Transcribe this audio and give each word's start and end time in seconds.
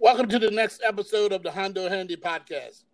Welcome 0.00 0.28
to 0.28 0.38
the 0.38 0.52
next 0.52 0.80
episode 0.86 1.32
of 1.32 1.42
the 1.42 1.50
Hondo 1.50 1.88
Handy 1.88 2.14
Podcast, 2.14 2.84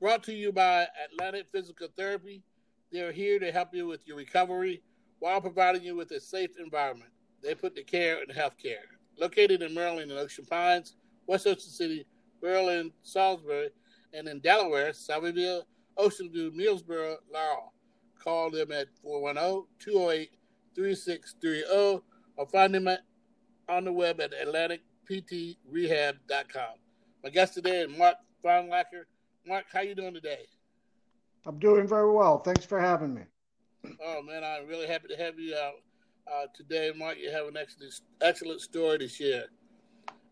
brought 0.00 0.24
to 0.24 0.32
you 0.32 0.50
by 0.50 0.88
Atlantic 1.04 1.46
Physical 1.52 1.86
Therapy. 1.96 2.42
They're 2.90 3.12
here 3.12 3.38
to 3.38 3.52
help 3.52 3.68
you 3.72 3.86
with 3.86 4.04
your 4.04 4.16
recovery 4.16 4.82
while 5.20 5.40
providing 5.40 5.84
you 5.84 5.94
with 5.94 6.10
a 6.10 6.18
safe 6.18 6.50
environment. 6.58 7.12
They 7.40 7.54
put 7.54 7.76
the 7.76 7.84
care 7.84 8.20
in 8.20 8.34
healthcare. 8.34 8.82
Located 9.16 9.62
in 9.62 9.72
Maryland 9.72 10.10
and 10.10 10.18
Ocean 10.18 10.44
Pines, 10.44 10.96
West 11.28 11.46
Ocean 11.46 11.70
City, 11.70 12.04
Maryland, 12.42 12.90
Salisbury, 13.04 13.68
and 14.12 14.26
in 14.26 14.40
Delaware, 14.40 14.90
Selbyville, 14.90 15.62
Ocean 15.96 16.32
View, 16.32 16.50
Millsboro, 16.50 17.18
Laurel. 17.32 17.72
Call 18.18 18.50
them 18.50 18.72
at 18.72 18.88
410 19.02 19.66
208 19.78 20.30
3630 20.74 22.02
or 22.36 22.46
find 22.48 22.74
them 22.74 22.88
at, 22.88 23.02
on 23.68 23.84
the 23.84 23.92
web 23.92 24.20
at 24.20 24.32
atlanticptrehab.com. 25.10 26.74
My 27.22 27.30
guest 27.30 27.54
today 27.54 27.80
is 27.80 27.98
Mark 27.98 28.16
Flounlacker. 28.44 29.04
Mark, 29.46 29.64
how 29.72 29.80
you 29.80 29.94
doing 29.94 30.14
today? 30.14 30.46
I'm 31.46 31.58
doing 31.58 31.86
very 31.86 32.10
well. 32.12 32.38
Thanks 32.38 32.64
for 32.64 32.80
having 32.80 33.14
me. 33.14 33.22
Oh 34.04 34.22
man, 34.22 34.44
I'm 34.44 34.66
really 34.68 34.86
happy 34.86 35.08
to 35.08 35.16
have 35.16 35.38
you 35.38 35.56
out 35.56 35.74
uh, 36.30 36.46
today, 36.54 36.92
Mark. 36.96 37.16
You 37.18 37.30
have 37.30 37.46
an 37.46 37.56
excellent, 37.56 37.94
excellent 38.20 38.60
story 38.60 38.98
to 38.98 39.08
share. 39.08 39.44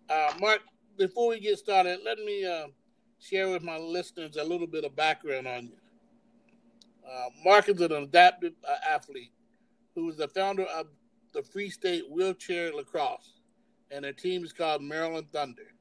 Uh, 0.09 0.33
Mark, 0.39 0.61
before 0.97 1.29
we 1.29 1.41
get 1.41 1.59
started, 1.59 2.01
let 2.05 2.19
me 2.19 2.45
uh, 2.45 2.67
share 3.19 3.49
with 3.51 3.63
my 3.63 3.79
listeners 3.79 4.37
a 4.37 4.45
little 4.45 4.67
bit 4.67 4.85
of 4.85 4.95
background 4.95 5.47
on 5.47 5.65
you. 5.65 5.77
Uh, 7.11 7.29
Mark 7.43 7.69
is 7.69 7.81
an 7.81 7.93
adaptive 7.93 8.53
uh, 8.69 8.77
athlete 8.89 9.33
who 9.95 10.11
is 10.11 10.17
the 10.17 10.29
founder 10.29 10.65
of 10.65 10.89
the 11.33 11.43
Free 11.43 11.71
State 11.71 12.05
Wheelchair 12.11 12.73
Lacrosse, 12.73 13.38
and 13.91 14.05
their 14.05 14.13
team 14.13 14.45
is 14.45 14.53
called 14.53 14.83
Maryland 14.83 15.27
Thunder. 15.33 15.75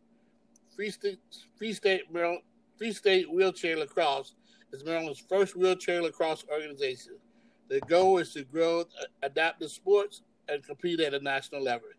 Free 0.76 0.90
State, 0.90 1.20
Free 1.58 1.74
State, 1.74 2.12
Maryland, 2.12 2.42
Free 2.78 2.94
State 2.94 3.32
Wheelchair 3.32 3.78
Lacrosse 3.78 4.36
is 4.72 4.84
Maryland's 4.84 5.20
first 5.20 5.56
wheelchair 5.56 6.02
lacrosse 6.02 6.46
organization. 6.52 7.14
The 7.70 7.80
goal 7.81 8.18
is 8.18 8.34
to 8.34 8.44
grow 8.44 8.86
adaptive 9.23 9.72
sports 9.72 10.22
and 10.48 10.64
compete 10.64 11.00
at 11.00 11.14
a 11.14 11.20
national 11.20 11.64
level. 11.64 11.90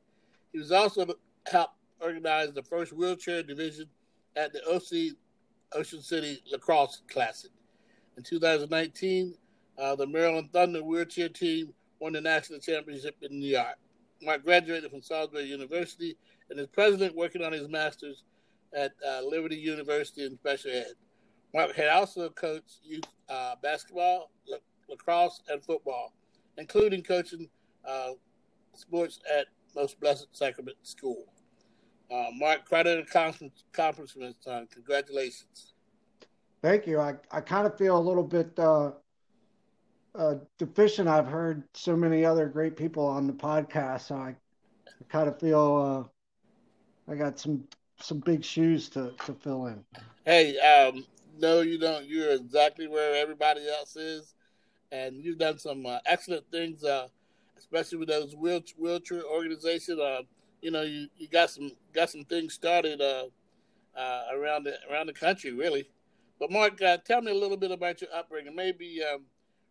He 0.53 0.59
was 0.59 0.73
also 0.73 1.07
helped 1.51 1.75
organize 2.01 2.53
the 2.53 2.63
first 2.63 2.93
wheelchair 2.93 3.43
division 3.43 3.87
at 4.37 4.53
the 4.53 4.65
OC 4.67 5.17
Ocean 5.73 6.01
City 6.01 6.43
Lacrosse 6.51 7.03
Classic. 7.09 7.51
In 8.17 8.23
2019, 8.23 9.35
uh, 9.79 9.95
the 9.95 10.07
Maryland 10.07 10.51
Thunder 10.53 10.83
wheelchair 10.83 11.29
team 11.29 11.73
won 12.01 12.13
the 12.13 12.21
national 12.21 12.61
championship 12.61 13.17
in 13.23 13.39
New 13.39 13.51
York. 13.51 13.77
Mark 14.23 14.45
graduated 14.45 14.91
from 14.91 15.03
Salisbury 15.03 15.45
University 15.45 16.17
and 16.51 16.59
is 16.59 16.67
president 16.67 17.15
working 17.15 17.43
on 17.43 17.53
his 17.53 17.69
master's 17.69 18.25
at 18.75 18.93
uh, 19.07 19.21
Liberty 19.23 19.57
University 19.57 20.25
in 20.25 20.37
special 20.37 20.71
ed. 20.71 20.93
Mark 21.55 21.75
had 21.75 21.89
also 21.89 22.29
coached 22.31 22.81
youth 22.83 23.05
uh, 23.29 23.55
basketball, 23.63 24.31
la- 24.47 24.59
lacrosse, 24.89 25.43
and 25.49 25.63
football, 25.65 26.13
including 26.59 27.03
coaching 27.03 27.49
uh, 27.87 28.11
sports 28.75 29.21
at 29.33 29.47
Most 29.75 29.99
Blessed 30.01 30.29
Sacrament 30.33 30.77
School. 30.83 31.25
Uh, 32.11 32.27
Mark, 32.35 32.65
credit 32.65 32.99
accomplishments, 32.99 34.45
son. 34.45 34.67
Congratulations. 34.73 35.75
Thank 36.63 36.87
you. 36.87 36.99
I, 37.01 37.15
I 37.31 37.41
kind 37.41 37.67
of 37.67 37.77
feel 37.79 37.97
a 37.97 38.01
little 38.01 38.25
bit 38.25 38.59
uh, 40.15 40.37
deficient. 40.59 41.09
I've 41.09 41.27
heard 41.27 41.65
so 41.75 41.97
many 41.97 42.25
other 42.25 42.47
great 42.47 42.77
people 42.77 43.07
on 43.07 43.27
the 43.27 43.33
podcast, 43.33 44.03
so 44.03 44.17
I, 44.17 44.35
I 44.89 45.05
kind 45.09 45.29
of 45.29 45.39
feel 45.39 46.09
uh, 47.09 47.13
I 47.13 47.17
got 47.17 47.39
some 47.39 47.65
some 48.01 48.21
big 48.21 48.45
shoes 48.45 48.89
to, 48.91 49.13
to 49.27 49.35
fill 49.35 49.67
in. 49.67 49.85
Hey, 50.25 50.57
um, 50.59 51.05
no, 51.39 51.61
you 51.61 51.79
don't. 51.79 52.07
You're 52.07 52.31
exactly 52.33 52.87
where 52.87 53.15
everybody 53.15 53.69
else 53.69 53.97
is, 53.97 54.35
and 54.93 55.17
you've 55.17 55.39
done 55.39 55.59
some 55.59 55.85
uh, 55.87 55.99
excellent 56.07 56.45
things, 56.51 56.85
uh, 56.85 57.09
especially 57.59 57.99
with 57.99 58.09
those 58.09 58.35
wheelchair, 58.35 58.77
wheelchair 58.79 59.23
organization. 59.25 59.99
Uh, 60.01 60.23
you 60.63 60.71
know, 60.71 60.83
you, 60.83 61.09
you 61.17 61.29
got 61.29 61.51
some 61.51 61.71
got 61.93 62.11
some 62.11 62.25
things 62.25 62.55
started 62.55 63.01
uh, 63.01 63.25
uh, 63.97 64.23
around 64.33 64.65
the 64.65 64.75
around 64.91 65.07
the 65.07 65.13
country, 65.13 65.53
really. 65.53 65.89
But 66.39 66.53
Mark, 66.53 66.81
uh, 66.83 66.99
tell 66.99 67.21
me 67.21 67.33
a 67.33 67.35
little 67.35 67.57
bit 67.57 67.73
about 67.73 68.01
your 68.01 68.11
upbringing. 68.15 68.55
Maybe 68.55 69.03
um, 69.03 69.23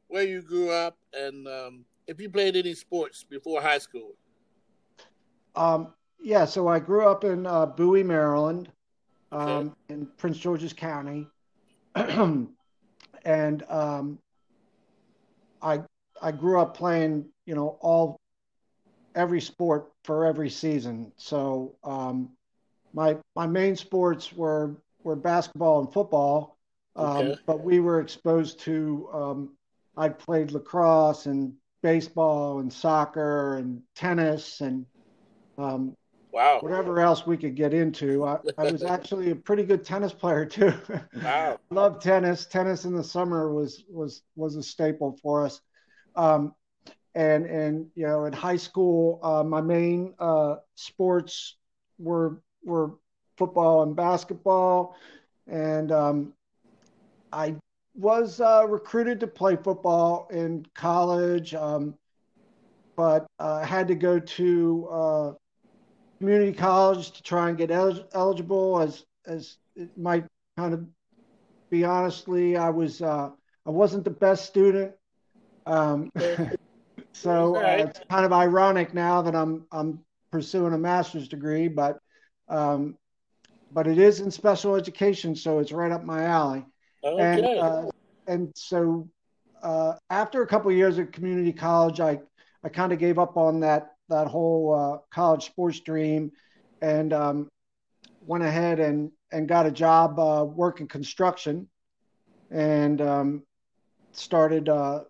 where 0.08 0.24
you 0.24 0.42
grew 0.42 0.72
up, 0.72 0.98
and 1.14 1.48
um, 1.48 1.86
if 2.08 2.20
you 2.20 2.30
played 2.30 2.56
any 2.56 2.74
sports 2.74 3.24
before 3.24 3.62
high 3.62 3.78
school. 3.78 4.16
Um, 5.56 5.94
yeah, 6.22 6.46
so 6.46 6.68
I 6.68 6.80
grew 6.80 7.08
up 7.08 7.24
in 7.24 7.46
uh, 7.46 7.66
Bowie, 7.66 8.04
Maryland, 8.04 8.70
um, 9.32 9.50
okay. 9.50 9.72
in 9.90 10.08
Prince 10.18 10.38
George's 10.38 10.74
County, 10.74 11.28
and 11.96 13.64
um, 13.70 14.20
I 15.62 15.82
I 16.22 16.32
grew 16.32 16.60
up 16.60 16.76
playing, 16.76 17.26
you 17.46 17.56
know, 17.56 17.78
all 17.82 18.20
every 19.16 19.42
sport 19.42 19.92
for 20.04 20.26
every 20.26 20.50
season. 20.50 21.12
So 21.18 21.76
um, 21.84 22.30
my 22.94 23.18
my 23.36 23.48
main 23.48 23.76
sports 23.76 24.32
were 24.34 24.76
were 25.04 25.16
basketball 25.16 25.82
and 25.82 25.92
football, 25.92 26.58
um, 26.96 27.18
okay. 27.18 27.40
but 27.46 27.64
we 27.64 27.80
were 27.80 28.00
exposed 28.00 28.60
to 28.62 29.10
um, 29.14 29.57
I 29.98 30.10
played 30.10 30.52
lacrosse 30.52 31.26
and 31.26 31.54
baseball 31.82 32.60
and 32.60 32.72
soccer 32.72 33.58
and 33.58 33.82
tennis 33.96 34.62
and 34.62 34.86
um, 35.58 35.96
wow 36.32 36.60
whatever 36.60 37.00
else 37.00 37.26
we 37.26 37.38
could 37.38 37.56
get 37.56 37.74
into. 37.74 38.24
I, 38.26 38.38
I 38.58 38.72
was 38.72 38.84
actually 38.96 39.32
a 39.32 39.36
pretty 39.36 39.64
good 39.64 39.84
tennis 39.84 40.14
player 40.14 40.46
too. 40.46 40.74
Wow, 41.24 41.60
love 41.72 42.00
tennis. 42.02 42.46
Tennis 42.46 42.86
in 42.86 42.96
the 42.96 43.04
summer 43.04 43.54
was 43.54 43.84
was 43.90 44.22
was 44.36 44.56
a 44.56 44.64
staple 44.64 45.18
for 45.22 45.46
us. 45.46 45.62
Um, 46.16 46.54
and 47.16 47.46
and 47.46 47.88
you 47.96 48.06
know, 48.06 48.26
in 48.26 48.34
high 48.34 48.58
school, 48.58 49.20
uh, 49.24 49.44
my 49.44 49.62
main 49.62 50.14
uh, 50.20 50.58
sports 50.76 51.58
were 51.98 52.42
were 52.64 52.92
football 53.38 53.84
and 53.84 53.96
basketball, 53.96 54.96
and 55.48 55.92
um, 55.92 56.34
I 57.32 57.56
was 57.98 58.40
uh, 58.40 58.64
recruited 58.68 59.20
to 59.20 59.28
play 59.28 59.56
football 59.56 60.28
in 60.32 60.66
college, 60.76 61.56
um, 61.56 61.96
but 62.96 63.26
uh, 63.40 63.64
had 63.64 63.88
to 63.88 63.96
go 63.96 64.20
to 64.20 64.88
uh, 64.90 65.34
community 66.20 66.54
college 66.54 67.12
to 67.12 67.24
try 67.24 67.50
and 67.50 67.58
get 67.58 67.72
el- 67.72 68.08
eligible. 68.14 68.80
As 68.80 69.04
as 69.26 69.58
it 69.76 69.98
might 69.98 70.26
kind 70.56 70.74
of 70.76 70.86
be 71.72 71.84
honestly, 71.84 72.56
I 72.56 72.70
was 72.70 73.02
uh, 73.02 73.32
I 73.66 73.70
wasn't 73.70 74.04
the 74.04 74.12
best 74.12 74.46
student, 74.46 74.94
um, 75.66 76.12
so 77.14 77.58
uh, 77.58 77.78
it's 77.80 78.00
kind 78.10 78.26
of 78.26 78.32
ironic 78.32 78.94
now 78.94 79.24
that 79.24 79.36
I'm 79.36 79.66
I'm 79.72 80.00
pursuing 80.32 80.74
a 80.74 80.78
master's 80.78 81.28
degree, 81.28 81.68
but 81.68 82.00
um, 82.48 82.96
but 83.72 83.88
it 83.88 83.98
is 83.98 84.20
in 84.20 84.30
special 84.30 84.76
education, 84.76 85.36
so 85.36 85.58
it's 85.58 85.72
right 85.72 85.92
up 85.92 86.04
my 86.04 86.26
alley. 86.26 86.64
Okay. 87.04 87.24
And 87.24 87.46
uh, 87.60 87.86
and 88.28 88.52
so 88.56 89.08
uh, 89.64 89.94
after 90.10 90.42
a 90.42 90.48
couple 90.48 90.70
of 90.72 90.78
years 90.78 91.00
at 91.00 91.12
community 91.12 91.54
college, 91.54 92.00
I 92.00 92.20
I 92.64 92.70
kind 92.70 92.92
of 92.92 93.00
gave 93.00 93.20
up 93.20 93.38
on 93.38 93.60
that 93.62 93.94
that 94.10 94.28
whole 94.28 94.74
uh, 94.74 94.98
college 95.14 95.46
sports 95.46 95.80
dream, 95.80 96.32
and 96.82 97.14
um, 97.14 97.50
went 98.22 98.44
ahead 98.44 98.80
and 98.80 99.12
and 99.32 99.48
got 99.48 99.66
a 99.66 99.72
job 99.72 100.20
uh, 100.20 100.46
working 100.46 100.88
construction, 100.88 101.68
and 102.52 103.02
um, 103.02 103.44
started 104.12 104.70
uh, 104.70 105.04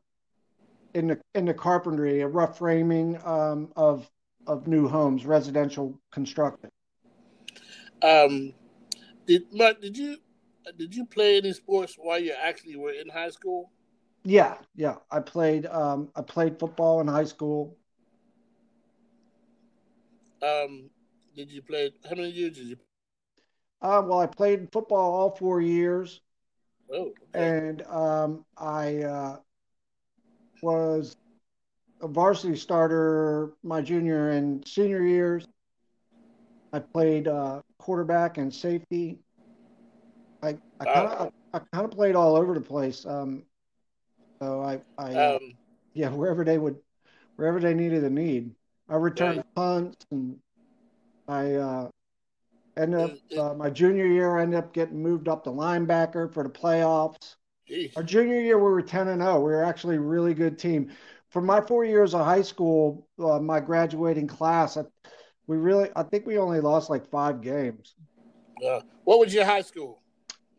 in 0.94 1.08
the 1.08 1.20
in 1.36 1.46
the 1.46 1.54
carpentry, 1.54 2.22
a 2.22 2.28
rough 2.28 2.58
framing 2.58 3.20
um, 3.24 3.72
of 3.76 4.10
of 4.46 4.68
new 4.68 4.88
homes, 4.88 5.26
residential 5.26 6.00
construction. 6.12 6.70
Um, 8.02 8.54
did 9.26 9.44
Mark, 9.52 9.82
did 9.82 9.98
you 9.98 10.18
did 10.76 10.96
you 10.96 11.06
play 11.06 11.38
any 11.38 11.54
sports 11.54 11.96
while 11.98 12.20
you 12.20 12.34
actually 12.34 12.76
were 12.76 12.92
in 12.92 13.10
high 13.10 13.30
school? 13.30 13.72
Yeah, 14.24 14.58
yeah. 14.76 14.96
I 15.12 15.20
played 15.20 15.66
um, 15.68 16.10
I 16.16 16.22
played 16.22 16.60
football 16.60 17.00
in 17.02 17.08
high 17.08 17.24
school. 17.26 17.78
Um, 20.42 20.90
did 21.36 21.52
you 21.52 21.62
play? 21.62 21.92
How 22.08 22.16
many 22.16 22.32
years 22.32 22.58
did 22.58 22.68
you? 22.68 22.78
Uh, 23.82 24.02
well, 24.06 24.20
I 24.20 24.26
played 24.26 24.72
football 24.72 25.14
all 25.14 25.36
four 25.36 25.62
years. 25.62 26.22
Oh. 26.92 27.14
Okay. 27.36 27.58
And 27.60 27.82
um, 27.84 28.46
I 28.58 29.04
uh, 29.04 29.38
was 30.62 31.16
a 32.02 32.08
varsity 32.08 32.56
starter 32.56 33.54
my 33.64 33.82
junior 33.82 34.32
and 34.32 34.68
senior 34.68 35.04
years. 35.04 35.48
I 36.74 36.80
played 36.80 37.28
uh, 37.28 37.62
quarterback 37.80 38.38
and 38.38 38.54
safety 38.54 39.20
I 40.42 40.58
I 40.80 40.86
kind 40.86 41.08
of 41.08 41.34
I 41.54 41.60
kind 41.60 41.86
of 41.86 41.92
played 41.92 42.16
all 42.16 42.36
over 42.36 42.54
the 42.54 42.62
place. 42.62 43.06
Um, 43.06 43.44
so 44.42 44.62
I 44.62 44.82
I 44.98 45.14
um, 45.14 45.54
yeah 45.94 46.10
wherever 46.10 46.44
they 46.44 46.58
would 46.58 46.78
wherever 47.36 47.60
they 47.60 47.74
needed 47.74 48.04
a 48.04 48.10
need. 48.10 48.52
I 48.90 48.96
returned 48.96 49.38
yeah. 49.38 49.44
punts 49.56 50.06
and 50.12 50.38
I 51.28 51.56
uh, 51.56 51.90
Ended 52.78 53.00
up 53.00 53.40
uh, 53.40 53.54
my 53.56 53.70
junior 53.72 54.06
year. 54.06 54.38
I 54.38 54.44
ended 54.44 54.60
up 54.60 54.72
getting 54.72 55.02
moved 55.02 55.28
up 55.28 55.44
to 55.46 55.50
linebacker 55.50 56.32
for 56.32 56.44
the 56.44 56.50
playoffs. 56.50 57.36
Our 57.96 58.04
junior 58.04 58.40
year, 58.40 58.58
we 58.58 58.70
were 58.70 58.84
ten 58.84 59.08
and 59.08 59.22
zero. 59.22 59.36
Oh. 59.36 59.40
We 59.40 59.52
were 59.52 59.64
actually 59.64 59.96
a 59.96 60.00
really 60.00 60.36
good 60.36 60.60
team. 60.60 60.92
For 61.30 61.42
my 61.42 61.60
four 61.60 61.86
years 61.86 62.14
of 62.14 62.24
high 62.24 62.44
school, 62.44 63.08
uh, 63.20 63.40
my 63.40 63.60
graduating 63.60 64.28
class, 64.28 64.78
I, 64.78 64.84
we 65.48 65.58
really, 65.58 65.90
I 65.96 66.04
think 66.04 66.28
we 66.28 66.38
only 66.38 66.60
lost 66.60 66.90
like 66.90 67.10
five 67.10 67.42
games. 67.42 67.96
Uh, 68.64 68.82
what 69.04 69.20
was 69.20 69.34
your 69.34 69.44
high 69.46 69.62
school? 69.62 70.02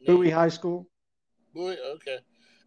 Bowie 0.08 0.30
High 0.30 0.48
School. 0.48 0.88
Bowie, 1.54 1.76
okay. 1.94 2.18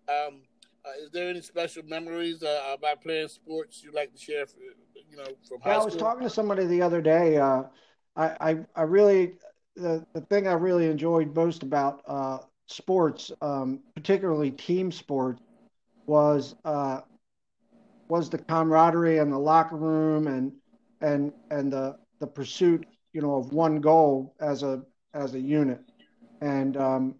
Um, 0.07 0.41
uh, 0.85 1.03
is 1.03 1.11
there 1.11 1.27
any 1.27 1.41
special 1.41 1.83
memories 1.83 2.43
uh, 2.43 2.75
about 2.77 3.01
playing 3.01 3.27
sports 3.29 3.83
you'd 3.83 3.95
like 3.95 4.13
to 4.13 4.19
share? 4.19 4.45
For, 4.45 4.59
you 4.59 5.17
know, 5.17 5.25
from 5.47 5.59
high 5.61 5.73
I 5.73 5.83
was 5.83 5.95
talking 5.95 6.21
to 6.23 6.29
somebody 6.29 6.65
the 6.65 6.83
other 6.83 7.01
day. 7.01 7.37
Uh, 7.37 7.63
I, 8.15 8.37
I, 8.39 8.57
I 8.75 8.81
really 8.83 9.33
the 9.75 10.05
the 10.13 10.21
thing 10.21 10.47
I 10.47 10.53
really 10.53 10.87
enjoyed 10.87 11.35
most 11.35 11.63
about 11.63 12.03
uh, 12.07 12.39
sports, 12.67 13.31
um, 13.41 13.79
particularly 13.95 14.51
team 14.51 14.91
sports, 14.91 15.41
was 16.05 16.55
uh, 16.63 17.01
was 18.07 18.29
the 18.29 18.37
camaraderie 18.37 19.17
in 19.17 19.31
the 19.31 19.39
locker 19.39 19.77
room 19.77 20.27
and 20.27 20.51
and 21.01 21.33
and 21.49 21.73
the 21.73 21.97
the 22.19 22.27
pursuit, 22.27 22.85
you 23.13 23.21
know, 23.21 23.35
of 23.35 23.51
one 23.51 23.81
goal 23.81 24.35
as 24.39 24.61
a 24.61 24.83
as 25.13 25.33
a 25.33 25.39
unit, 25.39 25.81
and 26.41 26.77
um, 26.77 27.15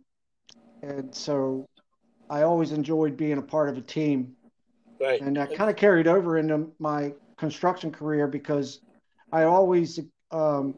and 0.82 1.14
so 1.14 1.68
I 2.30 2.44
always 2.44 2.72
enjoyed 2.72 3.18
being 3.18 3.38
a 3.38 3.42
part 3.42 3.70
of 3.70 3.78
a 3.78 3.82
team. 3.82 4.34
Right. 5.00 5.22
And 5.22 5.36
that 5.36 5.56
kind 5.56 5.70
of 5.70 5.76
carried 5.76 6.08
over 6.08 6.38
into 6.38 6.72
my 6.80 7.14
construction 7.38 7.92
career 7.92 8.28
because 8.28 8.82
I 9.32 9.44
always, 9.44 10.00
um, 10.32 10.76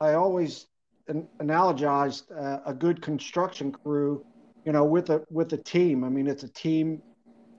I 0.00 0.14
always 0.14 0.66
an- 1.08 1.28
analogized 1.40 2.24
uh, 2.36 2.60
a 2.66 2.74
good 2.74 3.00
construction 3.00 3.72
crew, 3.72 4.24
you 4.64 4.72
know, 4.72 4.84
with 4.84 5.10
a 5.10 5.24
with 5.30 5.52
a 5.52 5.56
team. 5.56 6.04
I 6.04 6.08
mean, 6.08 6.26
it's 6.26 6.42
a 6.42 6.48
team. 6.48 7.00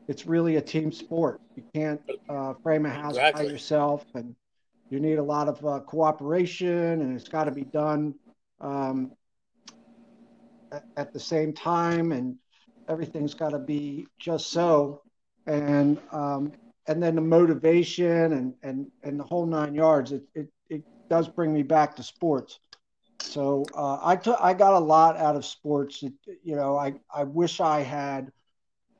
It's 0.07 0.25
really 0.25 0.57
a 0.57 0.61
team 0.61 0.91
sport. 0.91 1.41
You 1.55 1.63
can't 1.73 2.01
uh, 2.29 2.53
frame 2.63 2.85
a 2.85 2.89
house 2.89 3.13
exactly. 3.13 3.45
by 3.45 3.51
yourself, 3.51 4.05
and 4.13 4.35
you 4.89 4.99
need 4.99 5.17
a 5.17 5.23
lot 5.23 5.47
of 5.47 5.65
uh, 5.65 5.79
cooperation, 5.81 7.01
and 7.01 7.15
it's 7.15 7.27
got 7.27 7.45
to 7.45 7.51
be 7.51 7.63
done 7.63 8.13
um, 8.61 9.11
at 10.71 11.13
the 11.13 11.19
same 11.19 11.53
time, 11.53 12.11
and 12.11 12.35
everything's 12.87 13.33
got 13.33 13.49
to 13.51 13.59
be 13.59 14.07
just 14.19 14.51
so. 14.51 15.01
And 15.45 15.99
um, 16.11 16.53
and 16.87 17.01
then 17.01 17.15
the 17.15 17.21
motivation 17.21 18.33
and 18.33 18.53
and 18.63 18.87
and 19.03 19.19
the 19.19 19.23
whole 19.23 19.45
nine 19.45 19.73
yards. 19.75 20.11
It 20.11 20.23
it, 20.35 20.47
it 20.69 20.83
does 21.09 21.27
bring 21.27 21.53
me 21.53 21.63
back 21.63 21.95
to 21.95 22.03
sports. 22.03 22.59
So 23.19 23.69
uh, 23.75 23.99
I 24.03 24.15
took 24.15 24.37
I 24.41 24.53
got 24.53 24.73
a 24.73 24.79
lot 24.79 25.17
out 25.17 25.35
of 25.35 25.45
sports. 25.45 26.03
It, 26.03 26.13
you 26.43 26.55
know, 26.55 26.77
I 26.77 26.95
I 27.13 27.23
wish 27.23 27.59
I 27.59 27.81
had 27.81 28.31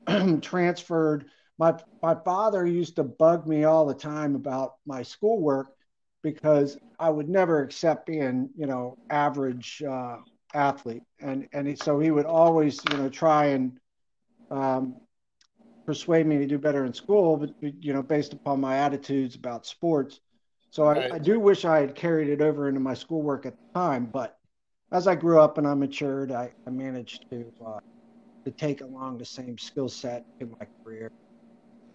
transferred. 0.42 1.26
My 1.58 1.74
my 2.02 2.14
father 2.24 2.66
used 2.66 2.96
to 2.96 3.04
bug 3.04 3.46
me 3.46 3.64
all 3.64 3.86
the 3.86 3.94
time 3.94 4.34
about 4.34 4.74
my 4.86 5.02
schoolwork 5.02 5.68
because 6.22 6.78
I 6.98 7.10
would 7.10 7.28
never 7.28 7.62
accept 7.62 8.06
being 8.06 8.50
you 8.56 8.66
know 8.66 8.98
average 9.10 9.82
uh, 9.82 10.18
athlete, 10.54 11.02
and 11.20 11.48
and 11.52 11.78
so 11.78 11.98
he 11.98 12.10
would 12.10 12.26
always 12.26 12.80
you 12.90 12.96
know 12.98 13.08
try 13.08 13.46
and 13.46 13.78
um, 14.50 14.96
persuade 15.86 16.26
me 16.26 16.38
to 16.38 16.46
do 16.46 16.58
better 16.58 16.84
in 16.84 16.92
school, 16.92 17.36
but 17.36 17.50
you 17.60 17.92
know 17.92 18.02
based 18.02 18.32
upon 18.32 18.60
my 18.60 18.78
attitudes 18.78 19.34
about 19.34 19.66
sports. 19.66 20.20
So 20.70 20.84
I, 20.84 20.94
right. 20.94 21.12
I 21.14 21.18
do 21.18 21.40
wish 21.40 21.64
I 21.64 21.80
had 21.80 21.94
carried 21.94 22.28
it 22.28 22.42
over 22.42 22.68
into 22.68 22.80
my 22.80 22.94
schoolwork 22.94 23.46
at 23.46 23.54
the 23.54 23.80
time, 23.80 24.06
but 24.12 24.38
as 24.92 25.06
I 25.06 25.14
grew 25.14 25.40
up 25.40 25.58
and 25.58 25.66
I 25.66 25.74
matured, 25.74 26.30
I, 26.30 26.52
I 26.66 26.70
managed 26.70 27.28
to 27.30 27.50
uh, 27.66 27.80
to 28.44 28.50
take 28.50 28.80
along 28.80 29.18
the 29.18 29.24
same 29.24 29.58
skill 29.58 29.88
set 29.88 30.24
in 30.40 30.54
my 30.58 30.66
career. 30.82 31.10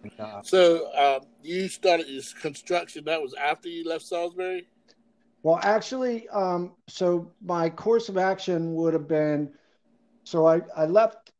And, 0.02 0.12
uh, 0.18 0.42
so 0.42 0.90
uh, 0.92 1.20
you 1.42 1.68
started 1.68 2.08
your 2.08 2.22
construction. 2.40 3.04
That 3.04 3.22
was 3.22 3.34
after 3.34 3.68
you 3.68 3.88
left 3.88 4.04
Salisbury. 4.04 4.68
Well, 5.44 5.60
actually, 5.62 6.26
um, 6.30 6.72
so 6.88 7.30
my 7.44 7.68
course 7.68 8.08
of 8.08 8.16
action 8.16 8.74
would 8.74 8.94
have 8.94 9.06
been 9.06 9.52
so 10.24 10.46
I, 10.46 10.62
I 10.74 10.86
left 10.86 11.32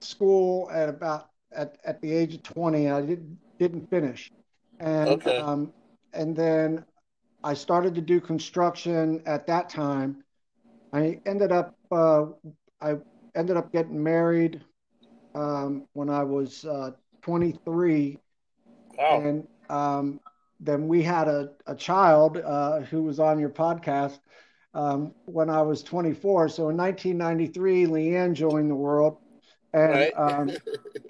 school 0.00 0.70
at 0.72 0.88
about 0.88 1.28
at, 1.54 1.76
at 1.84 2.00
the 2.00 2.10
age 2.10 2.34
of 2.34 2.42
20. 2.42 2.90
I 2.90 3.00
didn't 3.02 3.38
didn't 3.58 3.88
finish. 3.90 4.32
And 4.80 5.10
okay. 5.10 5.36
um, 5.36 5.72
and 6.14 6.34
then 6.34 6.84
I 7.44 7.52
started 7.52 7.94
to 7.96 8.00
do 8.00 8.18
construction 8.18 9.22
at 9.26 9.46
that 9.46 9.68
time. 9.68 10.24
I 10.94 11.20
ended 11.26 11.52
up 11.52 11.76
uh, 11.90 12.26
I 12.80 12.96
ended 13.34 13.58
up 13.58 13.72
getting 13.72 14.02
married 14.02 14.62
um, 15.34 15.86
when 15.92 16.08
I 16.08 16.24
was 16.24 16.64
uh, 16.64 16.92
23. 17.20 18.18
Wow. 18.96 19.20
And 19.20 19.48
um, 19.68 20.20
then 20.62 20.86
we 20.86 21.02
had 21.02 21.26
a, 21.26 21.50
a 21.66 21.74
child 21.74 22.38
uh, 22.38 22.80
who 22.82 23.02
was 23.02 23.18
on 23.18 23.40
your 23.40 23.50
podcast 23.50 24.20
um, 24.74 25.12
when 25.24 25.50
I 25.50 25.60
was 25.62 25.82
24. 25.82 26.48
So 26.48 26.68
in 26.70 26.76
1993, 26.76 27.86
Leanne 27.86 28.32
joined 28.32 28.70
the 28.70 28.76
world, 28.76 29.18
and 29.72 29.92
right. 29.92 30.12
um, 30.16 30.50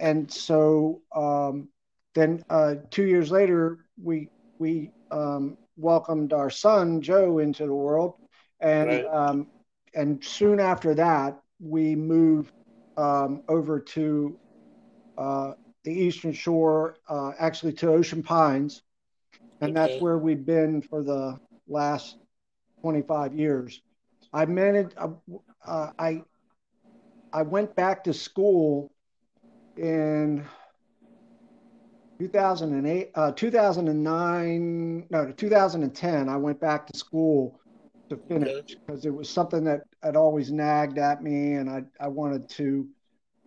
and 0.01 0.31
so 0.31 1.03
um, 1.15 1.69
then 2.15 2.43
uh, 2.49 2.77
two 2.91 3.05
years 3.05 3.31
later, 3.31 3.85
we 4.03 4.31
we 4.59 4.91
um, 5.11 5.59
welcomed 5.77 6.33
our 6.33 6.51
son 6.51 7.03
Joe 7.03 7.39
into 7.39 7.67
the 7.67 7.75
world, 7.75 8.15
and 8.61 8.89
right. 8.89 9.07
Um, 9.07 9.49
and 9.95 10.25
soon 10.25 10.59
after 10.59 10.95
that, 10.95 11.39
we 11.61 11.95
moved 11.95 12.55
um, 12.97 13.43
over 13.49 13.79
to 13.79 14.39
uh, 15.19 15.53
the 15.85 15.93
Eastern 15.93 16.33
Shore, 16.33 16.97
uh, 17.07 17.33
actually 17.39 17.75
to 17.75 17.91
Ocean 17.91 18.23
Pines 18.23 18.83
and 19.63 19.77
that's 19.77 20.01
where 20.01 20.19
we've 20.19 20.45
been 20.45 20.83
for 20.83 21.03
the 21.03 21.39
last 21.69 22.17
25 22.83 23.35
years. 23.35 23.81
I 24.33 24.45
managed. 24.47 24.95
Uh, 24.97 25.11
uh, 25.65 25.91
I 25.99 26.23
I 27.33 27.43
went 27.43 27.75
back 27.75 28.05
to 28.05 28.13
school 28.13 28.91
in 29.77 30.45
2008, 32.19 33.11
uh, 33.15 33.33
2009, 33.33 35.07
no, 35.11 35.33
2010. 35.33 36.29
I 36.29 36.37
went 36.37 36.61
back 36.61 36.87
to 36.87 36.99
school 36.99 37.59
to 38.11 38.17
finish 38.29 38.77
because 38.87 39.05
it 39.07 39.15
was 39.15 39.29
something 39.29 39.65
that 39.65 39.83
had 40.03 40.17
always 40.17 40.51
nagged 40.53 40.99
at 40.99 41.23
me, 41.23 41.55
and 41.55 41.71
I 41.71 41.85
I 42.01 42.09
wanted 42.09 42.49
to 42.51 42.89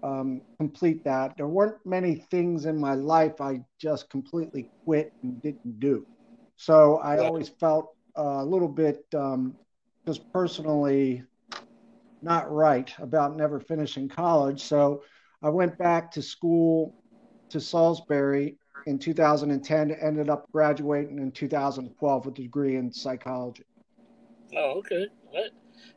um, 0.06 0.42
complete 0.60 1.04
that. 1.04 1.36
There 1.36 1.48
weren't 1.48 1.84
many 1.86 2.16
things 2.16 2.66
in 2.66 2.80
my 2.80 2.94
life 2.94 3.42
I 3.42 3.62
just 3.80 4.10
completely 4.10 4.70
quit 4.86 5.12
and 5.24 5.42
didn't 5.42 5.80
do. 5.80 6.06
So 6.58 6.98
I 6.98 7.20
always 7.20 7.50
felt 7.50 7.90
a 8.16 8.46
little 8.46 8.68
bit 8.68 9.04
um, 9.16 9.56
just 10.08 10.22
personally 10.32 11.24
not 12.22 12.52
right 12.52 12.94
about 13.00 13.36
never 13.36 13.60
finishing 13.60 14.08
college. 14.08 14.62
So 14.62 15.04
I 15.42 15.50
went 15.50 15.78
back 15.78 16.12
to 16.12 16.22
school 16.22 16.94
to 17.50 17.60
Salisbury 17.60 18.58
in 18.86 19.00
2010, 19.00 19.92
ended 19.92 20.30
up 20.30 20.46
graduating 20.52 21.18
in 21.20 21.32
2012 21.32 22.26
with 22.26 22.38
a 22.38 22.42
degree 22.42 22.76
in 22.76 22.92
psychology. 22.92 23.64
Oh, 24.56 24.80
okay. 24.80 25.08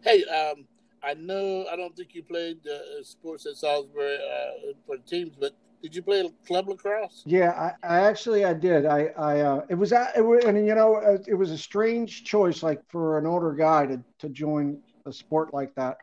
Hey, 0.03 0.25
um, 0.25 0.67
I 1.03 1.15
know 1.15 1.67
I 1.71 1.77
don't 1.77 1.97
think 1.97 2.15
you 2.15 2.23
played 2.23 2.59
uh, 2.67 3.03
sports 3.03 3.47
at 3.47 3.57
Salisbury 3.57 4.17
uh, 4.17 4.73
for 4.87 4.97
teams, 4.99 5.37
but 5.39 5.53
did 5.83 5.95
you 5.95 6.03
play 6.03 6.29
club 6.47 6.69
lacrosse? 6.69 7.23
Yeah, 7.25 7.73
I, 7.83 7.87
I 7.87 8.01
actually 8.01 8.45
I 8.45 8.55
did. 8.55 8.85
I 8.85 9.11
I 9.17 9.41
uh, 9.41 9.61
it 9.69 9.77
was 9.77 9.93
it 9.93 10.25
was, 10.25 10.45
and 10.45 10.67
you 10.67 10.75
know 10.75 10.97
uh, 10.97 11.19
it 11.27 11.35
was 11.35 11.51
a 11.51 11.59
strange 11.59 12.25
choice, 12.25 12.63
like 12.63 12.83
for 12.89 13.19
an 13.19 13.27
older 13.27 13.53
guy 13.53 13.87
to 13.87 14.03
to 14.19 14.29
join 14.29 14.79
a 15.07 15.13
sport 15.13 15.55
like 15.55 15.75
that, 15.77 15.99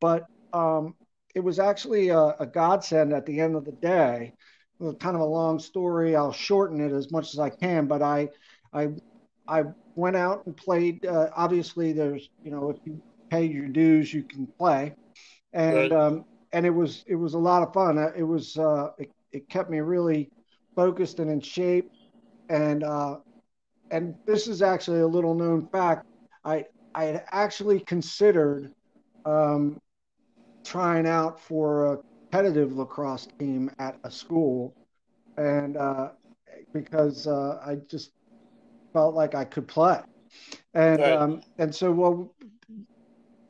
but 0.00 0.26
um, 0.52 0.94
it 1.34 1.40
was 1.40 1.58
actually 1.58 2.10
a, 2.10 2.36
a 2.38 2.46
godsend 2.46 3.12
at 3.12 3.26
the 3.26 3.40
end 3.40 3.56
of 3.56 3.64
the 3.64 3.72
day. 3.72 4.34
Kind 5.00 5.16
of 5.16 5.22
a 5.22 5.24
long 5.24 5.58
story. 5.58 6.14
I'll 6.14 6.32
shorten 6.32 6.80
it 6.80 6.92
as 6.92 7.10
much 7.10 7.32
as 7.32 7.38
I 7.38 7.48
can, 7.48 7.86
but 7.86 8.02
I 8.02 8.28
I 8.72 8.88
I 9.48 9.64
went 9.94 10.16
out 10.16 10.44
and 10.44 10.54
played. 10.54 11.06
Uh, 11.06 11.30
obviously, 11.34 11.92
there's 11.92 12.28
you 12.42 12.50
know 12.50 12.68
if 12.68 12.76
you 12.84 13.00
pay 13.34 13.44
your 13.44 13.66
dues, 13.68 14.14
you 14.14 14.22
can 14.22 14.46
play, 14.46 14.94
and 15.52 15.74
right. 15.74 15.92
um, 15.92 16.24
and 16.52 16.64
it 16.64 16.70
was 16.70 17.04
it 17.06 17.16
was 17.16 17.34
a 17.34 17.38
lot 17.38 17.62
of 17.62 17.72
fun. 17.72 17.98
Uh, 17.98 18.12
it 18.16 18.22
was 18.22 18.56
uh, 18.56 18.90
it, 18.98 19.10
it 19.32 19.48
kept 19.48 19.70
me 19.70 19.80
really 19.80 20.30
focused 20.76 21.18
and 21.18 21.30
in 21.30 21.40
shape, 21.40 21.90
and 22.48 22.84
uh, 22.84 23.16
and 23.90 24.14
this 24.26 24.46
is 24.46 24.62
actually 24.62 25.00
a 25.00 25.06
little 25.06 25.34
known 25.34 25.68
fact. 25.72 26.06
I 26.44 26.64
I 26.94 27.04
had 27.04 27.24
actually 27.32 27.80
considered 27.80 28.72
um, 29.24 29.80
trying 30.64 31.06
out 31.06 31.40
for 31.40 31.94
a 31.94 31.96
competitive 32.30 32.76
lacrosse 32.76 33.26
team 33.38 33.70
at 33.78 33.98
a 34.04 34.10
school, 34.10 34.74
and 35.36 35.76
uh, 35.76 36.10
because 36.72 37.26
uh, 37.26 37.60
I 37.66 37.76
just 37.88 38.12
felt 38.92 39.14
like 39.14 39.34
I 39.34 39.44
could 39.44 39.66
play. 39.66 40.00
and 40.74 41.00
right. 41.00 41.12
um, 41.12 41.42
and 41.58 41.74
so 41.74 41.90
well, 41.90 42.33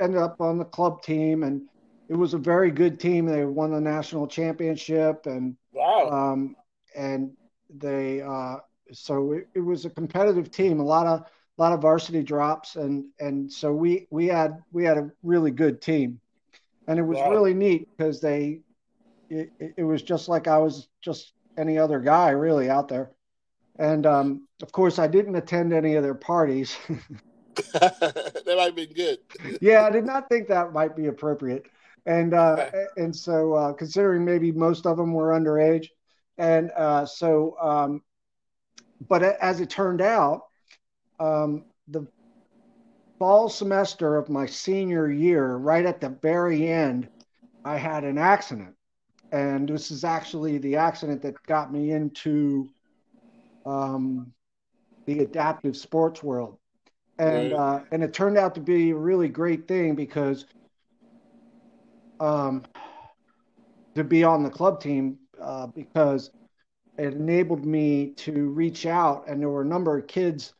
ended 0.00 0.20
up 0.20 0.40
on 0.40 0.58
the 0.58 0.64
club 0.64 1.02
team, 1.02 1.42
and 1.42 1.62
it 2.08 2.14
was 2.14 2.34
a 2.34 2.38
very 2.38 2.70
good 2.70 2.98
team. 3.00 3.26
They 3.26 3.44
won 3.44 3.70
the 3.70 3.80
national 3.80 4.26
championship, 4.26 5.26
and 5.26 5.56
wow, 5.72 6.10
um, 6.10 6.56
and 6.94 7.32
they 7.70 8.22
uh, 8.22 8.56
so 8.92 9.32
it, 9.32 9.48
it 9.54 9.60
was 9.60 9.84
a 9.84 9.90
competitive 9.90 10.50
team. 10.50 10.80
A 10.80 10.84
lot 10.84 11.06
of 11.06 11.20
a 11.20 11.62
lot 11.62 11.72
of 11.72 11.82
varsity 11.82 12.22
drops, 12.22 12.76
and 12.76 13.06
and 13.20 13.52
so 13.52 13.72
we 13.72 14.06
we 14.10 14.26
had 14.26 14.62
we 14.72 14.84
had 14.84 14.98
a 14.98 15.10
really 15.22 15.50
good 15.50 15.80
team, 15.80 16.20
and 16.86 16.98
it 16.98 17.02
was 17.02 17.18
wow. 17.18 17.30
really 17.30 17.54
neat 17.54 17.88
because 17.96 18.20
they 18.20 18.60
it, 19.30 19.50
it 19.76 19.84
was 19.84 20.02
just 20.02 20.28
like 20.28 20.48
I 20.48 20.58
was 20.58 20.88
just 21.00 21.32
any 21.56 21.78
other 21.78 22.00
guy 22.00 22.30
really 22.30 22.70
out 22.70 22.88
there. 22.88 23.10
And 23.78 24.06
um, 24.06 24.48
of 24.62 24.70
course, 24.72 24.98
I 24.98 25.06
didn't 25.06 25.34
attend 25.34 25.72
any 25.72 25.94
of 25.94 26.02
their 26.02 26.14
parties. 26.14 26.76
that 27.72 28.44
might 28.46 28.64
have 28.64 28.76
been 28.76 28.92
good. 28.92 29.18
yeah, 29.60 29.84
I 29.84 29.90
did 29.90 30.04
not 30.04 30.28
think 30.28 30.48
that 30.48 30.72
might 30.72 30.96
be 30.96 31.06
appropriate. 31.06 31.66
And 32.06 32.34
uh, 32.34 32.70
and 32.96 33.14
so, 33.14 33.54
uh, 33.54 33.72
considering 33.72 34.24
maybe 34.24 34.52
most 34.52 34.86
of 34.86 34.96
them 34.96 35.12
were 35.12 35.28
underage, 35.28 35.88
and 36.36 36.70
uh, 36.76 37.06
so, 37.06 37.56
um, 37.58 38.02
but 39.08 39.22
as 39.22 39.60
it 39.60 39.70
turned 39.70 40.02
out, 40.02 40.42
um, 41.18 41.64
the 41.88 42.06
fall 43.18 43.48
semester 43.48 44.16
of 44.16 44.28
my 44.28 44.44
senior 44.44 45.10
year, 45.10 45.56
right 45.56 45.86
at 45.86 46.02
the 46.02 46.10
very 46.10 46.68
end, 46.68 47.08
I 47.64 47.78
had 47.78 48.04
an 48.04 48.18
accident 48.18 48.74
and 49.34 49.68
this 49.68 49.90
is 49.90 50.04
actually 50.04 50.58
the 50.58 50.76
accident 50.76 51.20
that 51.20 51.42
got 51.42 51.72
me 51.72 51.90
into 51.90 52.68
um, 53.66 54.32
the 55.06 55.18
adaptive 55.18 55.76
sports 55.76 56.22
world, 56.22 56.56
and 57.18 57.52
right. 57.52 57.58
uh, 57.58 57.80
and 57.90 58.02
it 58.02 58.12
turned 58.12 58.36
out 58.38 58.54
to 58.54 58.60
be 58.60 58.90
a 58.90 58.96
really 58.96 59.28
great 59.28 59.68
thing 59.68 59.94
because 59.94 60.46
um, 62.20 62.64
to 63.94 64.04
be 64.04 64.24
on 64.24 64.42
the 64.42 64.50
club 64.50 64.80
team 64.80 65.18
uh, 65.40 65.66
because 65.68 66.30
it 66.98 67.14
enabled 67.14 67.64
me 67.64 68.12
to 68.16 68.48
reach 68.50 68.86
out, 68.86 69.24
and 69.28 69.40
there 69.40 69.48
were 69.48 69.62
a 69.62 69.66
number 69.66 69.98
of 69.98 70.06
kids 70.06 70.54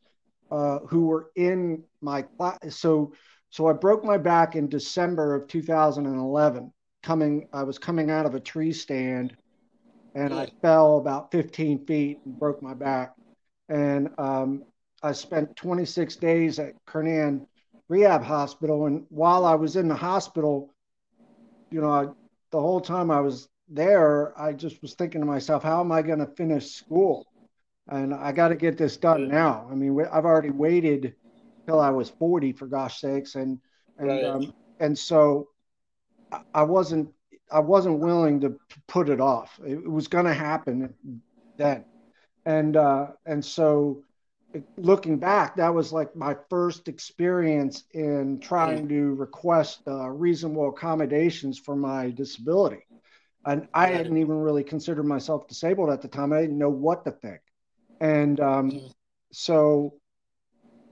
uh, 0.51 0.81
who 0.81 1.07
were 1.07 1.31
in 1.37 1.83
my 2.01 2.23
class. 2.23 2.77
So 2.77 3.13
so 3.51 3.69
I 3.69 3.73
broke 3.73 4.05
my 4.05 4.19
back 4.19 4.57
in 4.57 4.69
December 4.69 5.35
of 5.35 5.47
2011 5.47 6.73
coming 7.05 7.47
I 7.53 7.63
was 7.63 7.79
coming 7.79 8.11
out 8.11 8.27
of 8.27 8.35
a 8.35 8.41
tree 8.41 8.73
stand 8.73 9.37
and 10.15 10.33
I 10.33 10.49
fell 10.63 10.99
about 10.99 11.31
15 11.31 11.85
feet 11.87 12.21
and 12.25 12.39
broke 12.39 12.63
my 12.63 12.75
back. 12.75 13.15
And 13.69 14.11
um, 14.19 14.65
I 15.05 15.13
spent 15.13 15.55
26 15.57 16.17
days 16.17 16.59
at 16.59 16.73
Kernan 16.87 17.47
Rehab 17.89 18.23
Hospital. 18.23 18.87
And 18.87 19.05
while 19.11 19.45
I 19.45 19.55
was 19.55 19.77
in 19.77 19.87
the 19.87 19.95
hospital, 19.95 20.73
you 21.71 21.83
know, 21.83 21.91
I, 21.91 22.07
the 22.51 22.61
whole 22.61 22.81
time 22.81 23.11
I 23.11 23.21
was 23.21 23.47
there, 23.69 24.33
I 24.41 24.55
just 24.55 24.81
was 24.81 24.95
thinking 24.95 25.21
to 25.21 25.27
myself, 25.27 25.63
how 25.63 25.81
am 25.81 25.93
I 25.93 26.01
going 26.01 26.21
to 26.21 26.27
finish 26.27 26.71
school? 26.71 27.27
And 27.87 28.15
I 28.15 28.33
got 28.33 28.49
to 28.49 28.55
get 28.55 28.79
this 28.79 28.97
done 28.97 29.29
now. 29.29 29.69
I 29.71 29.75
mean, 29.75 29.95
I've 30.11 30.25
already 30.25 30.49
waited 30.49 31.15
till 31.67 31.81
I 31.81 31.91
was 31.91 32.09
40, 32.09 32.53
for 32.53 32.67
gosh 32.67 32.99
sakes. 32.99 33.35
And, 33.35 33.59
and, 33.99 34.09
right. 34.09 34.25
um, 34.25 34.55
and 34.81 34.99
so 34.99 35.49
I 36.55 36.63
wasn't 36.63 37.11
I 37.53 37.61
wasn't 37.61 38.01
willing 38.01 38.41
to 38.41 38.57
put 38.89 39.11
it 39.11 39.21
off. 39.21 39.61
It 39.65 39.89
was 39.89 40.09
going 40.09 40.25
to 40.25 40.35
happen 40.35 40.95
then, 41.57 41.85
and 42.47 42.77
uh, 42.77 43.09
and 43.27 43.45
so 43.45 44.03
looking 44.77 45.19
back, 45.19 45.57
that 45.57 45.75
was 45.75 45.93
like 45.93 46.15
my 46.15 46.37
first 46.49 46.89
experience 46.89 47.85
in 47.93 48.41
trying 48.41 48.89
to 48.89 49.15
request 49.15 49.83
uh, 49.87 50.09
reasonable 50.09 50.69
accommodations 50.69 51.59
for 51.59 51.77
my 51.77 52.11
disability. 52.11 52.87
And 53.47 53.69
I 53.75 53.89
hadn't 53.89 54.17
even 54.17 54.39
really 54.41 54.65
considered 54.65 55.05
myself 55.05 55.47
disabled 55.49 55.91
at 55.91 56.01
the 56.01 56.09
time. 56.09 56.33
I 56.33 56.41
didn't 56.41 56.59
know 56.59 56.71
what 56.71 57.05
to 57.05 57.11
think. 57.11 57.41
And 58.01 58.41
um, 58.41 58.71
mm. 58.71 58.93
so, 59.33 59.95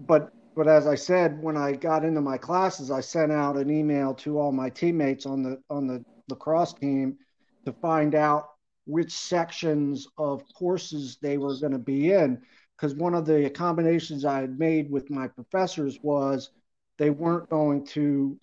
but 0.01 0.33
but 0.55 0.69
as 0.69 0.87
I 0.87 0.97
said, 0.97 1.43
when 1.43 1.57
I 1.57 1.73
got 1.73 2.05
into 2.05 2.21
my 2.21 2.37
classes, 2.37 2.91
I 2.91 3.01
sent 3.01 3.33
out 3.33 3.57
an 3.57 3.71
email 3.71 4.13
to 4.17 4.39
all 4.39 4.53
my 4.53 4.69
teammates 4.69 5.25
on 5.25 5.43
the 5.43 5.63
on 5.71 5.87
the 5.87 6.05
lacrosse 6.29 6.75
team 6.75 7.17
to 7.65 7.73
find 7.73 8.15
out 8.15 8.49
which 8.87 9.13
sections 9.13 10.07
of 10.19 10.43
courses 10.55 11.17
they 11.23 11.39
were 11.39 11.57
going 11.59 11.73
to 11.73 11.79
be 11.79 12.13
in. 12.13 12.43
Because 12.83 12.97
one 12.97 13.15
of 13.15 13.27
the 13.27 13.47
accommodations 13.47 14.25
I 14.25 14.41
had 14.41 14.59
made 14.59 14.91
with 14.91 15.09
my 15.09 15.29
professors 15.29 16.01
was 16.03 16.51
they 16.99 17.11
weren't 17.11 17.49
going 17.49 17.87
to 17.87 18.37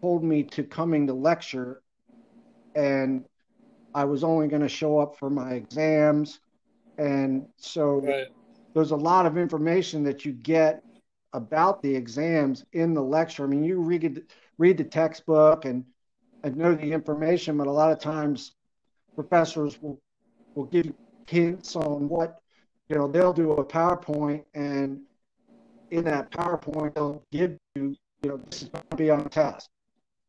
hold 0.00 0.22
me 0.22 0.44
to 0.44 0.62
coming 0.62 1.08
to 1.08 1.12
lecture, 1.12 1.82
and 2.76 3.24
I 3.92 4.04
was 4.04 4.22
only 4.22 4.46
going 4.46 4.62
to 4.62 4.68
show 4.68 5.00
up 5.00 5.18
for 5.18 5.28
my 5.28 5.54
exams. 5.54 6.38
And 6.98 7.48
so 7.56 7.94
right. 7.96 8.28
there's 8.74 8.92
a 8.92 8.96
lot 8.96 9.26
of 9.26 9.36
information 9.36 10.04
that 10.04 10.24
you 10.24 10.34
get 10.34 10.84
about 11.32 11.82
the 11.82 11.92
exams 11.92 12.64
in 12.72 12.94
the 12.94 13.02
lecture. 13.02 13.42
I 13.42 13.48
mean, 13.48 13.64
you 13.64 13.80
read 13.80 14.22
read 14.56 14.78
the 14.78 14.84
textbook 14.84 15.64
and 15.64 15.84
and 16.44 16.56
know 16.56 16.76
the 16.76 16.92
information, 16.92 17.56
but 17.56 17.66
a 17.66 17.72
lot 17.72 17.90
of 17.90 17.98
times 17.98 18.52
professors 19.16 19.82
will 19.82 20.00
will 20.54 20.66
give 20.66 20.86
you 20.86 20.94
hints 21.26 21.74
on 21.74 22.08
what 22.08 22.40
you 22.90 22.96
know. 22.96 23.08
They'll 23.08 23.32
do 23.32 23.52
a 23.52 23.64
PowerPoint, 23.64 24.44
and 24.54 25.00
in 25.90 26.04
that 26.04 26.30
PowerPoint, 26.30 26.94
they'll 26.94 27.22
give 27.32 27.56
you 27.74 27.96
you 28.22 28.30
know 28.30 28.36
this 28.50 28.62
is 28.62 28.68
going 28.68 28.84
to 28.90 28.96
be 28.96 29.10
on 29.10 29.28
test. 29.30 29.70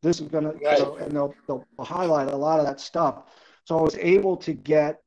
This 0.02 0.22
is 0.22 0.28
going 0.30 0.46
to, 0.46 0.52
right. 0.52 0.78
you 0.78 0.86
know, 0.86 0.96
and 0.96 1.12
they'll 1.12 1.36
they'll 1.48 1.66
highlight 1.80 2.30
a 2.30 2.36
lot 2.36 2.60
of 2.60 2.66
that 2.66 2.80
stuff. 2.80 3.24
So 3.66 3.78
I 3.78 3.82
was 3.82 3.98
able 3.98 4.38
to 4.38 4.54
get 4.54 5.02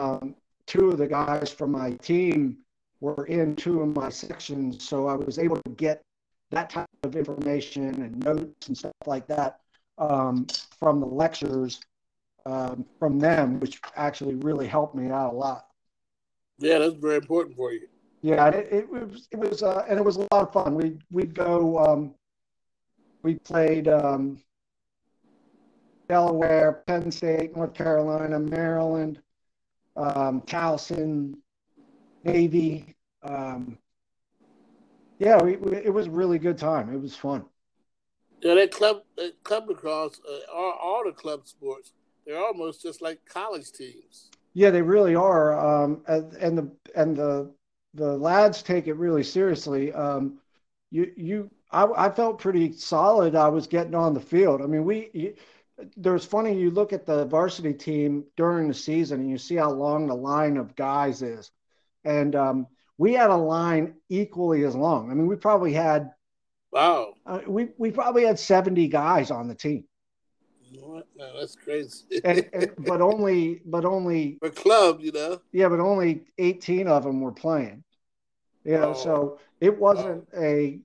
um, 0.00 0.34
two 0.66 0.90
of 0.90 0.98
the 0.98 1.06
guys 1.06 1.50
from 1.50 1.72
my 1.72 1.92
team 1.92 2.58
were 3.00 3.26
in 3.26 3.54
two 3.54 3.82
of 3.82 3.94
my 3.94 4.08
sections. 4.08 4.86
So 4.86 5.06
I 5.06 5.14
was 5.14 5.38
able 5.38 5.56
to 5.56 5.70
get 5.70 6.02
that 6.50 6.70
type 6.70 6.86
of 7.02 7.16
information 7.16 8.02
and 8.02 8.24
notes 8.24 8.68
and 8.68 8.76
stuff 8.76 8.92
like 9.06 9.26
that 9.28 9.60
um, 9.98 10.46
from 10.78 11.00
the 11.00 11.06
lectures 11.06 11.80
um, 12.46 12.84
from 12.98 13.18
them, 13.18 13.60
which 13.60 13.80
actually 13.96 14.34
really 14.36 14.66
helped 14.66 14.94
me 14.94 15.10
out 15.10 15.32
a 15.32 15.36
lot. 15.36 15.66
Yeah, 16.58 16.78
that's 16.78 16.94
very 16.94 17.16
important 17.16 17.56
for 17.56 17.72
you. 17.72 17.86
Yeah, 18.22 18.48
it, 18.48 18.68
it 18.70 18.88
was 18.88 19.28
it 19.30 19.38
was 19.38 19.62
uh, 19.62 19.84
and 19.88 19.98
it 19.98 20.04
was 20.04 20.16
a 20.16 20.20
lot 20.20 20.48
of 20.48 20.52
fun. 20.52 20.74
We 20.74 20.98
we'd 21.10 21.34
go. 21.34 21.78
Um, 21.78 22.14
we 23.22 23.36
played 23.36 23.88
um, 23.88 24.38
Delaware, 26.08 26.82
Penn 26.86 27.10
State, 27.10 27.56
North 27.56 27.72
Carolina, 27.72 28.38
Maryland, 28.38 29.20
um, 29.96 30.42
Towson, 30.42 31.34
Navy, 32.22 32.94
um, 33.22 33.78
yeah, 35.18 35.42
we, 35.42 35.56
we, 35.56 35.76
it 35.76 35.92
was 35.92 36.06
a 36.06 36.10
really 36.10 36.38
good 36.38 36.58
time. 36.58 36.92
It 36.92 37.00
was 37.00 37.16
fun. 37.16 37.44
Yeah, 38.42 38.54
that 38.54 38.72
club, 38.72 39.02
that 39.16 39.42
club 39.42 39.68
lacrosse, 39.68 40.20
uh, 40.28 40.52
all, 40.52 40.78
all 40.82 41.02
the 41.04 41.12
club 41.12 41.46
sports, 41.46 41.92
they're 42.26 42.38
almost 42.38 42.82
just 42.82 43.00
like 43.00 43.24
college 43.26 43.72
teams. 43.72 44.30
Yeah, 44.54 44.70
they 44.70 44.82
really 44.82 45.14
are. 45.14 45.58
Um, 45.58 46.02
and, 46.06 46.32
and 46.34 46.58
the 46.58 46.70
and 46.94 47.16
the 47.16 47.52
the 47.94 48.16
lads 48.16 48.62
take 48.62 48.86
it 48.86 48.94
really 48.94 49.22
seriously. 49.24 49.92
Um, 49.92 50.38
you 50.90 51.12
you, 51.16 51.50
I, 51.70 52.06
I 52.06 52.10
felt 52.10 52.38
pretty 52.38 52.72
solid. 52.72 53.34
I 53.34 53.48
was 53.48 53.66
getting 53.66 53.94
on 53.94 54.14
the 54.14 54.20
field. 54.20 54.62
I 54.62 54.66
mean, 54.66 54.84
we. 54.84 55.10
You, 55.12 55.34
there's 55.96 56.24
funny. 56.24 56.56
You 56.56 56.70
look 56.70 56.92
at 56.92 57.04
the 57.04 57.24
varsity 57.24 57.74
team 57.74 58.24
during 58.36 58.68
the 58.68 58.74
season, 58.74 59.20
and 59.20 59.30
you 59.30 59.38
see 59.38 59.56
how 59.56 59.70
long 59.72 60.06
the 60.06 60.14
line 60.14 60.56
of 60.56 60.76
guys 60.76 61.20
is, 61.20 61.50
and 62.04 62.36
um, 62.36 62.66
we 62.96 63.12
had 63.14 63.30
a 63.30 63.36
line 63.36 63.94
equally 64.08 64.64
as 64.64 64.76
long. 64.76 65.10
I 65.10 65.14
mean, 65.14 65.26
we 65.26 65.34
probably 65.34 65.72
had 65.72 66.12
wow, 66.72 67.14
uh, 67.26 67.40
we 67.48 67.70
we 67.76 67.90
probably 67.90 68.24
had 68.24 68.38
seventy 68.38 68.86
guys 68.86 69.32
on 69.32 69.48
the 69.48 69.54
team. 69.56 69.84
What? 70.80 71.06
No, 71.16 71.38
that's 71.38 71.56
crazy. 71.56 72.20
and, 72.24 72.48
and, 72.52 72.70
but 72.78 73.00
only, 73.00 73.60
but 73.64 73.84
only 73.84 74.38
a 74.42 74.50
club, 74.50 75.00
you 75.00 75.12
know. 75.12 75.40
Yeah, 75.52 75.68
but 75.68 75.80
only 75.80 76.22
eighteen 76.38 76.88
of 76.88 77.04
them 77.04 77.20
were 77.20 77.32
playing. 77.32 77.84
You 78.64 78.78
know, 78.78 78.90
oh. 78.90 78.94
so 78.94 79.38
it 79.60 79.78
wasn't 79.78 80.26
oh. 80.36 80.42
a, 80.42 80.80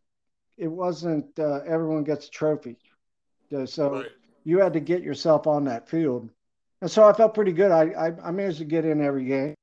it 0.58 0.67
wasn't 0.67 1.38
uh, 1.39 1.62
everyone 1.65 2.03
gets 2.03 2.27
a 2.27 2.31
trophy. 2.31 2.77
So 3.65 3.93
right. 4.01 4.05
you 4.43 4.60
had 4.60 4.74
to 4.74 4.79
get 4.79 5.01
yourself 5.01 5.48
on 5.48 5.65
that 5.65 5.89
field, 5.89 6.29
and 6.81 6.91
so 6.91 7.03
I 7.03 7.13
felt 7.13 7.34
pretty 7.34 7.53
good. 7.53 7.72
I, 7.72 7.89
I 7.91 8.27
I 8.27 8.31
managed 8.31 8.60
to 8.60 8.65
get 8.65 8.86
in 8.86 9.01
every 9.01 9.25
game. 9.25 9.55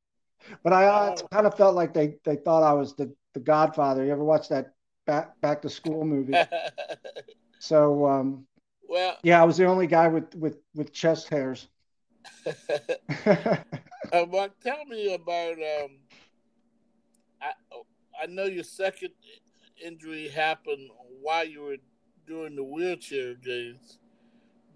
But 0.62 0.72
I, 0.72 0.86
I 0.86 1.16
kind 1.32 1.46
of 1.46 1.56
felt 1.56 1.74
like 1.74 1.92
they, 1.94 2.16
they 2.24 2.36
thought 2.36 2.62
I 2.62 2.72
was 2.72 2.94
the, 2.94 3.12
the 3.34 3.40
Godfather. 3.40 4.04
You 4.04 4.12
ever 4.12 4.24
watch 4.24 4.48
that 4.48 4.72
back 5.06 5.40
back 5.40 5.62
to 5.62 5.68
school 5.70 6.04
movie? 6.04 6.34
so 7.58 8.06
um, 8.06 8.46
well, 8.88 9.16
yeah, 9.22 9.40
I 9.40 9.44
was 9.44 9.56
the 9.56 9.66
only 9.66 9.86
guy 9.86 10.08
with 10.08 10.34
with 10.34 10.58
with 10.74 10.92
chest 10.92 11.28
hairs. 11.28 11.68
uh, 12.46 14.26
Mark, 14.28 14.52
tell 14.62 14.84
me 14.86 15.14
about. 15.14 15.54
Um, 15.54 15.98
I 17.40 17.52
I 18.22 18.26
know 18.26 18.44
your 18.44 18.64
second 18.64 19.10
injury 19.84 20.28
happened 20.28 20.90
while 21.20 21.46
you 21.46 21.62
were 21.62 21.76
doing 22.26 22.56
the 22.56 22.64
wheelchair 22.64 23.34
games, 23.34 23.98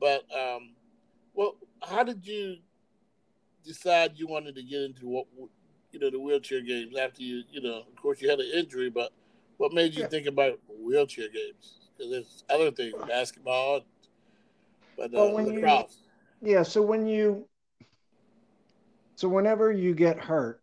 but 0.01 0.25
um, 0.35 0.73
well, 1.35 1.57
how 1.83 2.03
did 2.03 2.27
you 2.27 2.57
decide 3.65 4.13
you 4.15 4.27
wanted 4.27 4.55
to 4.55 4.63
get 4.63 4.83
into 4.83 5.07
what 5.07 5.27
you 5.93 5.99
know 5.99 6.11
the 6.11 6.21
wheelchair 6.21 6.61
games 6.61 6.97
after 6.97 7.23
you 7.23 7.43
you 7.51 7.61
know 7.61 7.79
of 7.81 7.97
course 7.97 8.21
you 8.21 8.29
had 8.29 8.41
an 8.41 8.51
injury, 8.55 8.91
but 8.91 9.13
what 9.57 9.73
made 9.73 9.95
you 9.95 10.03
yeah. 10.03 10.09
think 10.09 10.27
about 10.27 10.59
wheelchair 10.69 11.29
games? 11.29 11.79
Because 11.97 12.13
there's 12.13 12.45
other 12.49 12.71
things, 12.71 12.95
basketball, 13.07 13.83
but 15.01 15.15
uh, 15.15 15.25
well, 15.25 15.33
when 15.33 15.47
lacrosse. 15.47 15.97
You, 16.43 16.53
yeah, 16.53 16.63
so 16.63 16.83
when 16.83 17.07
you 17.07 17.49
so 19.17 19.29
whenever 19.29 19.73
you 19.73 19.95
get 19.95 20.19
hurt, 20.19 20.63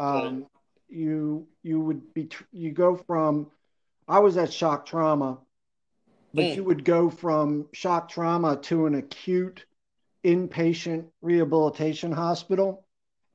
um, 0.00 0.08
right. 0.16 0.46
you 0.88 1.46
you 1.62 1.78
would 1.80 2.14
be 2.14 2.30
you 2.50 2.72
go 2.72 2.96
from 2.96 3.50
I 4.08 4.20
was 4.20 4.38
at 4.38 4.52
shock 4.52 4.86
trauma, 4.86 5.38
but 6.32 6.44
mm. 6.44 6.56
you 6.56 6.64
would 6.64 6.82
go 6.82 7.10
from 7.10 7.66
shock 7.72 8.08
trauma 8.08 8.56
to 8.62 8.86
an 8.86 8.94
acute 8.94 9.66
inpatient 10.24 11.04
rehabilitation 11.20 12.10
hospital. 12.10 12.86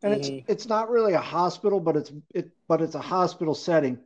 And 0.01 0.15
mm-hmm. 0.15 0.37
it's 0.37 0.45
it's 0.49 0.67
not 0.67 0.89
really 0.89 1.13
a 1.13 1.21
hospital, 1.21 1.79
but 1.79 1.95
it's 1.95 2.11
it 2.33 2.49
but 2.67 2.81
it's 2.81 2.95
a 2.95 3.01
hospital 3.01 3.53
setting. 3.53 3.99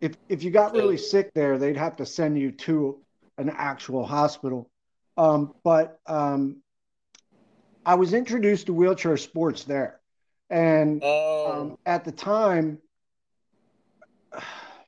If 0.00 0.16
if 0.30 0.42
you 0.42 0.50
got 0.50 0.72
really 0.72 0.96
sick 0.96 1.34
there, 1.34 1.58
they'd 1.58 1.76
have 1.76 1.96
to 1.96 2.06
send 2.06 2.38
you 2.38 2.50
to 2.52 2.98
an 3.36 3.50
actual 3.50 4.06
hospital. 4.06 4.69
Um, 5.20 5.54
but 5.62 6.00
um, 6.06 6.62
I 7.84 7.94
was 7.94 8.14
introduced 8.14 8.66
to 8.66 8.72
wheelchair 8.72 9.18
sports 9.18 9.64
there, 9.64 10.00
and 10.48 11.02
oh. 11.04 11.52
um, 11.52 11.78
at 11.84 12.06
the 12.06 12.12
time, 12.12 12.78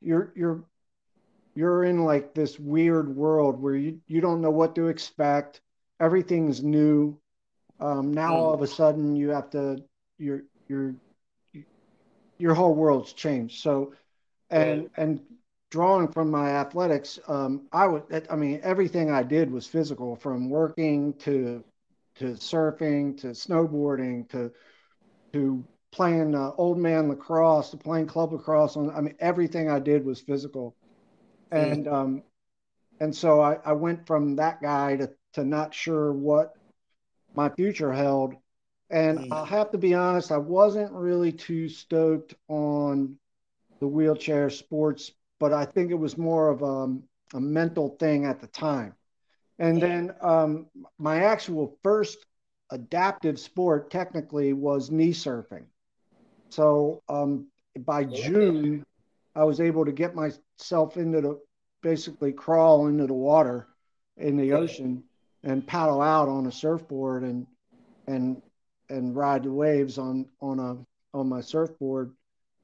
you're 0.00 0.32
you're 0.34 0.64
you're 1.54 1.84
in 1.84 2.06
like 2.06 2.32
this 2.32 2.58
weird 2.58 3.14
world 3.14 3.60
where 3.60 3.76
you 3.76 4.00
you 4.06 4.22
don't 4.22 4.40
know 4.40 4.50
what 4.50 4.74
to 4.76 4.88
expect. 4.88 5.60
Everything's 6.00 6.62
new. 6.62 7.18
Um, 7.78 8.14
now 8.14 8.32
mm. 8.32 8.36
all 8.36 8.54
of 8.54 8.62
a 8.62 8.66
sudden 8.66 9.14
you 9.14 9.28
have 9.30 9.50
to 9.50 9.84
your 10.16 10.44
your 10.66 10.94
your 12.38 12.54
whole 12.54 12.74
world's 12.74 13.12
changed. 13.12 13.60
So, 13.60 13.92
and 14.48 14.88
and 14.96 15.20
drawing 15.72 16.08
from 16.08 16.30
my 16.30 16.50
athletics, 16.50 17.20
um, 17.28 17.68
I 17.72 17.88
would 17.88 18.04
I 18.30 18.36
mean 18.36 18.60
everything 18.64 19.10
I 19.10 19.24
did 19.24 19.50
was 19.50 19.66
physical, 19.66 20.16
from 20.16 20.50
working 20.50 21.14
to 21.20 21.64
to 22.16 22.26
surfing 22.34 23.18
to 23.22 23.28
snowboarding 23.28 24.28
to 24.30 24.52
to 25.34 25.64
playing 25.92 26.34
uh, 26.36 26.52
old 26.58 26.78
man 26.78 27.08
lacrosse 27.08 27.70
to 27.72 27.78
playing 27.78 28.06
club 28.06 28.32
lacrosse. 28.32 28.76
On, 28.76 28.90
I 28.90 29.00
mean 29.02 29.16
everything 29.20 29.70
I 29.70 29.80
did 29.80 30.04
was 30.04 30.20
physical 30.20 30.76
Mm-hmm. 31.52 31.72
and 31.72 31.88
um, 31.88 32.22
and 33.00 33.14
so 33.16 33.40
I, 33.40 33.58
I 33.64 33.72
went 33.72 34.06
from 34.06 34.36
that 34.36 34.62
guy 34.62 34.96
to 34.96 35.10
to 35.34 35.44
not 35.44 35.74
sure 35.74 36.12
what 36.12 36.54
my 37.34 37.50
future 37.50 37.92
held. 37.92 38.34
And 38.90 39.20
mm. 39.20 39.28
I'll 39.32 39.46
have 39.46 39.70
to 39.72 39.78
be 39.78 39.94
honest, 39.94 40.32
I 40.32 40.38
wasn't 40.38 40.92
really 40.92 41.32
too 41.32 41.68
stoked 41.68 42.34
on 42.48 43.16
the 43.80 43.88
wheelchair 43.88 44.50
sports, 44.50 45.12
but 45.42 45.52
I 45.52 45.64
think 45.64 45.90
it 45.90 45.98
was 45.98 46.16
more 46.16 46.50
of 46.50 46.62
a, 46.62 46.64
um, 46.64 47.02
a 47.34 47.40
mental 47.40 47.96
thing 47.98 48.26
at 48.26 48.40
the 48.40 48.46
time. 48.46 48.94
And 49.58 49.82
then 49.82 50.14
um, 50.20 50.66
my 50.98 51.24
actual 51.24 51.76
first 51.82 52.24
adaptive 52.70 53.40
sport 53.40 53.90
technically 53.90 54.52
was 54.52 54.92
knee 54.92 55.10
surfing. 55.12 55.64
So 56.50 57.02
um, 57.08 57.48
by 57.76 58.04
June, 58.04 58.86
I 59.34 59.42
was 59.42 59.60
able 59.60 59.84
to 59.84 59.90
get 59.90 60.14
myself 60.14 60.96
into 60.96 61.20
the 61.20 61.40
basically 61.82 62.32
crawl 62.32 62.86
into 62.86 63.08
the 63.08 63.12
water 63.12 63.66
in 64.18 64.36
the 64.36 64.52
ocean 64.52 65.02
and 65.42 65.66
paddle 65.66 66.00
out 66.00 66.28
on 66.28 66.46
a 66.46 66.52
surfboard 66.52 67.24
and 67.24 67.48
and 68.06 68.40
and 68.90 69.16
ride 69.16 69.42
the 69.42 69.50
waves 69.50 69.98
on 69.98 70.26
on 70.40 70.60
a 70.60 71.18
on 71.18 71.28
my 71.28 71.40
surfboard 71.40 72.12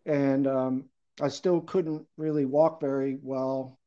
and 0.07 0.47
um, 0.47 0.85
I 1.21 1.29
still 1.29 1.61
couldn't 1.61 2.07
really 2.17 2.45
walk 2.45 2.81
very 2.81 3.19
well 3.23 3.79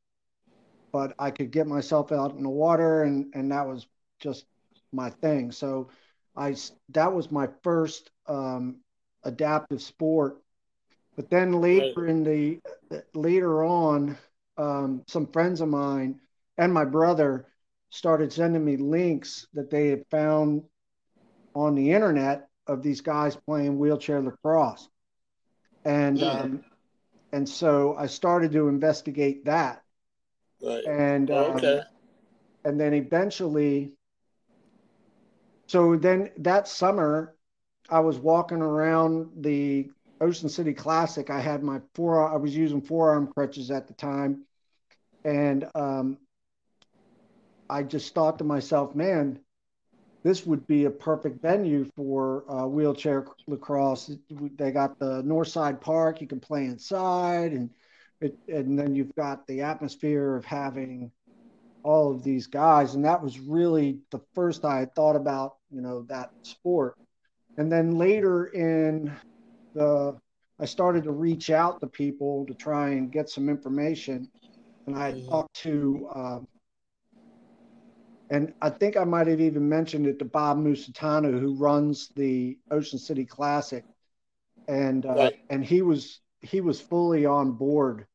but 0.92 1.14
I 1.18 1.32
could 1.32 1.52
get 1.52 1.68
myself 1.68 2.12
out 2.12 2.36
in 2.36 2.44
the 2.44 2.50
water 2.50 3.04
and 3.04 3.34
and 3.34 3.52
that 3.52 3.68
was 3.68 3.88
just 4.20 4.46
my 4.92 5.10
thing. 5.10 5.52
So 5.52 5.90
I 6.36 6.56
that 6.90 7.14
was 7.14 7.32
my 7.32 7.48
first 7.64 8.12
um, 8.28 8.78
adaptive 9.24 9.82
sport. 9.82 10.38
But 11.16 11.30
then 11.30 11.54
later 11.54 12.08
in 12.08 12.24
the 12.24 12.60
later 13.14 13.64
on, 13.64 14.18
um, 14.58 15.04
some 15.08 15.28
friends 15.28 15.62
of 15.62 15.70
mine 15.70 16.20
and 16.58 16.74
my 16.74 16.86
brother 16.86 17.48
started 17.90 18.32
sending 18.32 18.64
me 18.64 18.78
links 18.78 19.48
that 19.54 19.70
they 19.70 19.90
had 19.90 20.06
found 20.10 20.64
on 21.54 21.76
the 21.76 21.92
internet 21.92 22.48
of 22.68 22.82
these 22.82 23.02
guys 23.02 23.36
playing 23.36 23.78
wheelchair 23.78 24.22
lacrosse, 24.22 24.88
and 25.84 26.20
yeah. 26.20 26.32
um, 26.32 26.64
and 27.32 27.48
so 27.48 27.96
I 27.98 28.08
started 28.08 28.52
to 28.54 28.68
investigate 28.68 29.46
that. 29.46 29.84
Right. 30.62 30.84
And 30.86 31.32
um, 31.32 31.56
okay. 31.58 31.82
And 32.64 32.80
then 32.80 32.94
eventually, 32.94 33.94
so 35.68 35.96
then 35.96 36.30
that 36.38 36.68
summer, 36.68 37.36
I 37.90 38.00
was 38.02 38.20
walking 38.20 38.62
around 38.62 39.44
the 39.44 39.90
Ocean 40.22 40.50
City 40.50 40.74
Classic, 40.74 41.30
I 41.32 41.40
had 41.40 41.64
my 41.64 41.82
four. 41.96 42.32
I 42.32 42.36
was 42.36 42.56
using 42.56 42.82
forearm 42.82 43.28
crutches 43.28 43.72
at 43.72 43.88
the 43.88 43.94
time, 43.96 44.46
and 45.26 45.68
um, 45.74 46.20
I 47.68 47.82
just 47.82 48.14
thought 48.14 48.38
to 48.38 48.44
myself, 48.44 48.94
man, 48.94 49.40
this 50.24 50.46
would 50.46 50.66
be 50.68 50.86
a 50.86 50.92
perfect 50.92 51.42
venue 51.42 51.86
for 51.96 52.44
uh, 52.50 52.66
wheelchair 52.68 53.26
lacrosse. 53.48 54.12
They 54.30 54.72
got 54.72 55.00
the 55.00 55.24
Northside 55.24 55.82
Park; 55.82 56.22
you 56.22 56.28
can 56.28 56.40
play 56.40 56.66
inside, 56.66 57.54
and 57.54 57.70
it, 58.20 58.38
and 58.48 58.78
then 58.78 58.96
you've 58.96 59.16
got 59.16 59.48
the 59.48 59.62
atmosphere 59.62 60.36
of 60.36 60.46
having 60.46 61.12
all 61.84 62.12
of 62.12 62.24
these 62.24 62.46
guys, 62.46 62.94
and 62.94 63.04
that 63.06 63.22
was 63.22 63.40
really 63.40 64.00
the 64.12 64.22
first 64.34 64.66
I 64.66 64.80
had 64.80 64.94
thought 64.94 65.16
about, 65.16 65.56
you 65.72 65.82
know, 65.82 66.04
that 66.04 66.32
sport. 66.44 66.96
And 67.58 67.72
then 67.72 67.98
later 67.98 68.46
in 68.46 69.12
the 69.74 70.18
I 70.60 70.66
started 70.66 71.04
to 71.06 71.12
reach 71.12 71.50
out 71.50 71.82
to 71.82 71.88
people 71.88 72.46
to 72.46 72.54
try 72.54 72.90
and 72.90 73.12
get 73.12 73.30
some 73.30 73.50
information, 73.50 74.30
and 74.86 74.96
I 74.96 75.12
mm-hmm. 75.12 75.28
talked 75.28 75.56
to, 75.64 76.10
um, 76.14 76.48
and 78.32 78.54
I 78.62 78.70
think 78.70 78.96
I 78.96 79.04
might 79.04 79.28
have 79.28 79.42
even 79.42 79.68
mentioned 79.68 80.08
it 80.08 80.18
to 80.20 80.26
Bob 80.26 80.58
Musitano, 80.58 81.38
who 81.38 81.54
runs 81.54 82.08
the 82.16 82.58
Ocean 82.72 82.98
City 82.98 83.26
Classic, 83.26 83.84
and 84.70 85.06
uh, 85.06 85.16
right. 85.16 85.40
and 85.50 85.64
he 85.64 85.82
was 85.82 86.22
he 86.40 86.62
was 86.62 86.80
fully 86.80 87.26
on 87.26 87.52
board 87.52 88.08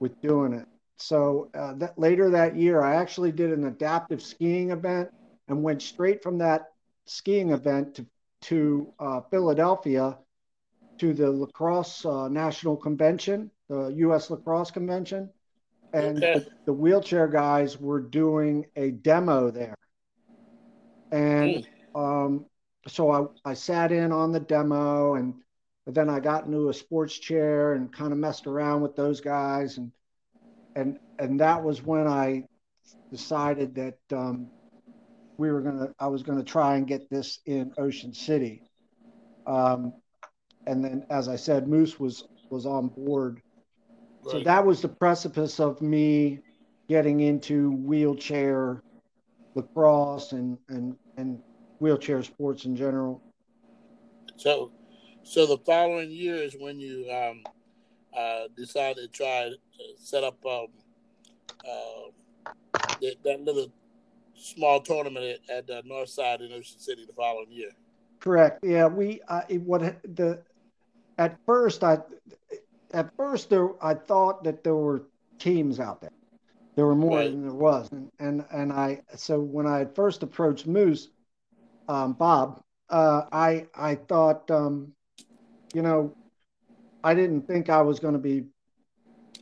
with 0.00 0.18
doing 0.22 0.54
it. 0.54 0.66
So 0.96 1.50
uh, 1.54 1.74
that 1.74 1.98
later 1.98 2.30
that 2.30 2.56
year, 2.56 2.80
I 2.82 2.96
actually 2.96 3.32
did 3.32 3.52
an 3.52 3.64
adaptive 3.64 4.22
skiing 4.22 4.70
event 4.70 5.10
and 5.46 5.62
went 5.62 5.82
straight 5.82 6.22
from 6.22 6.38
that 6.38 6.68
skiing 7.04 7.50
event 7.50 7.96
to 7.96 8.06
to 8.42 8.94
uh, 8.98 9.20
Philadelphia 9.30 10.16
to 10.98 11.12
the 11.12 11.30
lacrosse 11.30 12.06
uh, 12.06 12.28
national 12.28 12.78
convention, 12.78 13.50
the 13.68 13.88
U.S. 13.96 14.30
lacrosse 14.30 14.70
convention, 14.70 15.28
and 15.92 16.18
okay. 16.18 16.34
the, 16.34 16.46
the, 16.66 16.72
wheelchair 16.72 17.28
guys 17.28 17.78
were 17.78 18.00
doing 18.00 18.66
a 18.76 18.90
demo 18.90 19.50
there, 19.50 19.76
and 21.10 21.66
mm. 21.94 22.26
um, 22.26 22.46
so 22.86 23.10
I, 23.44 23.50
I 23.50 23.54
sat 23.54 23.92
in 23.92 24.12
on 24.12 24.32
the 24.32 24.40
demo, 24.40 25.14
and 25.14 25.34
then 25.86 26.08
I 26.08 26.20
got 26.20 26.46
into 26.46 26.68
a 26.68 26.74
sports 26.74 27.18
chair 27.18 27.74
and 27.74 27.92
kind 27.92 28.12
of 28.12 28.18
messed 28.18 28.46
around 28.46 28.82
with 28.82 28.96
those 28.96 29.20
guys, 29.20 29.78
and 29.78 29.90
and 30.76 30.98
and 31.18 31.40
that 31.40 31.62
was 31.62 31.82
when 31.82 32.06
I 32.06 32.44
decided 33.10 33.74
that 33.74 33.98
um, 34.12 34.48
we 35.36 35.50
were 35.50 35.60
gonna 35.60 35.92
I 35.98 36.06
was 36.06 36.22
gonna 36.22 36.44
try 36.44 36.76
and 36.76 36.86
get 36.86 37.10
this 37.10 37.40
in 37.46 37.72
Ocean 37.78 38.14
City. 38.14 38.62
Um, 39.46 39.94
and 40.66 40.84
then 40.84 41.06
as 41.10 41.28
I 41.28 41.36
said, 41.36 41.66
Moose 41.66 41.98
was 41.98 42.24
was 42.50 42.66
on 42.66 42.88
board. 42.88 43.40
Right. 44.22 44.32
So 44.32 44.40
that 44.40 44.64
was 44.64 44.82
the 44.82 44.88
precipice 44.88 45.60
of 45.60 45.80
me 45.80 46.40
getting 46.88 47.20
into 47.20 47.70
wheelchair 47.70 48.82
lacrosse 49.54 50.32
and 50.32 50.58
and 50.68 50.96
and 51.16 51.40
wheelchair 51.78 52.22
sports 52.22 52.64
in 52.64 52.76
general. 52.76 53.22
So, 54.36 54.70
so 55.22 55.46
the 55.46 55.58
following 55.58 56.10
year 56.10 56.36
is 56.36 56.56
when 56.58 56.78
you 56.78 57.10
um, 57.10 57.42
uh, 58.16 58.48
decided 58.56 59.02
to 59.02 59.08
try 59.08 59.50
to 59.50 59.56
set 59.96 60.24
up 60.24 60.36
um, 60.46 60.66
uh, 61.66 62.50
that, 63.00 63.16
that, 63.24 63.40
little 63.42 63.70
small 64.34 64.80
tournament 64.80 65.40
at, 65.48 65.56
at 65.56 65.66
the 65.66 65.82
North 65.84 66.08
Side 66.08 66.40
in 66.40 66.52
Ocean 66.52 66.78
City 66.78 67.04
the 67.06 67.12
following 67.12 67.50
year. 67.50 67.70
Correct. 68.20 68.60
Yeah, 68.62 68.86
we 68.86 69.20
uh, 69.28 69.42
what 69.64 69.82
the 70.02 70.42
at 71.18 71.38
first 71.46 71.84
I 71.84 71.98
at 72.92 73.14
first 73.16 73.50
there 73.50 73.70
I 73.84 73.94
thought 73.94 74.44
that 74.44 74.64
there 74.64 74.76
were 74.76 75.04
teams 75.38 75.80
out 75.80 76.00
there. 76.00 76.10
There 76.76 76.86
were 76.86 76.94
more 76.96 77.22
Right. 77.22 77.30
than 77.30 77.42
there 77.42 77.52
was, 77.54 77.90
and 77.92 78.10
and 78.18 78.44
and 78.52 78.72
I 78.72 79.02
so 79.16 79.40
when 79.40 79.66
I 79.66 79.84
first 79.86 80.22
approached 80.22 80.66
Moose, 80.66 81.08
um, 81.88 82.14
Bob, 82.14 82.60
uh, 82.90 83.22
I 83.32 83.66
I 83.74 83.96
thought, 83.96 84.50
um, 84.50 84.92
you 85.74 85.82
know, 85.82 86.14
I 87.02 87.14
didn't 87.14 87.46
think 87.46 87.68
I 87.70 87.82
was 87.82 88.00
going 88.00 88.14
to 88.14 88.20
be 88.20 88.44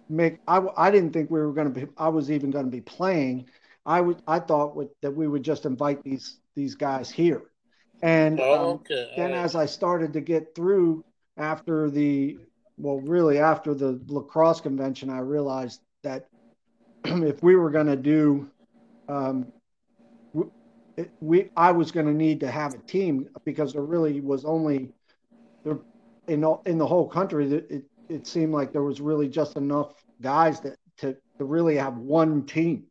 make 0.09 0.39
I 0.47 0.63
I 0.77 0.91
didn't 0.91 1.13
think 1.13 1.31
we 1.31 1.41
were 1.41 1.53
going 1.53 1.73
to 1.73 1.81
be 1.81 1.87
I 1.97 2.09
was 2.09 2.31
even 2.31 2.51
going 2.51 2.65
to 2.67 2.71
be 2.71 2.81
playing. 2.81 3.47
I 3.87 4.01
would 4.01 4.23
I 4.27 4.39
thought 4.41 4.77
would, 4.77 4.89
that 5.03 5.13
we 5.15 5.27
would 5.29 5.43
just 5.43 5.67
invite 5.67 6.03
these 6.03 6.39
these 6.55 6.75
guys 6.75 7.11
here, 7.11 7.43
and 8.03 8.41
Oh, 8.41 8.45
um, 8.51 8.81
then 9.17 9.33
All 9.33 9.39
right. 9.39 9.45
as 9.45 9.55
I 9.57 9.67
started 9.67 10.13
to 10.15 10.21
get 10.21 10.55
through 10.55 11.05
after 11.37 11.91
the 11.91 12.39
well, 12.79 13.01
really 13.01 13.39
after 13.39 13.75
the 13.75 14.01
lacrosse 14.09 14.61
convention, 14.61 15.11
I 15.11 15.21
realized 15.21 15.81
that 16.05 16.29
if 17.05 17.43
we 17.43 17.57
were 17.57 17.71
going 17.71 17.87
to 17.87 17.97
do, 17.97 18.51
um, 19.09 19.53
we 21.21 21.51
I 21.57 21.73
was 21.73 21.93
going 21.93 22.07
to 22.07 22.13
need 22.13 22.41
to 22.41 22.51
have 22.51 22.75
a 22.75 22.79
team 22.79 23.29
because 23.45 23.73
there 23.73 23.83
really 23.83 24.21
was 24.21 24.45
only 24.45 24.93
there 25.65 25.79
in 26.29 26.45
all, 26.45 26.63
in 26.67 26.79
the 26.79 26.87
whole 26.87 27.09
country. 27.09 27.53
It, 27.53 27.67
it 27.71 27.85
it 28.09 28.27
seemed 28.27 28.53
like 28.53 28.73
there 28.73 28.83
was 28.83 29.01
really 29.01 29.29
just 29.29 29.57
enough 29.57 29.95
guys 30.21 30.61
that 30.63 30.77
to 30.99 31.17
to 31.39 31.45
really 31.45 31.77
have 31.77 31.97
one 31.99 32.47
team. 32.47 32.85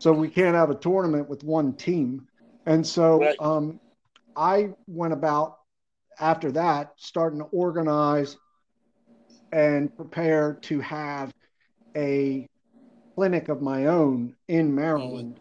So 0.00 0.12
we 0.12 0.28
can't 0.28 0.54
have 0.56 0.70
a 0.70 0.74
tournament 0.74 1.28
with 1.28 1.44
one 1.44 1.74
team, 1.74 2.26
and 2.66 2.86
so 2.86 3.20
Right. 3.20 3.36
um, 3.38 3.80
I 4.36 4.70
went 4.86 5.12
about 5.12 5.56
after 6.20 6.52
that 6.52 6.92
starting 6.96 7.40
to 7.40 7.46
organize 7.46 8.36
and 9.54 9.96
prepare 9.96 10.54
to 10.62 10.80
have 10.80 11.32
a 11.96 12.48
clinic 13.14 13.48
of 13.48 13.62
my 13.62 13.86
own 13.86 14.34
in 14.48 14.74
Maryland 14.74 15.38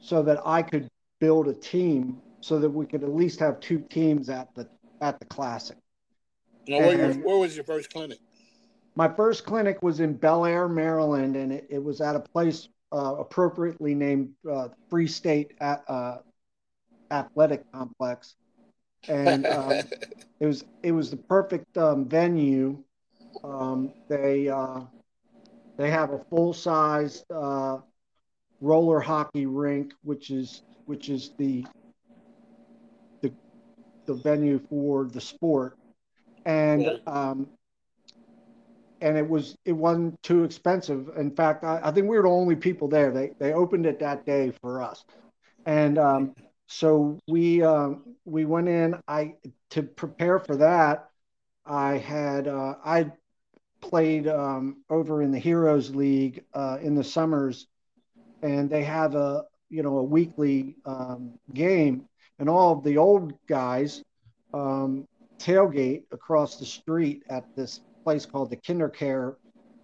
so 0.00 0.20
that 0.24 0.40
I 0.44 0.62
could 0.62 0.90
build 1.20 1.46
a 1.46 1.54
team 1.54 2.20
so 2.40 2.58
that 2.58 2.68
we 2.68 2.86
could 2.86 3.04
at 3.04 3.14
least 3.14 3.38
have 3.38 3.60
two 3.60 3.78
teams 3.88 4.28
at 4.28 4.52
the 4.56 4.68
at 5.00 5.20
the 5.20 5.26
classic. 5.26 5.76
Now, 6.66 6.78
where, 6.78 7.12
where 7.14 7.38
was 7.38 7.54
your 7.54 7.64
first 7.64 7.92
clinic? 7.92 8.18
My 8.96 9.08
first 9.08 9.44
clinic 9.44 9.80
was 9.80 10.00
in 10.00 10.14
Bel 10.14 10.44
Air, 10.44 10.68
Maryland, 10.68 11.36
and 11.36 11.52
it, 11.52 11.66
it 11.70 11.82
was 11.82 12.00
at 12.00 12.16
a 12.16 12.20
place 12.20 12.68
uh, 12.92 13.14
appropriately 13.18 13.94
named 13.94 14.30
uh, 14.50 14.68
Free 14.88 15.06
State 15.06 15.52
at, 15.60 15.84
uh, 15.88 16.18
Athletic 17.12 17.70
Complex, 17.72 18.34
and 19.08 19.46
um, 19.46 19.70
it 20.40 20.46
was 20.46 20.64
it 20.82 20.92
was 20.92 21.10
the 21.10 21.16
perfect 21.16 21.78
um, 21.78 22.08
venue. 22.08 22.82
Um, 23.44 23.92
they 24.08 24.48
uh, 24.48 24.80
they 25.76 25.90
have 25.90 26.12
a 26.12 26.18
full 26.30 26.52
sized 26.52 27.24
uh, 27.30 27.78
roller 28.60 29.00
hockey 29.00 29.46
rink, 29.46 29.92
which 30.02 30.30
is 30.30 30.62
which 30.86 31.08
is 31.08 31.32
the 31.38 31.64
the 33.22 33.32
the 34.06 34.14
venue 34.14 34.60
for 34.68 35.04
the 35.04 35.20
sport, 35.20 35.76
and 36.44 37.00
um, 37.06 37.48
and 39.00 39.16
it 39.16 39.28
was 39.28 39.56
it 39.64 39.72
wasn't 39.72 40.20
too 40.22 40.44
expensive. 40.44 41.10
In 41.16 41.30
fact, 41.30 41.64
I, 41.64 41.80
I 41.84 41.90
think 41.92 42.08
we 42.08 42.16
were 42.16 42.22
the 42.22 42.28
only 42.28 42.56
people 42.56 42.88
there. 42.88 43.10
They 43.10 43.32
they 43.38 43.52
opened 43.52 43.86
it 43.86 44.00
that 44.00 44.26
day 44.26 44.52
for 44.60 44.82
us, 44.82 45.04
and 45.66 45.98
um, 45.98 46.34
so 46.66 47.18
we 47.28 47.62
um, 47.62 48.04
we 48.24 48.44
went 48.44 48.68
in. 48.68 48.96
I 49.08 49.34
to 49.70 49.82
prepare 49.82 50.38
for 50.38 50.56
that. 50.56 51.09
I 51.70 51.98
had 51.98 52.48
uh, 52.48 52.76
I 52.84 53.12
played 53.80 54.28
um, 54.28 54.84
over 54.90 55.22
in 55.22 55.32
the 55.32 55.38
Heroes 55.38 55.94
League 55.94 56.44
uh, 56.54 56.78
in 56.82 56.94
the 56.94 57.04
summers, 57.04 57.66
and 58.42 58.68
they 58.70 58.84
have 58.84 59.14
a 59.14 59.44
you 59.70 59.82
know 59.82 59.98
a 59.98 60.04
weekly 60.04 60.76
um, 60.86 61.34
game, 61.54 62.04
and 62.38 62.48
all 62.48 62.72
of 62.76 62.84
the 62.84 62.98
old 62.98 63.34
guys 63.48 64.02
um, 64.54 65.06
tailgate 65.40 66.02
across 66.12 66.58
the 66.58 66.66
street 66.66 67.22
at 67.30 67.44
this 67.56 67.80
place 68.04 68.26
called 68.26 68.50
the 68.50 68.56
Kindercare. 68.56 69.36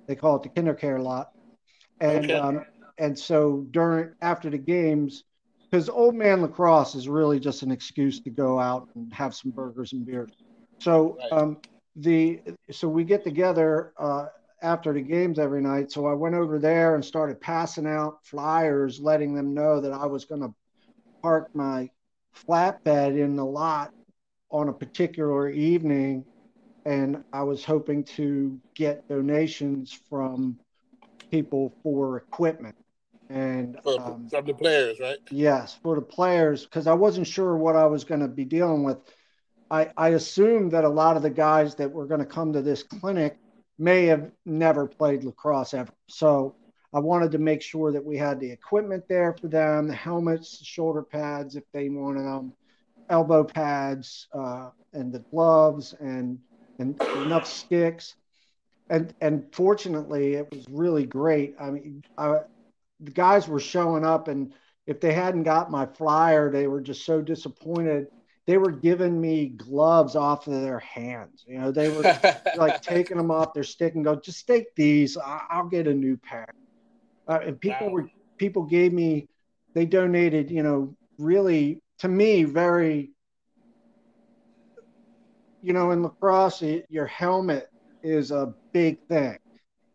They 0.08 0.16
call 0.16 0.36
it 0.36 0.42
the 0.42 0.50
Kindercare 0.50 1.02
lot, 1.02 1.28
and 2.00 2.30
Okay. 2.30 2.34
um, 2.34 2.64
and 2.98 3.18
so 3.18 3.66
during 3.70 4.12
after 4.22 4.50
the 4.50 4.58
games, 4.58 5.24
because 5.70 5.88
old 5.88 6.14
man 6.14 6.42
lacrosse 6.42 6.94
is 6.94 7.08
really 7.08 7.38
just 7.40 7.62
an 7.62 7.70
excuse 7.70 8.20
to 8.22 8.30
go 8.30 8.58
out 8.58 8.88
and 8.94 9.12
have 9.12 9.34
some 9.34 9.52
burgers 9.52 9.92
and 9.92 10.04
beers. 10.06 10.32
So 10.80 11.18
Right. 11.18 11.32
um, 11.32 11.58
the 11.96 12.40
so 12.70 12.88
we 12.88 13.04
get 13.04 13.24
together 13.24 13.92
uh, 13.98 14.26
after 14.62 14.92
the 14.92 15.00
games 15.00 15.38
every 15.38 15.62
night. 15.62 15.90
So 15.90 16.06
I 16.06 16.14
went 16.14 16.34
over 16.34 16.58
there 16.58 16.94
and 16.94 17.04
started 17.04 17.40
passing 17.40 17.86
out 17.86 18.24
flyers, 18.24 19.00
letting 19.00 19.34
them 19.34 19.54
know 19.54 19.80
that 19.80 19.92
I 19.92 20.06
was 20.06 20.24
going 20.24 20.42
to 20.42 20.54
park 21.22 21.48
my 21.54 21.90
flatbed 22.48 23.18
in 23.18 23.36
the 23.36 23.44
lot 23.44 23.92
on 24.50 24.68
a 24.68 24.72
particular 24.72 25.48
evening, 25.48 26.24
and 26.84 27.24
I 27.32 27.42
was 27.42 27.64
hoping 27.64 28.04
to 28.04 28.60
get 28.74 29.08
donations 29.08 29.98
from 30.08 30.58
people 31.30 31.72
for 31.82 32.18
equipment. 32.18 32.76
And 33.28 33.78
For, 33.82 34.00
um, 34.00 34.28
from 34.28 34.46
the 34.46 34.54
players, 34.54 35.00
right? 35.00 35.18
Yes, 35.30 35.76
for 35.82 35.96
the 35.96 36.02
players, 36.02 36.64
because 36.64 36.86
I 36.86 36.94
wasn't 36.94 37.26
sure 37.26 37.56
what 37.56 37.74
I 37.74 37.86
was 37.86 38.04
going 38.04 38.20
to 38.20 38.28
be 38.28 38.44
dealing 38.44 38.84
with. 38.84 38.98
I, 39.70 39.90
I 39.96 40.08
assumed 40.10 40.72
that 40.72 40.84
a 40.84 40.88
lot 40.88 41.16
of 41.16 41.22
the 41.22 41.30
guys 41.30 41.74
that 41.76 41.90
were 41.90 42.06
going 42.06 42.20
to 42.20 42.26
come 42.26 42.52
to 42.52 42.62
this 42.62 42.82
clinic 42.82 43.38
may 43.78 44.06
have 44.06 44.30
never 44.44 44.86
played 44.86 45.24
lacrosse 45.24 45.74
ever. 45.74 45.92
So 46.08 46.54
I 46.94 47.00
wanted 47.00 47.32
to 47.32 47.38
make 47.38 47.62
sure 47.62 47.92
that 47.92 48.04
we 48.04 48.16
had 48.16 48.40
the 48.40 48.50
equipment 48.50 49.04
there 49.08 49.34
for 49.40 49.48
them, 49.48 49.88
the 49.88 49.94
helmets, 49.94 50.58
the 50.58 50.64
shoulder 50.64 51.02
pads 51.02 51.56
if 51.56 51.64
they 51.72 51.88
wanted 51.88 52.22
them, 52.22 52.52
elbow 53.10 53.44
pads, 53.44 54.28
uh, 54.32 54.70
and 54.92 55.12
the 55.12 55.18
gloves, 55.30 55.94
and 56.00 56.38
and 56.78 57.00
enough 57.16 57.46
sticks. 57.46 58.14
And 58.88 59.12
and 59.20 59.44
fortunately, 59.52 60.34
it 60.34 60.50
was 60.50 60.64
really 60.70 61.06
great. 61.06 61.54
I 61.60 61.70
mean, 61.70 62.02
I, 62.16 62.38
the 63.00 63.10
guys 63.10 63.48
were 63.48 63.60
showing 63.60 64.04
up 64.04 64.28
and 64.28 64.52
if 64.86 65.00
they 65.00 65.12
hadn't 65.12 65.42
got 65.42 65.70
my 65.70 65.86
flyer 65.86 66.50
they 66.50 66.66
were 66.66 66.80
just 66.80 67.04
so 67.04 67.20
disappointed 67.20 68.06
they 68.46 68.58
were 68.58 68.70
giving 68.70 69.20
me 69.20 69.48
gloves 69.48 70.16
off 70.16 70.46
of 70.46 70.60
their 70.62 70.78
hands 70.80 71.44
you 71.46 71.58
know 71.58 71.70
they 71.72 71.88
were 71.88 72.04
like 72.54 72.80
taking 72.82 73.16
them 73.16 73.30
off 73.30 73.52
their 73.54 73.64
stick 73.64 73.94
and 73.94 74.04
go 74.04 74.16
just 74.16 74.46
take 74.46 74.66
these 74.76 75.16
I- 75.16 75.46
i'll 75.50 75.68
get 75.68 75.86
a 75.86 75.94
new 75.94 76.16
pair 76.16 76.46
uh, 77.28 77.40
and 77.44 77.60
people 77.60 77.86
Wow. 77.86 77.92
were 77.92 78.10
people 78.38 78.62
gave 78.64 78.92
me 78.92 79.28
they 79.74 79.86
donated 79.86 80.50
you 80.50 80.62
know 80.62 80.94
really 81.18 81.80
to 81.98 82.08
me 82.08 82.44
very 82.44 83.10
you 85.62 85.72
know 85.72 85.90
in 85.90 86.02
lacrosse 86.02 86.62
it, 86.62 86.86
your 86.88 87.06
helmet 87.06 87.68
is 88.02 88.30
a 88.30 88.54
big 88.72 88.98
thing 89.08 89.36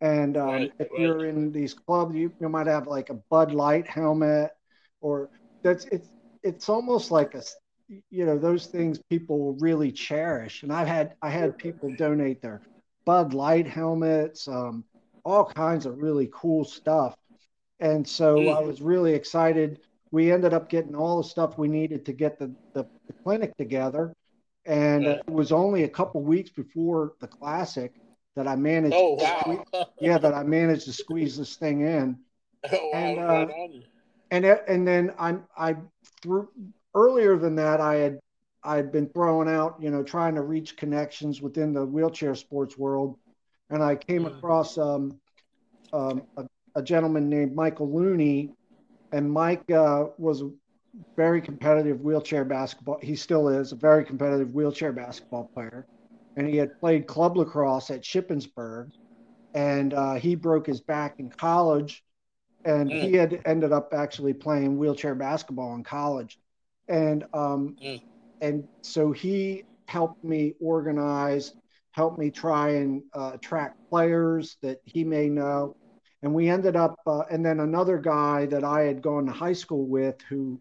and 0.02 0.38
um, 0.38 0.64
Right, 0.64 0.72
if 0.80 0.88
right. 0.92 0.98
you're 0.98 1.26
in 1.26 1.52
these 1.52 1.74
clubs, 1.74 2.16
you, 2.16 2.32
you 2.40 2.50
might 2.50 2.68
have 2.68 2.88
like 2.88 3.10
a 3.10 3.20
Bud 3.30 3.54
Light 3.54 3.88
helmet, 3.88 4.52
or 5.02 5.30
that's 5.64 5.86
it's 5.92 6.10
it's 6.44 6.70
almost 6.70 7.12
like 7.12 7.34
a 7.36 7.42
you 8.10 8.26
know 8.26 8.38
those 8.38 8.68
things 8.68 9.00
people 9.10 9.54
really 9.60 9.92
cherish. 9.92 10.64
And 10.64 10.72
I've 10.72 10.88
had 10.88 11.16
I 11.22 11.30
had 11.30 11.58
people 11.58 11.92
donate 11.98 12.42
their 12.42 12.62
Bud 13.06 13.34
Light 13.34 13.68
helmets, 13.68 14.48
um, 14.48 14.84
all 15.24 15.46
kinds 15.46 15.86
of 15.86 15.98
really 15.98 16.30
cool 16.34 16.64
stuff. 16.64 17.16
And 17.80 18.08
so 18.08 18.46
Mm. 18.46 18.58
I 18.58 18.60
was 18.62 18.82
really 18.82 19.14
excited. 19.14 19.80
We 20.12 20.32
ended 20.32 20.54
up 20.54 20.70
getting 20.70 20.96
all 20.96 21.18
the 21.22 21.28
stuff 21.28 21.58
we 21.58 21.68
needed 21.68 22.06
to 22.06 22.14
get 22.14 22.38
the, 22.38 22.54
the, 22.74 22.86
the 23.08 23.14
clinic 23.24 23.56
together. 23.58 24.14
And 24.66 25.08
uh, 25.08 25.10
Right. 25.12 25.22
it 25.28 25.34
was 25.34 25.52
only 25.52 25.84
a 25.84 25.90
couple 25.90 26.22
weeks 26.22 26.52
before 26.52 27.14
the 27.20 27.28
classic 27.28 27.94
that 28.36 28.48
I 28.48 28.56
managed. 28.56 28.96
oh 28.96 29.18
to 29.18 29.24
sque- 29.26 29.86
yeah, 30.02 30.18
that 30.18 30.34
I 30.34 30.44
managed 30.44 30.86
to 30.86 30.94
squeeze 30.94 31.38
this 31.38 31.56
thing 31.56 31.82
in. 31.82 32.18
oh 32.72 32.90
wow! 32.92 33.00
and, 33.00 33.20
uh. 33.20 33.48
And 34.30 34.46
and 34.46 34.88
then 34.88 35.14
I'm 35.20 35.46
I 35.58 35.76
through 36.22 36.50
earlier 36.96 37.38
than 37.38 37.56
that 37.56 37.80
I 37.82 37.96
had 37.96 38.20
I'd 38.64 38.92
been 38.92 39.10
throwing 39.10 39.50
out 39.50 39.78
you 39.82 39.90
know 39.92 40.04
trying 40.04 40.36
to 40.36 40.42
reach 40.42 40.78
connections 40.78 41.42
within 41.42 41.74
the 41.74 41.86
wheelchair 41.86 42.36
sports 42.36 42.78
world, 42.78 43.18
and 43.70 43.84
I 43.84 43.96
came 43.96 44.26
Mm. 44.26 44.28
across 44.28 44.78
um, 44.78 45.20
um, 45.94 46.24
a, 46.38 46.46
a 46.76 46.84
gentleman 46.84 47.30
named 47.30 47.56
Michael 47.56 47.94
Looney, 47.94 48.54
and 49.12 49.32
Mike 49.32 49.70
uh, 49.72 50.06
was 50.18 50.42
a 50.42 50.50
very 51.18 51.42
competitive 51.42 52.02
wheelchair 52.02 52.46
basketball. 52.46 53.00
He 53.02 53.16
still 53.16 53.50
is 53.50 53.72
a 53.72 53.76
very 53.76 54.06
competitive 54.06 54.54
wheelchair 54.54 54.92
basketball 54.94 55.50
player, 55.56 55.86
and 56.36 56.48
he 56.48 56.58
had 56.58 56.80
played 56.80 57.08
club 57.08 57.38
lacrosse 57.38 57.90
at 57.92 58.04
Shippensburg, 58.04 58.90
and 59.54 59.94
uh, 59.94 60.16
he 60.16 60.36
broke 60.36 60.68
his 60.68 60.82
back 60.82 61.16
in 61.20 61.30
college, 61.30 62.04
and 62.66 62.92
Mm. 62.92 62.98
he 62.98 63.14
had 63.14 63.42
ended 63.46 63.72
up 63.72 63.94
actually 63.94 64.34
playing 64.34 64.78
wheelchair 64.78 65.16
basketball 65.16 65.76
in 65.76 65.84
college, 65.84 66.38
and 66.92 67.24
um, 67.34 67.76
Mm. 67.82 68.02
and 68.42 68.68
so 68.82 69.12
he 69.12 69.64
helped 69.88 70.24
me 70.24 70.54
organize, 70.60 71.54
helped 71.92 72.20
me 72.20 72.30
try 72.32 72.70
and 72.70 73.04
uh, 73.14 73.32
attract 73.34 73.78
players 73.90 74.58
that 74.62 74.80
he 74.86 75.04
may 75.04 75.30
know, 75.30 75.76
and 76.22 76.34
we 76.34 76.50
ended 76.50 76.76
up, 76.76 77.00
uh, 77.08 77.24
and 77.32 77.46
then 77.46 77.60
another 77.60 77.98
guy 77.98 78.46
that 78.48 78.64
I 78.64 78.82
had 78.82 79.02
gone 79.02 79.26
to 79.26 79.32
high 79.32 79.54
school 79.54 79.86
with 79.88 80.22
who 80.30 80.60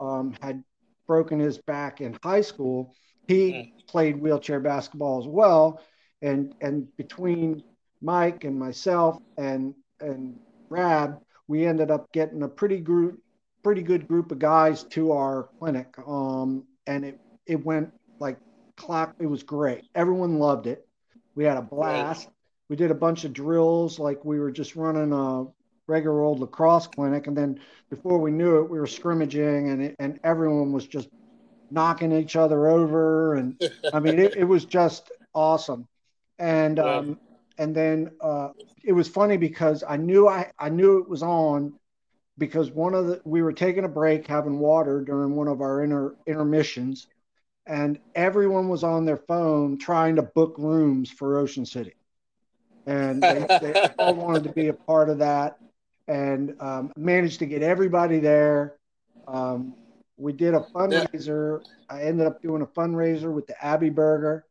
um, 0.00 0.34
had 0.40 0.62
broken 1.06 1.38
his 1.38 1.58
back 1.58 2.00
in 2.00 2.16
high 2.22 2.40
school. 2.40 2.94
He 3.28 3.52
mm. 3.52 3.86
played 3.86 4.16
wheelchair 4.20 4.60
basketball 4.60 5.20
as 5.20 5.26
well, 5.28 5.80
and 6.22 6.54
and 6.60 6.88
between 6.96 7.62
Mike 8.00 8.44
and 8.44 8.58
myself 8.58 9.18
and 9.36 9.74
and 10.00 10.38
Rab, 10.70 11.18
we 11.48 11.66
ended 11.66 11.90
up 11.90 12.10
getting 12.12 12.42
a 12.42 12.48
pretty 12.48 12.80
group, 12.80 13.20
pretty 13.64 13.82
good 13.82 14.06
group 14.06 14.30
of 14.30 14.38
guys 14.38 14.84
to 14.84 15.12
our 15.12 15.48
clinic. 15.58 15.94
Um, 16.06 16.64
and 16.86 17.04
it 17.04 17.20
it 17.46 17.64
went 17.64 17.92
like 18.20 18.38
clock. 18.76 19.16
It 19.18 19.26
was 19.26 19.42
great. 19.42 19.84
Everyone 19.94 20.38
loved 20.38 20.66
it. 20.66 20.86
We 21.34 21.44
had 21.44 21.56
a 21.56 21.62
blast. 21.62 22.28
We 22.68 22.76
did 22.76 22.90
a 22.90 22.94
bunch 22.94 23.24
of 23.24 23.32
drills, 23.32 23.98
like 23.98 24.24
we 24.24 24.38
were 24.38 24.50
just 24.50 24.76
running 24.76 25.12
a 25.12 25.46
regular 25.86 26.22
old 26.22 26.40
lacrosse 26.40 26.86
clinic, 26.86 27.26
and 27.26 27.36
then 27.36 27.60
before 27.90 28.18
we 28.18 28.30
knew 28.30 28.60
it, 28.60 28.70
we 28.70 28.78
were 28.78 28.86
scrimmaging, 28.86 29.68
and 29.70 29.82
it, 29.82 29.96
and 29.98 30.18
everyone 30.24 30.72
was 30.72 30.86
just 30.86 31.08
knocking 31.70 32.12
each 32.12 32.36
other 32.36 32.68
over, 32.68 33.34
and 33.34 33.60
I 33.92 34.00
mean, 34.00 34.18
it, 34.18 34.36
it 34.36 34.44
was 34.44 34.64
just 34.64 35.10
awesome. 35.34 35.86
And 36.38 36.78
um, 36.78 37.18
and 37.58 37.74
then 37.74 38.10
uh, 38.20 38.48
it 38.82 38.92
was 38.92 39.08
funny 39.08 39.36
because 39.36 39.84
I 39.86 39.96
knew 39.96 40.26
I 40.28 40.50
I 40.58 40.70
knew 40.70 40.98
it 40.98 41.08
was 41.08 41.22
on 41.22 41.74
because 42.38 42.70
one 42.70 42.94
of 42.94 43.06
the 43.06 43.20
we 43.24 43.42
were 43.42 43.52
taking 43.52 43.84
a 43.84 43.88
break 43.88 44.26
having 44.26 44.58
water 44.58 45.00
during 45.00 45.36
one 45.36 45.48
of 45.48 45.60
our 45.60 45.82
inter 45.82 46.14
intermissions 46.26 47.06
and 47.66 47.98
everyone 48.14 48.68
was 48.68 48.84
on 48.84 49.04
their 49.04 49.16
phone 49.16 49.78
trying 49.78 50.16
to 50.16 50.22
book 50.22 50.54
rooms 50.58 51.10
for 51.10 51.38
Ocean 51.38 51.64
City. 51.64 51.94
And 52.86 53.22
they, 53.22 53.46
they 53.62 53.88
all 53.98 54.14
wanted 54.14 54.44
to 54.44 54.52
be 54.52 54.68
a 54.68 54.74
part 54.74 55.08
of 55.08 55.18
that 55.18 55.58
and 56.06 56.54
um, 56.60 56.92
managed 56.96 57.38
to 57.38 57.46
get 57.46 57.62
everybody 57.62 58.18
there. 58.18 58.76
Um, 59.26 59.74
we 60.18 60.32
did 60.34 60.54
a 60.54 60.60
fundraiser. 60.60 61.62
I 61.88 62.02
ended 62.02 62.26
up 62.26 62.42
doing 62.42 62.60
a 62.60 62.66
fundraiser 62.66 63.32
with 63.32 63.46
the 63.46 63.64
Abbey 63.64 63.90
Burger. 63.90 64.44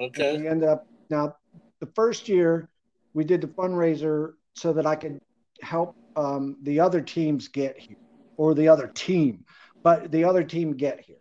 Okay. 0.00 0.38
we 0.38 0.46
ended 0.46 0.68
up 0.68 0.86
now 1.10 1.34
the 1.80 1.86
first 1.86 2.28
year 2.28 2.68
we 3.14 3.24
did 3.24 3.40
the 3.40 3.48
fundraiser 3.48 4.34
so 4.54 4.72
that 4.72 4.86
I 4.86 4.94
could 4.94 5.20
help 5.60 5.96
um, 6.18 6.56
the 6.62 6.80
other 6.80 7.00
teams 7.00 7.48
get 7.48 7.78
here 7.78 7.96
or 8.36 8.54
the 8.54 8.68
other 8.68 8.88
team, 8.88 9.44
but 9.82 10.10
the 10.10 10.24
other 10.24 10.42
team 10.42 10.76
get 10.76 11.00
here. 11.00 11.16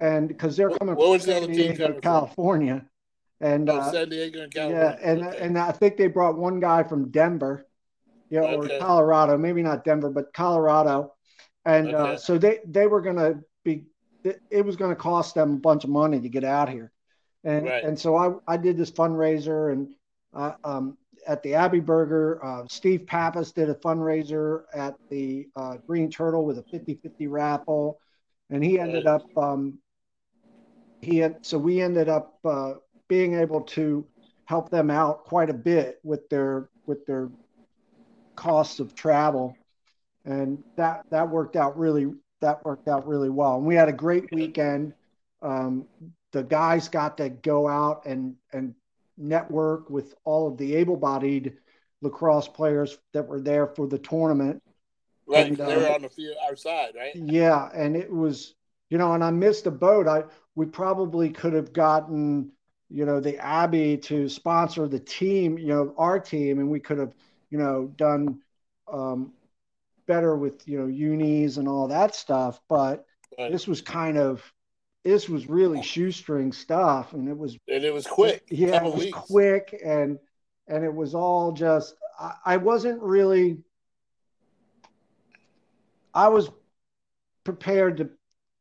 And 0.00 0.28
because 0.28 0.56
they're 0.56 0.70
coming 0.70 0.94
what, 0.94 1.20
from 1.20 1.30
San 1.30 1.50
Diego, 1.50 1.98
California. 2.00 2.86
And 3.40 3.68
oh, 3.68 3.76
uh, 3.76 3.92
San 3.92 4.08
Diego 4.08 4.42
and 4.42 4.52
California. 4.52 4.98
Yeah, 5.00 5.10
and 5.10 5.26
okay. 5.26 5.38
and 5.38 5.58
I 5.58 5.72
think 5.72 5.96
they 5.96 6.06
brought 6.06 6.38
one 6.38 6.60
guy 6.60 6.82
from 6.82 7.10
Denver, 7.10 7.66
you 8.30 8.40
know, 8.40 8.46
okay. 8.46 8.76
or 8.76 8.80
Colorado, 8.80 9.36
maybe 9.36 9.62
not 9.62 9.84
Denver, 9.84 10.10
but 10.10 10.32
Colorado. 10.32 11.14
And 11.64 11.94
uh, 11.94 11.98
okay. 11.98 12.12
uh, 12.12 12.16
so 12.16 12.38
they 12.38 12.60
they 12.64 12.86
were 12.86 13.00
gonna 13.00 13.40
be 13.64 13.84
it 14.24 14.64
was 14.64 14.76
going 14.76 14.90
to 14.90 14.96
cost 14.96 15.34
them 15.34 15.54
a 15.54 15.58
bunch 15.58 15.84
of 15.84 15.90
money 15.90 16.20
to 16.20 16.28
get 16.28 16.44
out 16.44 16.68
here. 16.68 16.92
And 17.44 17.66
right. 17.66 17.84
and 17.84 17.98
so 17.98 18.16
I, 18.16 18.54
I 18.54 18.56
did 18.56 18.76
this 18.76 18.90
fundraiser 18.90 19.72
and 19.72 19.94
uh, 20.34 20.52
um, 20.64 20.98
at 21.26 21.42
the 21.42 21.54
Abbey 21.54 21.80
Burger. 21.80 22.44
Uh, 22.44 22.64
Steve 22.68 23.06
Pappas 23.06 23.52
did 23.52 23.70
a 23.70 23.74
fundraiser 23.74 24.62
at 24.74 24.94
the 25.10 25.48
uh, 25.56 25.76
Green 25.86 26.10
Turtle 26.10 26.44
with 26.44 26.58
a 26.58 26.62
50-50 26.62 27.28
raffle, 27.28 27.98
and 28.50 28.64
he 28.64 28.78
ended 28.78 29.06
up 29.06 29.24
um, 29.36 29.78
he 31.00 31.18
had 31.18 31.44
so 31.44 31.58
we 31.58 31.80
ended 31.80 32.08
up 32.08 32.38
uh, 32.44 32.74
being 33.08 33.34
able 33.34 33.62
to 33.62 34.06
help 34.44 34.70
them 34.70 34.90
out 34.90 35.24
quite 35.24 35.50
a 35.50 35.54
bit 35.54 36.00
with 36.02 36.28
their 36.28 36.68
with 36.86 37.04
their 37.06 37.30
costs 38.34 38.80
of 38.80 38.94
travel, 38.94 39.56
and 40.24 40.62
that 40.76 41.04
that 41.10 41.28
worked 41.28 41.56
out 41.56 41.78
really 41.78 42.12
that 42.40 42.64
worked 42.64 42.88
out 42.88 43.06
really 43.06 43.30
well. 43.30 43.56
And 43.56 43.66
we 43.66 43.74
had 43.74 43.88
a 43.88 43.92
great 43.92 44.32
weekend. 44.32 44.94
Um, 45.42 45.86
the 46.32 46.42
guys 46.42 46.88
got 46.88 47.16
to 47.18 47.28
go 47.28 47.68
out 47.68 48.06
and 48.06 48.36
and 48.52 48.74
network 49.18 49.90
with 49.90 50.14
all 50.24 50.48
of 50.48 50.56
the 50.56 50.76
able-bodied 50.76 51.56
lacrosse 52.00 52.48
players 52.48 52.98
that 53.12 53.26
were 53.26 53.40
there 53.40 53.66
for 53.66 53.86
the 53.86 53.98
tournament. 53.98 54.62
Right, 55.26 55.48
and, 55.48 55.56
they 55.56 55.76
were 55.76 55.90
on 55.90 56.02
the 56.02 56.08
field 56.08 56.36
outside, 56.48 56.92
right? 56.96 57.14
Yeah, 57.14 57.68
and 57.74 57.96
it 57.96 58.10
was, 58.10 58.54
you 58.88 58.96
know, 58.96 59.12
and 59.12 59.22
I 59.22 59.30
missed 59.30 59.66
a 59.66 59.70
boat. 59.70 60.08
I 60.08 60.24
we 60.54 60.66
probably 60.66 61.30
could 61.30 61.52
have 61.52 61.72
gotten, 61.72 62.50
you 62.88 63.04
know, 63.04 63.20
the 63.20 63.36
Abbey 63.36 63.98
to 63.98 64.28
sponsor 64.28 64.88
the 64.88 64.98
team, 64.98 65.58
you 65.58 65.66
know, 65.66 65.94
our 65.98 66.18
team, 66.18 66.60
and 66.60 66.70
we 66.70 66.80
could 66.80 66.98
have, 66.98 67.12
you 67.50 67.58
know, 67.58 67.92
done 67.96 68.40
um, 68.90 69.32
better 70.06 70.34
with 70.36 70.66
you 70.66 70.80
know 70.80 70.86
unis 70.86 71.58
and 71.58 71.68
all 71.68 71.88
that 71.88 72.14
stuff. 72.14 72.60
But 72.68 73.04
right. 73.38 73.52
this 73.52 73.68
was 73.68 73.82
kind 73.82 74.16
of 74.16 74.42
this 75.04 75.28
was 75.28 75.48
really 75.48 75.82
shoestring 75.82 76.52
stuff, 76.52 77.12
and 77.12 77.28
it 77.28 77.36
was 77.36 77.56
and 77.68 77.84
it 77.84 77.92
was 77.92 78.06
quick. 78.06 78.44
Yeah, 78.50 78.84
it 78.84 78.92
was 78.92 79.04
weeks. 79.04 79.18
quick, 79.18 79.80
and 79.84 80.18
and 80.66 80.84
it 80.84 80.92
was 80.92 81.14
all 81.14 81.52
just. 81.52 81.94
I, 82.18 82.34
I 82.44 82.56
wasn't 82.56 83.00
really. 83.02 83.58
I 86.12 86.28
was 86.28 86.50
prepared 87.44 87.98
to 87.98 88.10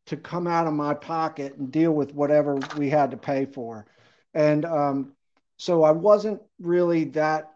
to 0.08 0.18
come 0.18 0.48
out 0.48 0.68
of 0.68 0.74
my 0.74 0.94
pocket 0.94 1.58
and 1.58 1.72
deal 1.72 1.92
with 1.92 2.14
whatever 2.14 2.60
we 2.78 2.90
had 2.90 3.12
to 3.12 3.18
pay 3.18 3.46
for, 3.46 3.88
and 4.34 4.64
um, 4.66 5.14
so 5.58 5.84
I 5.84 5.92
wasn't 5.92 6.42
really 6.60 7.06
that 7.06 7.52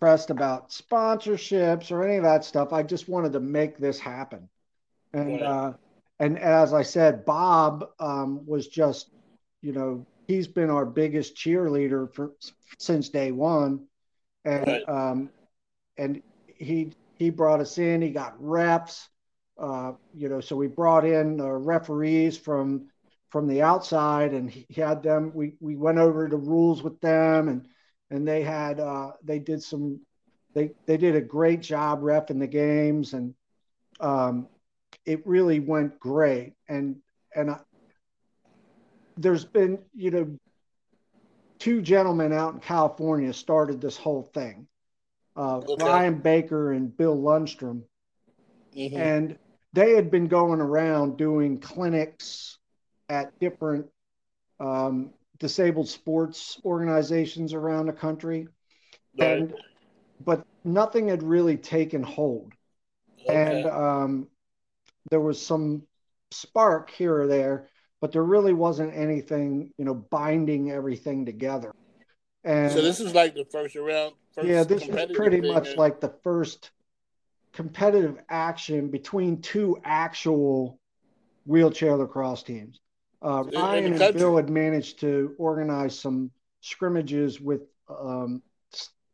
pressed 0.00 0.30
about 0.30 0.70
sponsorships 0.70 1.90
or 1.90 2.04
any 2.04 2.16
of 2.16 2.22
that 2.22 2.44
stuff. 2.44 2.72
I 2.72 2.82
just 2.82 3.08
wanted 3.08 3.34
to 3.34 3.40
make 3.40 3.78
this 3.78 4.00
happen, 4.00 4.48
and. 5.12 5.42
Uh, 5.42 5.72
and 6.18 6.38
as 6.38 6.72
I 6.72 6.82
said, 6.82 7.24
Bob 7.24 7.86
um, 8.00 8.44
was 8.46 8.68
just, 8.68 9.10
you 9.62 9.72
know, 9.72 10.06
he's 10.26 10.48
been 10.48 10.70
our 10.70 10.86
biggest 10.86 11.36
cheerleader 11.36 12.12
for 12.12 12.32
since 12.78 13.08
day 13.08 13.32
one, 13.32 13.86
and 14.44 14.66
right. 14.66 14.88
um, 14.88 15.30
and 15.96 16.22
he 16.46 16.92
he 17.18 17.30
brought 17.30 17.60
us 17.60 17.78
in. 17.78 18.02
He 18.02 18.10
got 18.10 18.34
reps, 18.38 19.08
uh, 19.58 19.92
you 20.14 20.28
know, 20.28 20.40
so 20.40 20.56
we 20.56 20.66
brought 20.66 21.04
in 21.04 21.40
uh, 21.40 21.46
referees 21.46 22.36
from 22.36 22.88
from 23.30 23.46
the 23.46 23.62
outside, 23.62 24.32
and 24.32 24.50
he 24.50 24.66
had 24.74 25.02
them. 25.02 25.32
We 25.34 25.54
we 25.60 25.76
went 25.76 25.98
over 25.98 26.28
the 26.28 26.36
rules 26.36 26.82
with 26.82 27.00
them, 27.00 27.48
and 27.48 27.66
and 28.10 28.26
they 28.26 28.42
had 28.42 28.80
uh, 28.80 29.12
they 29.22 29.38
did 29.38 29.62
some 29.62 30.00
they 30.54 30.72
they 30.86 30.96
did 30.96 31.14
a 31.14 31.20
great 31.20 31.60
job 31.60 32.02
refing 32.02 32.40
the 32.40 32.46
games, 32.46 33.12
and 33.12 33.34
um, 34.00 34.48
it 35.08 35.26
really 35.26 35.58
went 35.58 35.98
great. 35.98 36.52
And 36.68 36.96
and 37.34 37.50
I, 37.50 37.60
there's 39.16 39.44
been 39.44 39.78
you 39.94 40.10
know 40.10 40.38
two 41.58 41.80
gentlemen 41.80 42.32
out 42.32 42.54
in 42.54 42.60
California 42.60 43.32
started 43.32 43.80
this 43.80 43.96
whole 43.96 44.30
thing, 44.34 44.68
uh, 45.34 45.58
okay. 45.58 45.84
Ryan 45.84 46.18
Baker 46.18 46.72
and 46.72 46.94
Bill 46.94 47.16
Lundstrom, 47.16 47.84
mm-hmm. 48.76 48.96
and 48.96 49.38
they 49.72 49.94
had 49.94 50.10
been 50.10 50.28
going 50.28 50.60
around 50.60 51.16
doing 51.16 51.58
clinics 51.58 52.58
at 53.08 53.38
different 53.40 53.86
um, 54.60 55.10
disabled 55.38 55.88
sports 55.88 56.60
organizations 56.66 57.54
around 57.54 57.86
the 57.86 57.92
country, 57.94 58.46
right. 59.18 59.38
and 59.38 59.54
but 60.22 60.44
nothing 60.64 61.08
had 61.08 61.22
really 61.22 61.56
taken 61.56 62.02
hold. 62.02 62.52
Okay. 63.22 63.34
And 63.34 63.66
um, 63.66 64.28
there 65.10 65.20
was 65.20 65.44
some 65.44 65.82
spark 66.30 66.90
here 66.90 67.22
or 67.22 67.26
there, 67.26 67.68
but 68.00 68.12
there 68.12 68.22
really 68.22 68.52
wasn't 68.52 68.94
anything, 68.94 69.72
you 69.78 69.84
know, 69.84 69.94
binding 69.94 70.70
everything 70.70 71.26
together. 71.26 71.74
And 72.44 72.72
so 72.72 72.80
this 72.80 73.00
is 73.00 73.14
like 73.14 73.34
the 73.34 73.44
first 73.44 73.74
round. 73.76 74.14
First 74.34 74.48
yeah, 74.48 74.64
this 74.64 74.82
is 74.86 75.16
pretty 75.16 75.40
much 75.40 75.76
like 75.76 76.00
the 76.00 76.14
first 76.22 76.70
competitive 77.52 78.18
action 78.28 78.88
between 78.88 79.40
two 79.40 79.78
actual 79.84 80.78
wheelchair 81.44 81.96
lacrosse 81.96 82.42
teams. 82.42 82.80
Uh, 83.20 83.42
Ryan 83.52 84.00
and 84.00 84.14
Bill 84.14 84.36
had 84.36 84.48
managed 84.48 85.00
to 85.00 85.34
organize 85.38 85.98
some 85.98 86.30
scrimmages 86.60 87.40
with 87.40 87.62
um, 87.88 88.42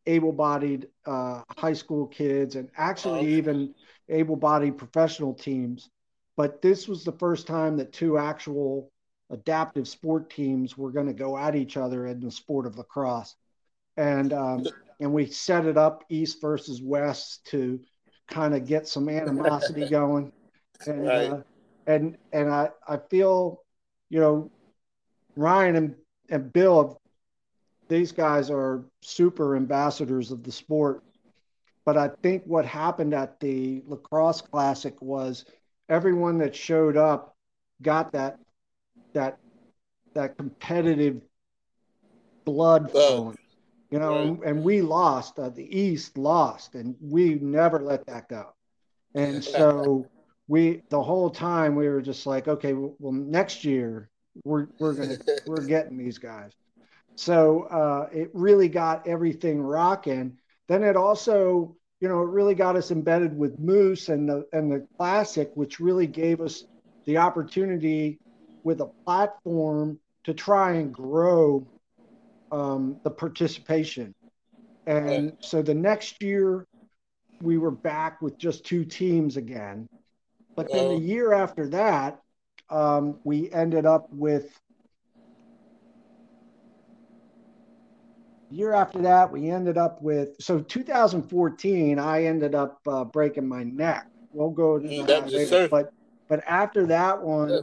able-bodied 0.06 0.88
uh, 1.06 1.42
high 1.56 1.72
school 1.72 2.06
kids 2.06 2.56
and 2.56 2.68
actually 2.76 3.20
okay. 3.20 3.32
even 3.32 3.74
able-bodied 4.08 4.78
professional 4.78 5.34
teams. 5.34 5.90
But 6.36 6.62
this 6.62 6.88
was 6.88 7.04
the 7.04 7.12
first 7.12 7.46
time 7.46 7.76
that 7.76 7.92
two 7.92 8.18
actual 8.18 8.90
adaptive 9.30 9.88
sport 9.88 10.30
teams 10.30 10.76
were 10.76 10.90
going 10.90 11.06
to 11.06 11.12
go 11.12 11.36
at 11.36 11.54
each 11.54 11.76
other 11.76 12.06
in 12.06 12.20
the 12.20 12.30
sport 12.30 12.66
of 12.66 12.76
lacrosse, 12.76 13.36
and 13.96 14.32
um, 14.32 14.66
and 15.00 15.12
we 15.12 15.26
set 15.26 15.66
it 15.66 15.76
up 15.76 16.04
East 16.08 16.40
versus 16.40 16.82
West 16.82 17.46
to 17.46 17.80
kind 18.28 18.54
of 18.54 18.66
get 18.66 18.88
some 18.88 19.08
animosity 19.08 19.88
going, 19.90 20.32
and 20.86 21.06
right. 21.06 21.30
uh, 21.30 21.42
and 21.86 22.16
and 22.32 22.50
I 22.50 22.70
I 22.86 22.98
feel, 23.10 23.62
you 24.10 24.20
know, 24.20 24.50
Ryan 25.36 25.76
and 25.76 25.94
and 26.30 26.52
Bill, 26.52 27.00
these 27.88 28.12
guys 28.12 28.50
are 28.50 28.84
super 29.02 29.56
ambassadors 29.56 30.32
of 30.32 30.42
the 30.42 30.52
sport 30.52 31.02
but 31.84 31.96
I 31.96 32.08
think 32.22 32.44
what 32.46 32.64
happened 32.64 33.14
at 33.14 33.40
the 33.40 33.82
lacrosse 33.86 34.40
classic 34.40 35.00
was 35.02 35.44
everyone 35.88 36.38
that 36.38 36.54
showed 36.56 36.96
up 36.96 37.36
got 37.82 38.12
that 38.12 38.38
that 39.12 39.38
that 40.14 40.36
competitive 40.36 41.20
blood 42.44 42.90
flowing 42.90 43.36
you 43.94 44.00
know 44.00 44.16
right. 44.16 44.26
and, 44.26 44.42
and, 44.42 44.64
we 44.64 44.82
lost 44.82 45.38
uh, 45.38 45.50
the 45.50 45.78
east 45.78 46.18
lost 46.18 46.74
and 46.74 46.96
we 47.00 47.36
never 47.36 47.80
let 47.80 48.04
that 48.06 48.28
go. 48.28 48.52
And 49.14 49.44
so 49.56 50.06
we 50.48 50.82
the 50.88 51.00
whole 51.00 51.30
time 51.30 51.76
we 51.76 51.88
were 51.88 52.02
just 52.02 52.26
like 52.26 52.48
okay 52.48 52.72
well 52.72 53.12
next 53.12 53.64
year 53.64 54.10
we're 54.42 54.66
we're 54.80 54.94
gonna 54.94 55.16
we're 55.46 55.64
getting 55.64 55.96
these 55.96 56.18
guys. 56.18 56.50
So 57.14 57.62
uh, 57.70 58.08
it 58.12 58.30
really 58.34 58.68
got 58.68 59.06
everything 59.06 59.62
rocking 59.62 60.38
then 60.68 60.82
it 60.82 60.96
also 60.96 61.76
you 62.00 62.08
know 62.08 62.20
it 62.22 62.28
really 62.28 62.54
got 62.54 62.76
us 62.76 62.90
embedded 62.90 63.36
with 63.36 63.58
moose 63.58 64.08
and 64.08 64.28
the 64.28 64.46
and 64.52 64.70
the 64.70 64.86
classic 64.96 65.50
which 65.54 65.80
really 65.80 66.06
gave 66.06 66.40
us 66.40 66.64
the 67.06 67.18
opportunity 67.18 68.18
with 68.62 68.80
a 68.80 68.90
platform 69.04 69.98
to 70.24 70.32
try 70.34 70.72
and 70.72 70.92
grow 70.92 71.66
um, 72.50 72.96
the 73.04 73.10
participation. 73.10 74.14
And 74.86 75.36
so 75.40 75.62
the 75.62 75.74
next 75.74 76.22
year 76.22 76.66
we 77.40 77.58
were 77.58 77.70
back 77.70 78.20
with 78.22 78.38
just 78.38 78.64
two 78.64 78.84
teams 78.84 79.36
again. 79.36 79.88
But 80.56 80.70
then 80.70 80.88
the 80.88 80.98
year 80.98 81.32
after 81.32 81.68
that, 81.68 82.20
um, 82.70 83.18
we 83.24 83.50
ended 83.50 83.86
up 83.86 84.08
with. 84.10 84.58
Year 88.50 88.72
after 88.72 89.00
that, 89.02 89.30
we 89.30 89.50
ended 89.50 89.78
up 89.78 90.00
with 90.02 90.36
so 90.40 90.60
2014. 90.60 91.98
I 91.98 92.24
ended 92.24 92.54
up 92.54 92.80
uh, 92.86 93.04
breaking 93.04 93.48
my 93.48 93.64
neck. 93.64 94.06
We'll 94.32 94.50
go 94.50 94.78
to 94.78 94.86
mm, 94.86 95.06
that 95.06 95.30
later, 95.30 95.68
but 95.68 95.92
but 96.28 96.42
after 96.46 96.86
that 96.86 97.22
one, 97.22 97.50
yeah. 97.50 97.60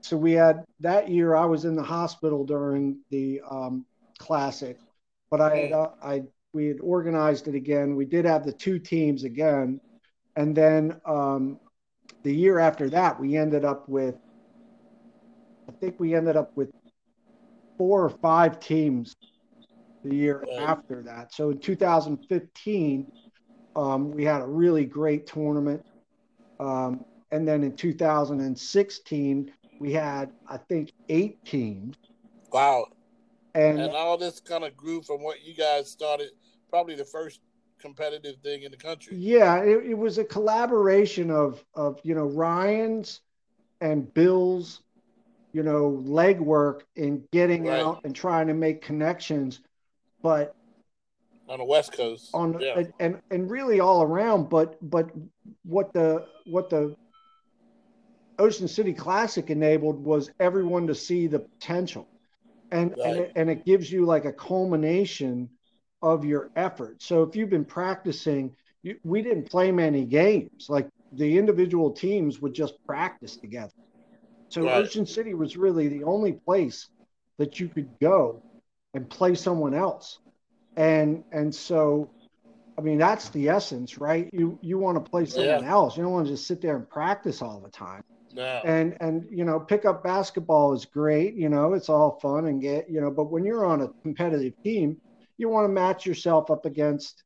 so 0.00 0.16
we 0.16 0.32
had 0.32 0.64
that 0.80 1.08
year. 1.08 1.34
I 1.34 1.44
was 1.44 1.64
in 1.64 1.74
the 1.74 1.82
hospital 1.82 2.44
during 2.44 2.98
the 3.10 3.40
um, 3.50 3.84
classic, 4.18 4.78
but 5.30 5.40
I 5.40 5.56
had, 5.56 5.72
uh, 5.72 5.88
I 6.02 6.22
we 6.52 6.66
had 6.66 6.78
organized 6.80 7.48
it 7.48 7.54
again. 7.54 7.96
We 7.96 8.04
did 8.04 8.24
have 8.24 8.44
the 8.44 8.52
two 8.52 8.78
teams 8.78 9.24
again, 9.24 9.80
and 10.36 10.56
then 10.56 11.00
um, 11.04 11.58
the 12.22 12.34
year 12.34 12.58
after 12.58 12.88
that, 12.90 13.18
we 13.20 13.36
ended 13.36 13.64
up 13.64 13.88
with, 13.88 14.16
I 15.68 15.72
think 15.72 15.98
we 15.98 16.14
ended 16.14 16.36
up 16.36 16.56
with 16.56 16.70
four 17.76 18.04
or 18.04 18.10
five 18.10 18.60
teams 18.60 19.14
the 20.04 20.14
year 20.14 20.44
after 20.58 21.02
that. 21.02 21.32
So 21.32 21.50
in 21.50 21.58
2015, 21.58 23.12
um, 23.76 24.10
we 24.10 24.24
had 24.24 24.40
a 24.40 24.46
really 24.46 24.84
great 24.84 25.26
tournament. 25.26 25.84
Um, 26.60 27.04
and 27.30 27.46
then 27.46 27.62
in 27.62 27.76
2016, 27.76 29.52
we 29.80 29.92
had, 29.92 30.32
I 30.48 30.56
think, 30.56 30.92
eight 31.08 31.44
teams. 31.44 31.96
Wow. 32.52 32.86
And, 33.54 33.80
and 33.80 33.92
all 33.92 34.16
this 34.16 34.40
kind 34.40 34.64
of 34.64 34.76
grew 34.76 35.02
from 35.02 35.22
what 35.22 35.44
you 35.44 35.54
guys 35.54 35.90
started, 35.90 36.30
probably 36.70 36.94
the 36.94 37.04
first 37.04 37.40
competitive 37.78 38.36
thing 38.42 38.62
in 38.62 38.70
the 38.70 38.76
country. 38.76 39.16
Yeah, 39.16 39.62
it, 39.62 39.90
it 39.90 39.98
was 39.98 40.18
a 40.18 40.24
collaboration 40.24 41.30
of 41.30 41.64
of 41.74 42.00
you 42.02 42.14
know 42.14 42.26
Ryan's 42.26 43.20
and 43.80 44.12
Bill's, 44.12 44.82
you 45.52 45.62
know, 45.62 46.02
legwork 46.04 46.82
in 46.96 47.24
getting 47.32 47.64
right. 47.64 47.80
out 47.80 48.00
and 48.04 48.14
trying 48.14 48.48
to 48.48 48.54
make 48.54 48.82
connections, 48.82 49.60
but 50.22 50.54
on 51.48 51.58
the 51.58 51.64
West 51.64 51.92
Coast, 51.92 52.30
on 52.34 52.60
yeah. 52.60 52.82
and 53.00 53.20
and 53.30 53.50
really 53.50 53.80
all 53.80 54.02
around. 54.02 54.48
But 54.48 54.76
but 54.88 55.10
what 55.64 55.92
the 55.92 56.26
what 56.44 56.70
the 56.70 56.96
Ocean 58.38 58.68
City 58.68 58.92
Classic 58.92 59.50
enabled 59.50 60.04
was 60.04 60.30
everyone 60.38 60.86
to 60.86 60.94
see 60.94 61.26
the 61.26 61.40
potential, 61.40 62.06
and 62.70 62.90
right. 62.90 63.06
and, 63.06 63.18
it, 63.18 63.32
and 63.36 63.50
it 63.50 63.64
gives 63.64 63.90
you 63.90 64.04
like 64.04 64.24
a 64.24 64.32
culmination 64.32 65.48
of 66.02 66.24
your 66.24 66.50
effort. 66.54 67.02
So 67.02 67.22
if 67.22 67.34
you've 67.34 67.50
been 67.50 67.64
practicing, 67.64 68.54
you, 68.82 68.96
we 69.02 69.22
didn't 69.22 69.50
play 69.50 69.72
many 69.72 70.04
games. 70.04 70.66
Like 70.68 70.88
the 71.12 71.38
individual 71.38 71.90
teams 71.90 72.40
would 72.40 72.54
just 72.54 72.74
practice 72.86 73.36
together. 73.36 73.72
So 74.48 74.62
right. 74.62 74.76
Ocean 74.76 75.06
City 75.06 75.34
was 75.34 75.56
really 75.56 75.88
the 75.88 76.04
only 76.04 76.32
place 76.32 76.88
that 77.38 77.58
you 77.58 77.68
could 77.68 77.88
go 78.00 78.42
and 78.94 79.08
play 79.08 79.34
someone 79.34 79.74
else. 79.74 80.18
And 80.76 81.24
and 81.32 81.54
so 81.54 82.10
I 82.76 82.80
mean 82.80 82.98
that's 82.98 83.28
the 83.30 83.48
essence, 83.48 83.98
right? 83.98 84.28
You 84.32 84.58
you 84.62 84.78
want 84.78 85.02
to 85.02 85.10
play 85.10 85.26
someone 85.26 85.64
yeah. 85.64 85.70
else. 85.70 85.96
You 85.96 86.02
don't 86.02 86.12
want 86.12 86.26
to 86.26 86.32
just 86.32 86.46
sit 86.46 86.60
there 86.60 86.76
and 86.76 86.88
practice 86.88 87.42
all 87.42 87.60
the 87.60 87.70
time. 87.70 88.02
No. 88.34 88.60
And 88.64 88.96
and 89.00 89.26
you 89.30 89.44
know, 89.44 89.58
pickup 89.58 90.04
basketball 90.04 90.72
is 90.74 90.84
great, 90.84 91.34
you 91.34 91.48
know, 91.48 91.74
it's 91.74 91.88
all 91.88 92.18
fun 92.20 92.46
and 92.46 92.60
get, 92.60 92.88
you 92.88 93.00
know, 93.00 93.10
but 93.10 93.30
when 93.30 93.44
you're 93.44 93.64
on 93.64 93.82
a 93.82 93.88
competitive 94.02 94.54
team, 94.62 95.00
you 95.38 95.48
want 95.48 95.64
to 95.64 95.68
match 95.68 96.04
yourself 96.04 96.50
up 96.50 96.66
against 96.66 97.22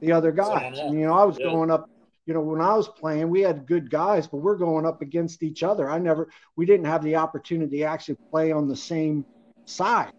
the 0.00 0.12
other 0.12 0.32
guys. 0.32 0.78
And, 0.78 0.98
you 0.98 1.06
know, 1.06 1.14
I 1.14 1.24
was 1.24 1.38
yeah. 1.38 1.46
going 1.46 1.70
up, 1.70 1.88
you 2.26 2.34
know, 2.34 2.40
when 2.40 2.60
I 2.60 2.74
was 2.74 2.88
playing, 2.88 3.28
we 3.28 3.42
had 3.42 3.66
good 3.66 3.90
guys, 3.90 4.26
but 4.26 4.38
we're 4.38 4.56
going 4.56 4.84
up 4.84 5.00
against 5.00 5.42
each 5.42 5.62
other. 5.62 5.88
I 5.88 5.98
never, 5.98 6.28
we 6.56 6.66
didn't 6.66 6.86
have 6.86 7.04
the 7.04 7.16
opportunity 7.16 7.78
to 7.78 7.84
actually 7.84 8.16
play 8.30 8.52
on 8.52 8.68
the 8.68 8.76
same 8.76 9.24
side. 9.64 10.12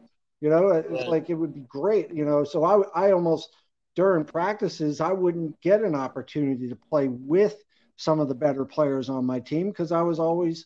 You 0.44 0.50
know, 0.50 0.68
it's 0.72 0.90
right. 0.92 1.08
like 1.08 1.30
it 1.30 1.36
would 1.36 1.54
be 1.54 1.62
great, 1.70 2.14
you 2.14 2.26
know. 2.26 2.44
So 2.44 2.66
I, 2.66 3.06
I 3.06 3.12
almost, 3.14 3.56
during 3.96 4.26
practices, 4.26 5.00
I 5.00 5.14
wouldn't 5.14 5.62
get 5.62 5.84
an 5.84 5.96
opportunity 5.96 6.68
to 6.68 6.76
play 6.76 7.08
with 7.08 7.56
some 7.96 8.20
of 8.20 8.28
the 8.28 8.36
better 8.36 8.66
players 8.66 9.08
on 9.08 9.26
my 9.26 9.40
team 9.40 9.70
because 9.70 9.94
I 9.94 10.02
was 10.02 10.20
always 10.20 10.66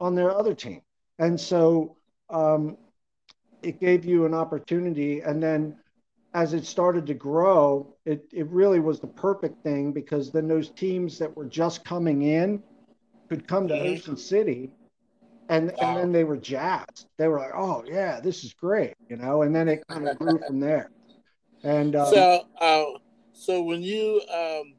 on 0.00 0.14
their 0.14 0.30
other 0.30 0.54
team. 0.54 0.80
And 1.18 1.38
so 1.38 1.98
um, 2.30 2.78
it 3.62 3.80
gave 3.80 4.06
you 4.06 4.24
an 4.24 4.32
opportunity. 4.32 5.20
And 5.20 5.42
then 5.42 5.76
as 6.32 6.54
it 6.54 6.64
started 6.64 7.04
to 7.08 7.14
grow, 7.14 7.94
it, 8.06 8.24
it 8.32 8.46
really 8.46 8.80
was 8.80 8.98
the 8.98 9.08
perfect 9.08 9.62
thing 9.62 9.92
because 9.92 10.32
then 10.32 10.48
those 10.48 10.70
teams 10.70 11.18
that 11.18 11.36
were 11.36 11.44
just 11.44 11.84
coming 11.84 12.22
in 12.22 12.62
could 13.28 13.46
come 13.46 13.68
to 13.68 13.74
mm-hmm. 13.74 13.92
Ocean 13.92 14.16
City 14.16 14.70
and, 15.48 15.72
wow. 15.72 15.76
and 15.80 15.98
then 15.98 16.12
they 16.12 16.24
were 16.24 16.36
jazzed. 16.36 17.06
They 17.18 17.28
were 17.28 17.38
like, 17.38 17.54
oh, 17.54 17.84
yeah, 17.86 18.20
this 18.20 18.44
is 18.44 18.52
great, 18.54 18.94
you 19.08 19.16
know, 19.16 19.42
and 19.42 19.54
then 19.54 19.68
it 19.68 19.86
kind 19.88 20.08
of 20.08 20.18
grew 20.18 20.38
from 20.46 20.60
there. 20.60 20.90
And 21.62 21.94
uh, 21.94 22.06
so, 22.06 22.46
uh, 22.60 22.84
so 23.32 23.62
when 23.62 23.82
you, 23.82 24.20
um, 24.32 24.74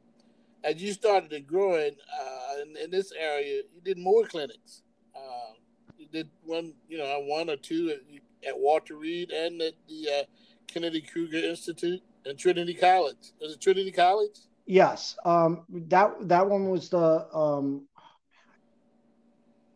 as 0.62 0.82
you 0.82 0.92
started 0.92 1.30
to 1.30 1.40
grow 1.40 1.76
in, 1.76 1.92
uh, 1.92 2.62
in, 2.62 2.76
in, 2.84 2.90
this 2.90 3.12
area, 3.18 3.62
you 3.74 3.80
did 3.82 3.98
more 3.98 4.24
clinics. 4.24 4.82
Uh, 5.14 5.54
you 5.96 6.06
did 6.12 6.28
one, 6.44 6.74
you 6.88 6.98
know, 6.98 7.20
one 7.26 7.48
or 7.48 7.56
two 7.56 7.90
at, 7.90 8.48
at 8.48 8.58
Walter 8.58 8.96
Reed 8.96 9.30
and 9.30 9.60
at 9.62 9.74
the 9.88 10.08
uh, 10.10 10.22
Kennedy 10.66 11.00
Krieger 11.00 11.38
Institute 11.38 12.02
and 12.26 12.38
Trinity 12.38 12.74
College. 12.74 13.32
Is 13.40 13.54
it 13.54 13.60
Trinity 13.60 13.92
College? 13.92 14.38
Yes. 14.66 15.16
Um, 15.24 15.64
that 15.68 16.14
that 16.28 16.48
one 16.48 16.70
was 16.70 16.88
the 16.88 17.26
um, 17.34 17.86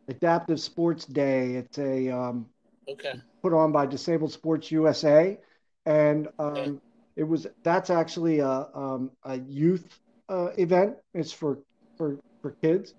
Adaptive 0.09 0.61
Sports 0.61 1.05
Day. 1.05 1.55
It's 1.55 1.79
a 1.79 2.09
um, 2.11 2.47
okay 2.89 3.15
put 3.43 3.53
on 3.53 3.73
by 3.73 3.87
Disabled 3.87 4.33
Sports 4.33 4.71
USA, 4.71 5.39
and 5.87 6.29
um, 6.39 6.47
okay. 6.49 6.73
it 7.17 7.25
was 7.25 7.47
that's 7.63 7.91
actually 7.91 8.41
a 8.41 8.67
um, 8.75 9.11
a 9.25 9.39
youth 9.39 10.01
uh, 10.29 10.51
event. 10.59 10.97
It's 11.15 11.33
for 11.33 11.59
for 11.97 12.19
for 12.43 12.53
kids. 12.63 12.95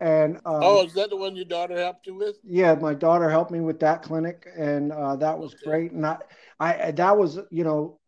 And 0.00 0.38
um, 0.38 0.60
oh, 0.62 0.84
is 0.84 0.94
that 0.94 1.10
the 1.10 1.16
one 1.16 1.36
your 1.36 1.44
daughter 1.44 1.78
helped 1.78 2.08
you 2.08 2.14
with? 2.14 2.36
Yeah, 2.42 2.74
my 2.74 2.92
daughter 2.92 3.30
helped 3.30 3.52
me 3.52 3.60
with 3.60 3.78
that 3.80 4.02
clinic, 4.02 4.48
and 4.56 4.90
uh, 4.90 5.14
that 5.16 5.38
was 5.38 5.54
okay. 5.54 5.62
great. 5.64 5.92
And 5.92 6.04
I, 6.04 6.16
I, 6.58 6.90
that 6.90 7.16
was, 7.16 7.38
you 7.50 7.62
know, 7.62 8.00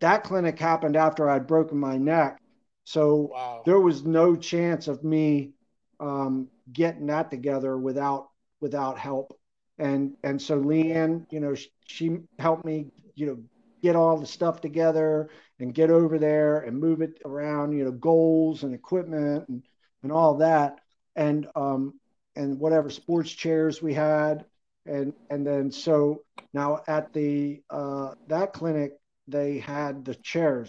that 0.00 0.24
clinic 0.24 0.58
happened 0.58 0.96
after 0.96 1.28
I'd 1.28 1.46
broken 1.46 1.76
my 1.76 1.98
neck, 1.98 2.38
so 2.84 3.28
wow. 3.32 3.62
there 3.66 3.80
was 3.80 4.02
no 4.02 4.34
chance 4.34 4.88
of 4.88 5.04
me 5.04 5.52
um, 6.00 6.48
getting 6.72 7.06
that 7.06 7.30
together 7.30 7.76
without 7.76 8.28
without 8.60 8.98
help. 8.98 9.38
And 9.78 10.16
and 10.22 10.40
so 10.40 10.60
Leanne, 10.60 11.26
you 11.30 11.40
know, 11.40 11.54
she, 11.54 11.68
she 11.86 12.18
helped 12.38 12.64
me, 12.64 12.86
you 13.14 13.26
know, 13.26 13.38
get 13.82 13.96
all 13.96 14.18
the 14.18 14.26
stuff 14.26 14.60
together 14.60 15.28
and 15.60 15.74
get 15.74 15.90
over 15.90 16.18
there 16.18 16.60
and 16.60 16.78
move 16.78 17.02
it 17.02 17.20
around, 17.24 17.72
you 17.72 17.84
know, 17.84 17.92
goals 17.92 18.62
and 18.62 18.74
equipment 18.74 19.48
and 19.48 19.62
and 20.02 20.12
all 20.12 20.36
that 20.36 20.80
and 21.16 21.48
um, 21.56 21.94
and 22.36 22.58
whatever 22.60 22.90
sports 22.90 23.30
chairs 23.30 23.82
we 23.82 23.94
had, 23.94 24.44
and 24.84 25.12
and 25.30 25.46
then 25.46 25.70
so 25.72 26.22
now 26.52 26.82
at 26.86 27.12
the 27.12 27.62
uh, 27.70 28.12
that 28.28 28.52
clinic 28.52 28.92
they 29.26 29.58
had 29.58 30.04
the 30.04 30.14
chairs. 30.14 30.68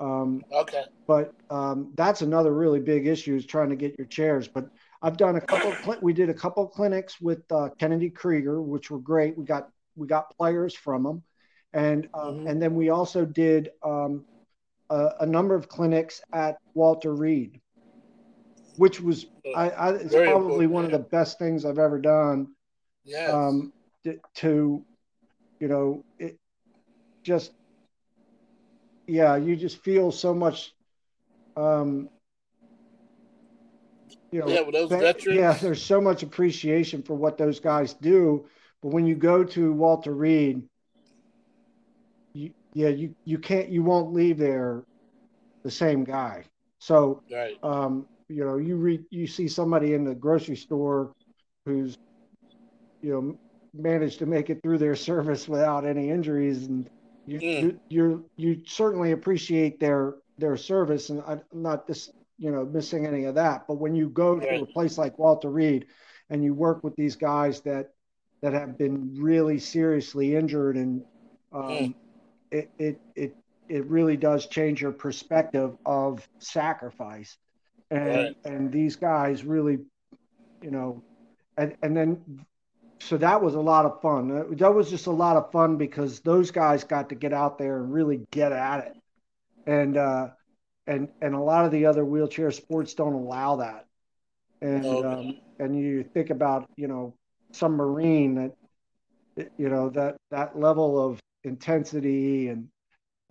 Um, 0.00 0.42
okay. 0.52 0.84
But 1.06 1.32
um, 1.50 1.92
that's 1.94 2.22
another 2.22 2.52
really 2.52 2.80
big 2.80 3.06
issue 3.06 3.36
is 3.36 3.46
trying 3.46 3.70
to 3.70 3.76
get 3.76 3.96
your 3.98 4.06
chairs. 4.08 4.48
But 4.48 4.68
I've 5.02 5.16
done 5.16 5.36
a 5.36 5.40
couple. 5.40 5.74
Cl- 5.84 5.98
we 6.00 6.12
did 6.12 6.30
a 6.30 6.34
couple 6.34 6.66
clinics 6.66 7.20
with 7.20 7.40
uh, 7.50 7.70
Kennedy 7.78 8.08
Krieger, 8.08 8.62
which 8.62 8.90
were 8.90 9.00
great. 9.00 9.36
We 9.36 9.44
got 9.44 9.68
we 9.96 10.06
got 10.06 10.34
players 10.36 10.74
from 10.74 11.02
them, 11.02 11.22
and 11.72 12.08
um, 12.14 12.22
mm-hmm. 12.22 12.46
and 12.46 12.62
then 12.62 12.74
we 12.74 12.90
also 12.90 13.24
did 13.24 13.70
um, 13.82 14.24
a, 14.90 15.08
a, 15.20 15.26
number 15.26 15.54
of 15.54 15.68
clinics 15.68 16.20
at 16.32 16.58
Walter 16.74 17.14
Reed, 17.14 17.60
which 18.76 19.00
was 19.00 19.26
I, 19.56 19.70
I 19.70 19.90
it's 19.94 20.12
Very 20.12 20.28
probably 20.28 20.66
one 20.66 20.84
yeah. 20.84 20.94
of 20.94 21.02
the 21.02 21.08
best 21.08 21.38
things 21.38 21.64
I've 21.64 21.78
ever 21.78 21.98
done. 21.98 22.48
Yes. 23.04 23.32
Um, 23.32 23.72
to, 24.34 24.84
you 25.60 25.68
know, 25.68 26.04
it 26.18 26.38
just 27.22 27.52
yeah, 29.06 29.36
you 29.36 29.56
just 29.56 29.78
feel 29.78 30.10
so 30.12 30.34
much. 30.34 30.74
Um, 31.56 32.08
you 34.32 34.40
know, 34.40 34.48
yeah, 34.48 34.62
those 34.72 34.88
veterans. 34.88 35.38
Yeah, 35.38 35.52
there's 35.52 35.84
so 35.84 36.00
much 36.00 36.22
appreciation 36.22 37.02
for 37.02 37.14
what 37.14 37.36
those 37.36 37.60
guys 37.60 37.92
do, 37.94 38.46
but 38.82 38.88
when 38.88 39.06
you 39.06 39.14
go 39.14 39.44
to 39.44 39.72
Walter 39.72 40.14
Reed, 40.14 40.62
you, 42.32 42.50
yeah, 42.72 42.88
you 42.88 43.14
you 43.24 43.38
can't, 43.38 43.68
you 43.68 43.82
won't 43.82 44.14
leave 44.14 44.38
there 44.38 44.84
the 45.62 45.70
same 45.70 46.02
guy. 46.02 46.44
So, 46.78 47.22
right. 47.30 47.56
um, 47.62 48.06
you 48.28 48.44
know, 48.44 48.56
you 48.56 48.76
read, 48.76 49.04
you 49.10 49.26
see 49.26 49.46
somebody 49.46 49.92
in 49.92 50.04
the 50.04 50.14
grocery 50.14 50.56
store 50.56 51.12
who's, 51.66 51.98
you 53.02 53.12
know, 53.12 53.38
managed 53.74 54.18
to 54.20 54.26
make 54.26 54.50
it 54.50 54.62
through 54.62 54.78
their 54.78 54.96
service 55.10 55.46
without 55.46 55.84
any 55.86 56.08
injuries, 56.08 56.66
and 56.66 56.88
you 57.26 57.38
mm. 57.38 57.78
you 57.90 58.24
you 58.36 58.62
certainly 58.66 59.12
appreciate 59.12 59.78
their 59.78 60.14
their 60.38 60.56
service, 60.56 61.10
and 61.10 61.22
I'm 61.26 61.42
not 61.52 61.86
this 61.86 62.10
you 62.38 62.50
know 62.50 62.64
missing 62.64 63.06
any 63.06 63.24
of 63.24 63.34
that. 63.36 63.66
But 63.66 63.74
when 63.74 63.94
you 63.94 64.08
go 64.08 64.34
right. 64.34 64.58
to 64.58 64.62
a 64.62 64.66
place 64.66 64.98
like 64.98 65.18
Walter 65.18 65.50
Reed, 65.50 65.86
and 66.30 66.42
you 66.42 66.54
work 66.54 66.82
with 66.82 66.96
these 66.96 67.16
guys 67.16 67.60
that 67.62 67.90
that 68.42 68.52
have 68.52 68.76
been 68.76 69.14
really 69.16 69.58
seriously 69.58 70.34
injured, 70.34 70.76
and 70.76 71.04
um, 71.52 71.62
mm. 71.62 71.94
it 72.50 72.70
it 72.78 73.00
it 73.14 73.36
it 73.68 73.86
really 73.86 74.16
does 74.16 74.46
change 74.46 74.82
your 74.82 74.92
perspective 74.92 75.76
of 75.86 76.26
sacrifice, 76.38 77.36
and 77.90 78.08
right. 78.08 78.36
and 78.44 78.72
these 78.72 78.96
guys 78.96 79.44
really, 79.44 79.78
you 80.62 80.70
know, 80.70 81.02
and 81.56 81.76
and 81.82 81.96
then 81.96 82.44
so 82.98 83.16
that 83.16 83.42
was 83.42 83.54
a 83.54 83.60
lot 83.60 83.84
of 83.84 84.00
fun. 84.00 84.56
That 84.56 84.74
was 84.74 84.90
just 84.90 85.06
a 85.06 85.12
lot 85.12 85.36
of 85.36 85.50
fun 85.52 85.76
because 85.76 86.20
those 86.20 86.50
guys 86.50 86.84
got 86.84 87.08
to 87.08 87.14
get 87.14 87.32
out 87.32 87.58
there 87.58 87.78
and 87.78 87.92
really 87.92 88.26
get 88.30 88.52
at 88.52 88.86
it, 88.86 88.96
and 89.66 89.96
uh, 89.96 90.28
and 90.86 91.08
and 91.20 91.34
a 91.34 91.40
lot 91.40 91.64
of 91.64 91.70
the 91.70 91.86
other 91.86 92.04
wheelchair 92.04 92.50
sports 92.50 92.94
don't 92.94 93.14
allow 93.14 93.56
that. 93.56 93.86
And 94.60 94.84
okay. 94.84 95.08
um, 95.08 95.38
and 95.58 95.78
you 95.78 96.02
think 96.02 96.30
about 96.30 96.68
you 96.76 96.88
know 96.88 97.14
some 97.52 97.72
marine 97.72 98.34
that 99.36 99.50
you 99.56 99.68
know 99.68 99.90
that 99.90 100.16
that 100.30 100.58
level 100.58 101.04
of 101.04 101.20
intensity 101.44 102.48
and 102.48 102.68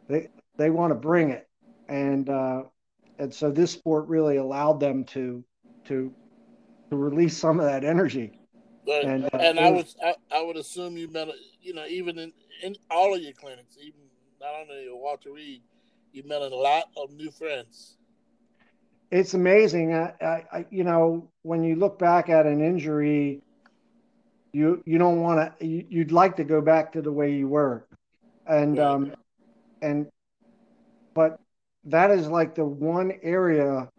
they 0.08 0.30
they 0.58 0.70
want 0.70 0.92
to 0.92 0.96
bring 0.96 1.30
it 1.30 1.48
and 1.88 2.30
uh, 2.30 2.64
and 3.20 3.34
so 3.34 3.52
this 3.52 3.72
sport 3.72 4.08
really 4.08 4.38
allowed 4.38 4.80
them 4.80 5.04
to 5.06 5.44
to 5.86 6.14
to 6.90 6.98
release 6.98 7.38
some 7.38 7.60
of 7.60 7.66
that 7.66 7.84
energy 7.86 8.34
and, 8.88 9.26
uh, 9.26 9.38
and 9.40 9.60
I 9.60 9.70
was 9.70 9.96
I, 10.04 10.16
I, 10.32 10.42
would 10.42 10.58
assume 10.58 10.98
you 10.98 11.08
met 11.08 11.30
you 11.62 11.74
know 11.74 11.86
even 11.86 12.18
in, 12.18 12.34
in 12.64 12.76
all 12.90 13.14
of 13.14 13.22
your 13.22 13.34
clinics, 13.34 13.78
even 13.80 14.02
not 14.40 14.54
only 14.62 14.88
Walter 14.90 15.32
Reed, 15.32 15.62
you 16.12 16.24
met 16.28 16.42
a 16.42 16.48
lot 16.48 16.86
of 16.98 17.12
new 17.12 17.32
friends. 17.32 17.98
It's 19.12 19.34
amazing. 19.34 19.94
I, 19.94 20.14
I, 20.22 20.66
you 20.70 20.84
know 20.84 21.30
when 21.44 21.64
you 21.64 21.76
look 21.76 22.00
back 22.00 22.30
at 22.30 22.46
an 22.46 22.62
injury, 22.62 23.42
you 24.54 24.82
you 24.86 24.98
don't 24.98 25.22
want 25.22 25.60
to. 25.60 25.66
You, 25.66 26.00
would 26.00 26.12
like 26.12 26.38
to 26.38 26.44
go 26.44 26.62
back 26.62 26.94
to 26.94 27.02
the 27.02 27.12
way 27.12 27.34
you 27.34 27.48
were, 27.48 27.86
and 28.48 28.78
right. 28.78 28.86
um, 28.86 29.14
and 29.82 30.08
but 31.14 31.40
that 31.86 32.12
is 32.12 32.28
like 32.28 32.56
the 32.56 32.66
one 32.66 33.12
area 33.22 33.90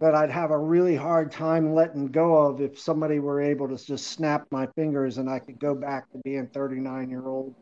that 0.00 0.14
I'd 0.14 0.30
have 0.30 0.50
a 0.50 0.58
really 0.58 0.96
hard 0.96 1.30
time 1.30 1.74
letting 1.74 2.06
go 2.06 2.36
of 2.36 2.60
if 2.60 2.78
somebody 2.78 3.18
were 3.18 3.40
able 3.40 3.68
to 3.68 3.76
just 3.76 4.08
snap 4.08 4.46
my 4.50 4.66
fingers 4.74 5.18
and 5.18 5.28
I 5.28 5.38
could 5.38 5.58
go 5.58 5.74
back 5.74 6.10
to 6.12 6.18
being 6.24 6.46
39 6.46 7.10
year 7.10 7.26
old 7.26 7.54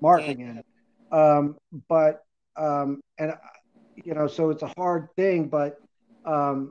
Mark 0.00 0.22
mm. 0.22 0.30
again. 0.30 0.62
Um, 1.10 1.56
but, 1.88 2.22
um, 2.56 3.00
and, 3.18 3.34
you 4.04 4.14
know, 4.14 4.26
so 4.26 4.50
it's 4.50 4.62
a 4.62 4.72
hard 4.76 5.08
thing, 5.16 5.48
but, 5.48 5.78
um, 6.24 6.70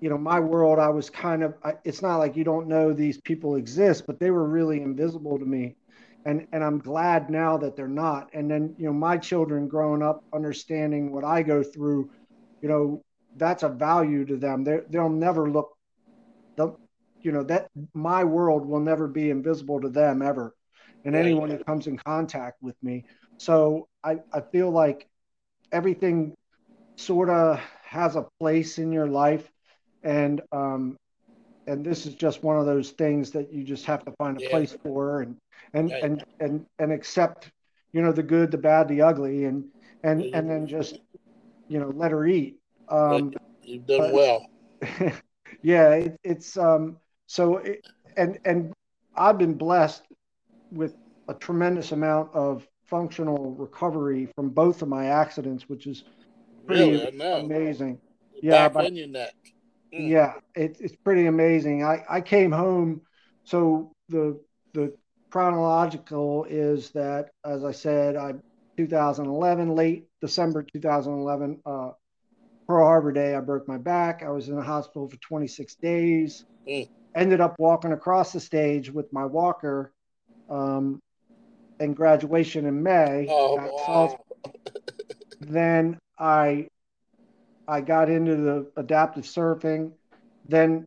you 0.00 0.10
know, 0.10 0.18
my 0.18 0.40
world, 0.40 0.78
I 0.78 0.88
was 0.88 1.08
kind 1.10 1.42
of, 1.42 1.54
I, 1.64 1.74
it's 1.84 2.02
not 2.02 2.18
like 2.18 2.36
you 2.36 2.44
don't 2.44 2.68
know 2.68 2.92
these 2.92 3.20
people 3.20 3.56
exist, 3.56 4.04
but 4.06 4.18
they 4.18 4.30
were 4.30 4.48
really 4.48 4.82
invisible 4.82 5.38
to 5.38 5.44
me. 5.44 5.76
And, 6.26 6.46
and 6.52 6.64
I'm 6.64 6.78
glad 6.78 7.30
now 7.30 7.56
that 7.58 7.76
they're 7.76 7.88
not. 7.88 8.30
And 8.32 8.50
then, 8.50 8.74
you 8.78 8.86
know, 8.86 8.92
my 8.92 9.16
children 9.16 9.68
growing 9.68 10.02
up 10.02 10.24
understanding 10.34 11.12
what 11.12 11.24
I 11.24 11.42
go 11.42 11.62
through, 11.62 12.10
you 12.62 12.68
know, 12.68 13.02
that's 13.36 13.62
a 13.62 13.68
value 13.68 14.24
to 14.26 14.36
them. 14.36 14.64
They 14.64 14.80
they'll 14.90 15.08
never 15.08 15.50
look, 15.50 15.76
they'll, 16.56 16.78
you 17.20 17.32
know 17.32 17.42
that 17.44 17.68
my 17.94 18.22
world 18.22 18.66
will 18.66 18.80
never 18.80 19.08
be 19.08 19.30
invisible 19.30 19.80
to 19.80 19.88
them 19.88 20.22
ever, 20.22 20.54
and 21.04 21.16
anyone 21.16 21.50
who 21.50 21.58
comes 21.64 21.86
in 21.86 21.96
contact 21.96 22.62
with 22.62 22.76
me. 22.82 23.04
So 23.38 23.88
I 24.02 24.18
I 24.32 24.40
feel 24.40 24.70
like 24.70 25.06
everything 25.72 26.34
sort 26.96 27.28
of 27.30 27.60
has 27.84 28.16
a 28.16 28.26
place 28.40 28.78
in 28.78 28.92
your 28.92 29.06
life, 29.06 29.50
and 30.02 30.40
um 30.52 30.96
and 31.66 31.84
this 31.84 32.06
is 32.06 32.14
just 32.14 32.42
one 32.42 32.58
of 32.58 32.66
those 32.66 32.90
things 32.90 33.30
that 33.30 33.52
you 33.52 33.64
just 33.64 33.86
have 33.86 34.04
to 34.04 34.12
find 34.18 34.36
a 34.36 34.42
yeah. 34.42 34.50
place 34.50 34.76
for 34.82 35.22
and 35.22 35.36
and 35.72 35.90
and 35.92 36.24
and 36.40 36.66
and 36.78 36.92
accept 36.92 37.50
you 37.92 38.02
know 38.02 38.12
the 38.12 38.22
good 38.22 38.50
the 38.50 38.58
bad 38.58 38.88
the 38.88 39.00
ugly 39.00 39.44
and 39.44 39.64
and 40.02 40.22
and 40.34 40.50
then 40.50 40.66
just 40.66 40.98
you 41.68 41.80
know 41.80 41.90
let 41.94 42.10
her 42.10 42.26
eat 42.26 42.58
um, 42.88 43.32
You've 43.62 43.86
done 43.86 44.12
well. 44.12 44.46
yeah, 45.62 45.90
it, 45.94 46.16
it's 46.22 46.56
um, 46.56 46.98
so 47.26 47.58
it, 47.58 47.86
and 48.16 48.38
and 48.44 48.72
I've 49.16 49.38
been 49.38 49.54
blessed 49.54 50.02
with 50.72 50.94
a 51.28 51.34
tremendous 51.34 51.92
amount 51.92 52.34
of 52.34 52.66
functional 52.86 53.54
recovery 53.54 54.28
from 54.34 54.50
both 54.50 54.82
of 54.82 54.88
my 54.88 55.06
accidents, 55.06 55.68
which 55.68 55.86
is 55.86 56.04
pretty 56.66 56.92
really? 56.92 57.40
amazing. 57.40 57.98
yeah, 58.42 58.68
but, 58.68 58.92
mm. 58.92 59.30
yeah, 59.92 60.34
it, 60.54 60.76
it's 60.80 60.96
pretty 60.96 61.26
amazing. 61.26 61.84
I 61.84 62.04
I 62.08 62.20
came 62.20 62.52
home, 62.52 63.00
so 63.44 63.92
the 64.08 64.40
the 64.72 64.94
chronological 65.30 66.44
is 66.48 66.90
that 66.90 67.30
as 67.44 67.64
I 67.64 67.72
said, 67.72 68.16
I 68.16 68.34
2011 68.76 69.74
late 69.74 70.06
December 70.20 70.62
2011. 70.62 71.60
Uh, 71.64 71.90
Pearl 72.66 72.86
Harbor 72.86 73.12
Day, 73.12 73.34
I 73.34 73.40
broke 73.40 73.68
my 73.68 73.76
back. 73.76 74.22
I 74.22 74.30
was 74.30 74.48
in 74.48 74.56
the 74.56 74.62
hospital 74.62 75.08
for 75.08 75.16
26 75.16 75.74
days. 75.76 76.44
Mm. 76.66 76.88
Ended 77.14 77.40
up 77.40 77.54
walking 77.58 77.92
across 77.92 78.32
the 78.32 78.40
stage 78.40 78.90
with 78.90 79.12
my 79.12 79.24
walker 79.24 79.92
um, 80.48 81.00
and 81.80 81.96
graduation 81.96 82.66
in 82.66 82.82
May. 82.82 83.26
Oh, 83.28 83.56
wow. 83.88 84.18
then 85.40 85.98
I 86.18 86.68
I 87.66 87.80
got 87.80 88.10
into 88.10 88.36
the 88.36 88.70
adaptive 88.76 89.24
surfing, 89.24 89.92
then 90.48 90.84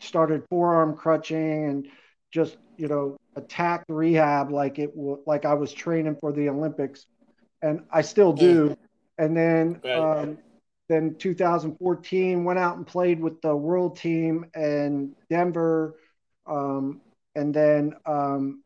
started 0.00 0.44
forearm 0.48 0.96
crutching 0.96 1.64
and 1.64 1.88
just 2.30 2.56
you 2.76 2.88
know 2.88 3.16
attacked 3.36 3.86
rehab 3.88 4.50
like 4.50 4.78
it 4.78 4.92
like 5.26 5.44
I 5.44 5.54
was 5.54 5.72
training 5.72 6.16
for 6.20 6.32
the 6.32 6.48
Olympics, 6.48 7.06
and 7.62 7.82
I 7.90 8.02
still 8.02 8.32
do. 8.32 8.70
Mm. 8.70 8.76
And 9.20 9.36
then 9.36 9.80
right. 9.82 10.20
um, 10.20 10.38
then 10.88 11.16
2014 11.16 12.44
went 12.44 12.58
out 12.58 12.76
and 12.76 12.86
played 12.86 13.20
with 13.20 13.40
the 13.42 13.54
world 13.54 13.96
team 13.98 14.46
in 14.54 15.14
Denver, 15.28 15.96
um, 16.46 17.00
and 17.34 17.52
then 17.52 17.94
um, 18.06 18.62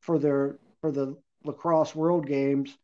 for 0.00 0.18
the 0.18 0.58
for 0.84 0.92
the 0.92 1.16
lacrosse 1.44 1.94
world 1.94 2.26
games. 2.26 2.76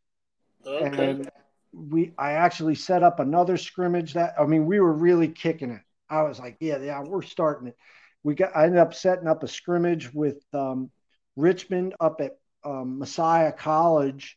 Okay. 0.65 1.11
And 1.11 1.29
we 1.71 2.13
I 2.17 2.31
actually 2.31 2.73
set 2.73 3.03
up 3.03 3.19
another 3.19 3.57
scrimmage 3.57 4.13
that 4.13 4.33
I 4.39 4.47
mean 4.47 4.65
we 4.65 4.79
were 4.79 4.91
really 4.91 5.27
kicking 5.27 5.69
it. 5.69 5.81
I 6.09 6.23
was 6.23 6.39
like, 6.39 6.57
yeah, 6.59 6.79
yeah, 6.79 7.03
we're 7.03 7.21
starting 7.21 7.67
it. 7.67 7.77
We 8.23 8.33
got 8.33 8.55
I 8.55 8.63
ended 8.63 8.79
up 8.79 8.95
setting 8.95 9.27
up 9.27 9.43
a 9.43 9.47
scrimmage 9.47 10.11
with 10.11 10.43
um, 10.51 10.89
Richmond 11.35 11.93
up 11.99 12.21
at 12.21 12.39
um, 12.63 12.97
Messiah 12.97 13.51
College 13.51 14.35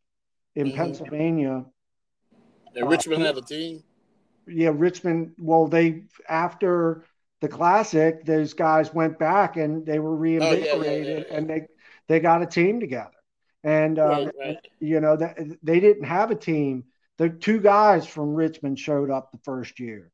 in 0.54 0.66
mm-hmm. 0.66 0.76
Pennsylvania. 0.76 1.64
And 2.76 2.90
Richmond 2.90 3.22
uh, 3.22 3.26
had 3.28 3.38
a 3.38 3.42
team 3.42 3.82
yeah, 4.46 4.72
Richmond. 4.74 5.32
Well, 5.38 5.68
they 5.68 6.02
after 6.28 7.06
the 7.40 7.48
classic, 7.48 8.26
those 8.26 8.52
guys 8.52 8.92
went 8.92 9.18
back 9.18 9.56
and 9.56 9.86
they 9.86 10.00
were 10.00 10.14
reinvigorated, 10.14 10.68
oh, 10.74 10.82
yeah, 10.82 10.90
yeah, 10.90 11.24
yeah, 11.30 11.36
and 11.36 11.48
they 11.48 11.66
they 12.08 12.20
got 12.20 12.42
a 12.42 12.46
team 12.46 12.78
together. 12.78 13.10
And 13.64 13.98
um, 13.98 14.10
right, 14.10 14.34
right. 14.38 14.68
you 14.78 15.00
know 15.00 15.16
that 15.16 15.38
they 15.62 15.80
didn't 15.80 16.04
have 16.04 16.30
a 16.30 16.36
team. 16.36 16.84
The 17.16 17.30
two 17.30 17.60
guys 17.60 18.06
from 18.06 18.34
Richmond 18.34 18.78
showed 18.78 19.10
up 19.10 19.32
the 19.32 19.38
first 19.38 19.80
year, 19.80 20.12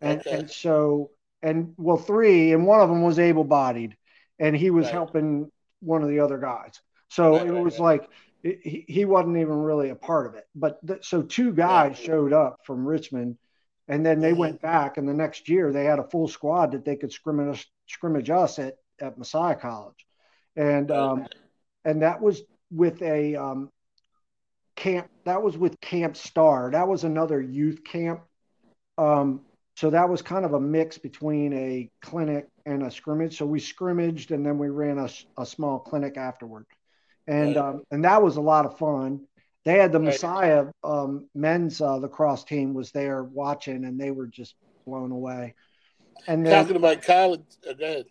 and 0.00 0.20
okay. 0.20 0.30
and 0.30 0.50
so 0.50 1.10
and 1.42 1.74
well 1.76 1.96
three, 1.96 2.52
and 2.52 2.64
one 2.64 2.80
of 2.80 2.88
them 2.88 3.02
was 3.02 3.18
able 3.18 3.44
bodied, 3.44 3.96
and 4.38 4.56
he 4.56 4.70
was 4.70 4.84
right. 4.86 4.94
helping 4.94 5.50
one 5.80 6.02
of 6.02 6.08
the 6.08 6.20
other 6.20 6.38
guys. 6.38 6.80
So 7.08 7.36
it 7.36 7.50
was 7.50 7.78
like 7.78 8.08
he, 8.42 8.84
he 8.88 9.04
wasn't 9.04 9.36
even 9.36 9.56
really 9.56 9.90
a 9.90 9.96
part 9.96 10.26
of 10.26 10.34
it. 10.34 10.44
But 10.54 10.84
th- 10.86 11.04
so 11.04 11.22
two 11.22 11.52
guys 11.52 11.98
showed 11.98 12.32
up 12.32 12.60
from 12.64 12.86
Richmond, 12.86 13.36
and 13.88 14.06
then 14.06 14.20
they 14.20 14.30
mm-hmm. 14.30 14.38
went 14.38 14.62
back, 14.62 14.96
and 14.96 15.08
the 15.08 15.14
next 15.14 15.48
year 15.48 15.72
they 15.72 15.84
had 15.84 15.98
a 15.98 16.08
full 16.08 16.28
squad 16.28 16.72
that 16.72 16.84
they 16.84 16.96
could 16.96 17.12
scrimmage 17.12 17.68
scrimmage 17.88 18.30
us 18.30 18.60
at 18.60 18.76
at 19.00 19.18
Messiah 19.18 19.56
College, 19.56 20.06
and 20.54 20.90
um, 20.92 21.26
and 21.84 22.02
that 22.02 22.22
was 22.22 22.42
with 22.72 23.02
a 23.02 23.36
um, 23.36 23.70
camp. 24.76 25.08
That 25.24 25.42
was 25.42 25.56
with 25.56 25.80
Camp 25.80 26.16
Star. 26.16 26.70
That 26.70 26.88
was 26.88 27.04
another 27.04 27.40
youth 27.40 27.84
camp. 27.84 28.22
Um, 28.98 29.42
so 29.76 29.90
that 29.90 30.08
was 30.08 30.22
kind 30.22 30.44
of 30.44 30.54
a 30.54 30.60
mix 30.60 30.98
between 30.98 31.52
a 31.52 31.90
clinic 32.02 32.46
and 32.66 32.82
a 32.82 32.90
scrimmage. 32.90 33.38
So 33.38 33.46
we 33.46 33.58
scrimmaged 33.58 34.30
and 34.30 34.44
then 34.44 34.58
we 34.58 34.68
ran 34.68 34.98
a, 34.98 35.08
a 35.38 35.46
small 35.46 35.78
clinic 35.78 36.16
afterward, 36.16 36.66
and 37.26 37.56
um, 37.56 37.82
and 37.90 38.04
that 38.04 38.22
was 38.22 38.36
a 38.36 38.40
lot 38.40 38.66
of 38.66 38.78
fun. 38.78 39.26
They 39.64 39.78
had 39.78 39.92
the 39.92 40.00
Messiah 40.00 40.66
um, 40.82 41.28
men's 41.34 41.80
uh, 41.80 41.96
lacrosse 41.96 42.44
team 42.44 42.74
was 42.74 42.90
there 42.90 43.22
watching, 43.22 43.84
and 43.84 43.98
they 43.98 44.10
were 44.10 44.26
just 44.26 44.56
blown 44.84 45.12
away. 45.12 45.54
And 46.26 46.44
then, 46.44 46.52
talking 46.52 46.76
about 46.76 47.02
college, 47.02 47.42
uh, 47.68 47.72
go 47.72 47.84
ahead. 47.84 48.06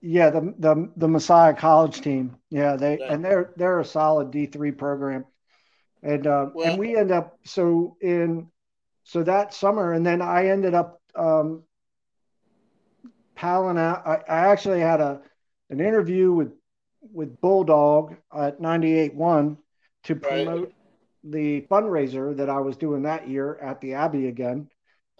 Yeah, 0.00 0.30
the 0.30 0.54
the 0.58 0.90
the 0.96 1.08
Messiah 1.08 1.54
College 1.54 2.00
team. 2.00 2.36
Yeah, 2.50 2.76
they 2.76 2.98
yeah. 2.98 3.12
and 3.12 3.24
they're 3.24 3.52
they're 3.56 3.80
a 3.80 3.84
solid 3.84 4.30
D 4.30 4.46
three 4.46 4.72
program, 4.72 5.24
and 6.02 6.26
uh, 6.26 6.50
well, 6.52 6.70
and 6.70 6.78
we 6.78 6.96
end 6.96 7.12
up 7.12 7.38
so 7.44 7.96
in 8.00 8.48
so 9.04 9.22
that 9.22 9.54
summer, 9.54 9.92
and 9.92 10.04
then 10.04 10.20
I 10.20 10.48
ended 10.48 10.74
up 10.74 11.00
um, 11.14 11.62
palling 13.36 13.78
out. 13.78 14.06
I, 14.06 14.16
I 14.28 14.48
actually 14.48 14.80
had 14.80 15.00
a 15.00 15.20
an 15.70 15.80
interview 15.80 16.32
with 16.32 16.52
with 17.12 17.40
Bulldog 17.40 18.16
at 18.36 18.60
98.1 18.60 19.56
to 20.04 20.16
promote 20.16 20.64
right. 20.64 20.74
the 21.22 21.60
fundraiser 21.70 22.36
that 22.36 22.50
I 22.50 22.58
was 22.60 22.76
doing 22.76 23.02
that 23.02 23.28
year 23.28 23.56
at 23.56 23.80
the 23.80 23.94
Abbey 23.94 24.26
again, 24.26 24.68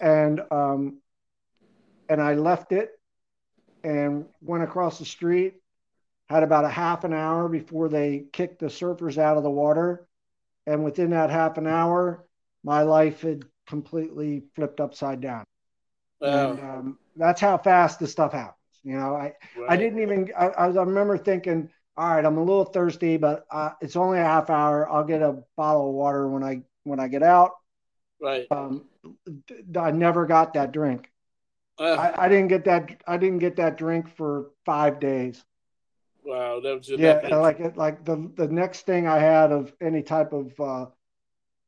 and 0.00 0.40
um, 0.50 0.98
and 2.08 2.20
I 2.20 2.34
left 2.34 2.72
it 2.72 2.97
and 3.84 4.26
went 4.40 4.64
across 4.64 4.98
the 4.98 5.04
street. 5.04 5.54
Had 6.28 6.42
about 6.42 6.66
a 6.66 6.68
half 6.68 7.04
an 7.04 7.14
hour 7.14 7.48
before 7.48 7.88
they 7.88 8.26
kicked 8.32 8.58
the 8.58 8.66
surfers 8.66 9.16
out 9.16 9.38
of 9.38 9.42
the 9.42 9.50
water, 9.50 10.06
and 10.66 10.84
within 10.84 11.10
that 11.10 11.30
half 11.30 11.56
an 11.56 11.66
hour, 11.66 12.26
my 12.62 12.82
life 12.82 13.22
had 13.22 13.44
completely 13.66 14.42
flipped 14.54 14.78
upside 14.78 15.22
down. 15.22 15.44
Wow. 16.20 16.50
And 16.50 16.60
um, 16.60 16.98
that's 17.16 17.40
how 17.40 17.56
fast 17.56 17.98
this 17.98 18.12
stuff 18.12 18.32
happens. 18.32 18.54
You 18.82 18.96
know, 18.96 19.14
I 19.14 19.34
right. 19.56 19.70
I 19.70 19.76
didn't 19.76 20.00
even 20.00 20.30
I, 20.38 20.48
I, 20.48 20.66
remember 20.66 21.18
thinking, 21.18 21.70
all 21.96 22.14
right, 22.14 22.24
I'm 22.24 22.36
a 22.36 22.42
little 22.42 22.64
thirsty, 22.64 23.16
but 23.16 23.44
uh, 23.50 23.70
it's 23.80 23.96
only 23.96 24.18
a 24.18 24.24
half 24.24 24.50
hour. 24.50 24.88
I'll 24.88 25.04
get 25.04 25.22
a 25.22 25.42
bottle 25.56 25.88
of 25.88 25.94
water 25.94 26.28
when 26.28 26.44
I 26.44 26.62
when 26.84 27.00
I 27.00 27.08
get 27.08 27.22
out. 27.22 27.52
Right. 28.20 28.46
Um, 28.50 28.84
I 29.78 29.90
never 29.90 30.26
got 30.26 30.54
that 30.54 30.72
drink. 30.72 31.10
Uh, 31.78 31.84
I, 31.84 32.24
I, 32.24 32.28
didn't 32.28 32.48
get 32.48 32.64
that. 32.64 33.02
I 33.06 33.16
didn't 33.16 33.38
get 33.38 33.56
that 33.56 33.78
drink 33.78 34.08
for 34.16 34.50
five 34.64 34.98
days. 34.98 35.44
Wow, 36.24 36.60
that 36.60 36.76
was 36.76 36.88
yeah. 36.88 37.36
Like 37.36 37.60
it, 37.60 37.76
like 37.76 38.04
the 38.04 38.30
the 38.36 38.48
next 38.48 38.84
thing 38.84 39.06
I 39.06 39.18
had 39.18 39.52
of 39.52 39.72
any 39.80 40.02
type 40.02 40.32
of 40.32 40.60
uh, 40.60 40.86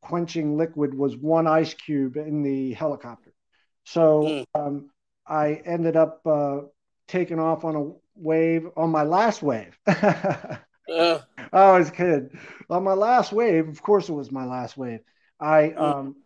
quenching 0.02 0.56
liquid 0.56 0.94
was 0.94 1.16
one 1.16 1.46
ice 1.46 1.74
cube 1.74 2.16
in 2.16 2.42
the 2.42 2.72
helicopter. 2.74 3.32
So 3.84 4.22
mm. 4.22 4.44
um, 4.54 4.90
I 5.26 5.54
ended 5.64 5.96
up 5.96 6.20
uh, 6.26 6.60
taking 7.08 7.38
off 7.38 7.64
on 7.64 7.76
a 7.76 7.92
wave 8.16 8.68
on 8.76 8.90
my 8.90 9.04
last 9.04 9.42
wave. 9.42 9.78
uh. 9.86 10.56
I 11.52 11.78
was 11.78 11.90
kidding. 11.90 12.38
On 12.68 12.84
my 12.84 12.92
last 12.92 13.32
wave, 13.32 13.68
of 13.68 13.82
course, 13.82 14.08
it 14.08 14.12
was 14.12 14.30
my 14.30 14.44
last 14.44 14.76
wave. 14.76 15.00
I 15.40 15.74
mm. 15.76 15.80
um, 15.80 16.16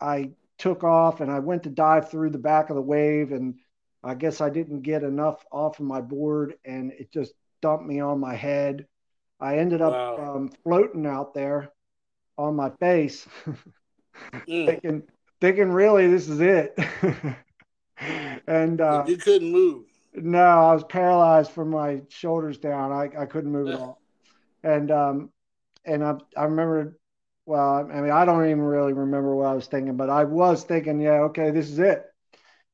I 0.00 0.30
took 0.60 0.84
off 0.84 1.20
and 1.20 1.30
I 1.30 1.38
went 1.38 1.64
to 1.64 1.70
dive 1.70 2.10
through 2.10 2.30
the 2.30 2.38
back 2.38 2.70
of 2.70 2.76
the 2.76 2.82
wave, 2.82 3.32
and 3.32 3.56
I 4.04 4.14
guess 4.14 4.40
I 4.40 4.50
didn't 4.50 4.82
get 4.82 5.02
enough 5.02 5.44
off 5.50 5.80
of 5.80 5.86
my 5.86 6.00
board, 6.00 6.54
and 6.64 6.92
it 6.92 7.10
just 7.10 7.32
dumped 7.62 7.86
me 7.86 8.00
on 8.00 8.20
my 8.20 8.34
head. 8.34 8.86
I 9.40 9.56
ended 9.56 9.80
up 9.80 9.92
wow. 9.92 10.36
um, 10.36 10.50
floating 10.62 11.06
out 11.06 11.34
there 11.34 11.72
on 12.36 12.54
my 12.56 12.70
face, 12.78 13.26
mm. 14.32 14.66
thinking, 14.66 15.02
thinking, 15.40 15.72
really, 15.72 16.06
this 16.08 16.28
is 16.28 16.40
it. 16.40 16.78
and 18.46 18.80
uh, 18.80 19.04
you 19.06 19.16
couldn't 19.16 19.50
move. 19.50 19.86
No, 20.12 20.44
I 20.44 20.74
was 20.74 20.84
paralyzed 20.84 21.52
from 21.52 21.70
my 21.70 22.02
shoulders 22.08 22.58
down. 22.58 22.92
I, 22.92 23.08
I 23.18 23.26
couldn't 23.26 23.52
move 23.52 23.68
at 23.68 23.80
all. 23.80 24.00
And 24.62 24.90
um, 24.90 25.30
and 25.86 26.04
I 26.04 26.16
I 26.36 26.44
remember. 26.44 26.96
Well, 27.46 27.88
I 27.90 28.00
mean, 28.00 28.10
I 28.10 28.24
don't 28.24 28.44
even 28.44 28.60
really 28.60 28.92
remember 28.92 29.34
what 29.34 29.46
I 29.46 29.54
was 29.54 29.66
thinking, 29.66 29.96
but 29.96 30.10
I 30.10 30.24
was 30.24 30.64
thinking, 30.64 31.00
yeah, 31.00 31.22
okay, 31.30 31.50
this 31.50 31.68
is 31.68 31.78
it. 31.78 32.04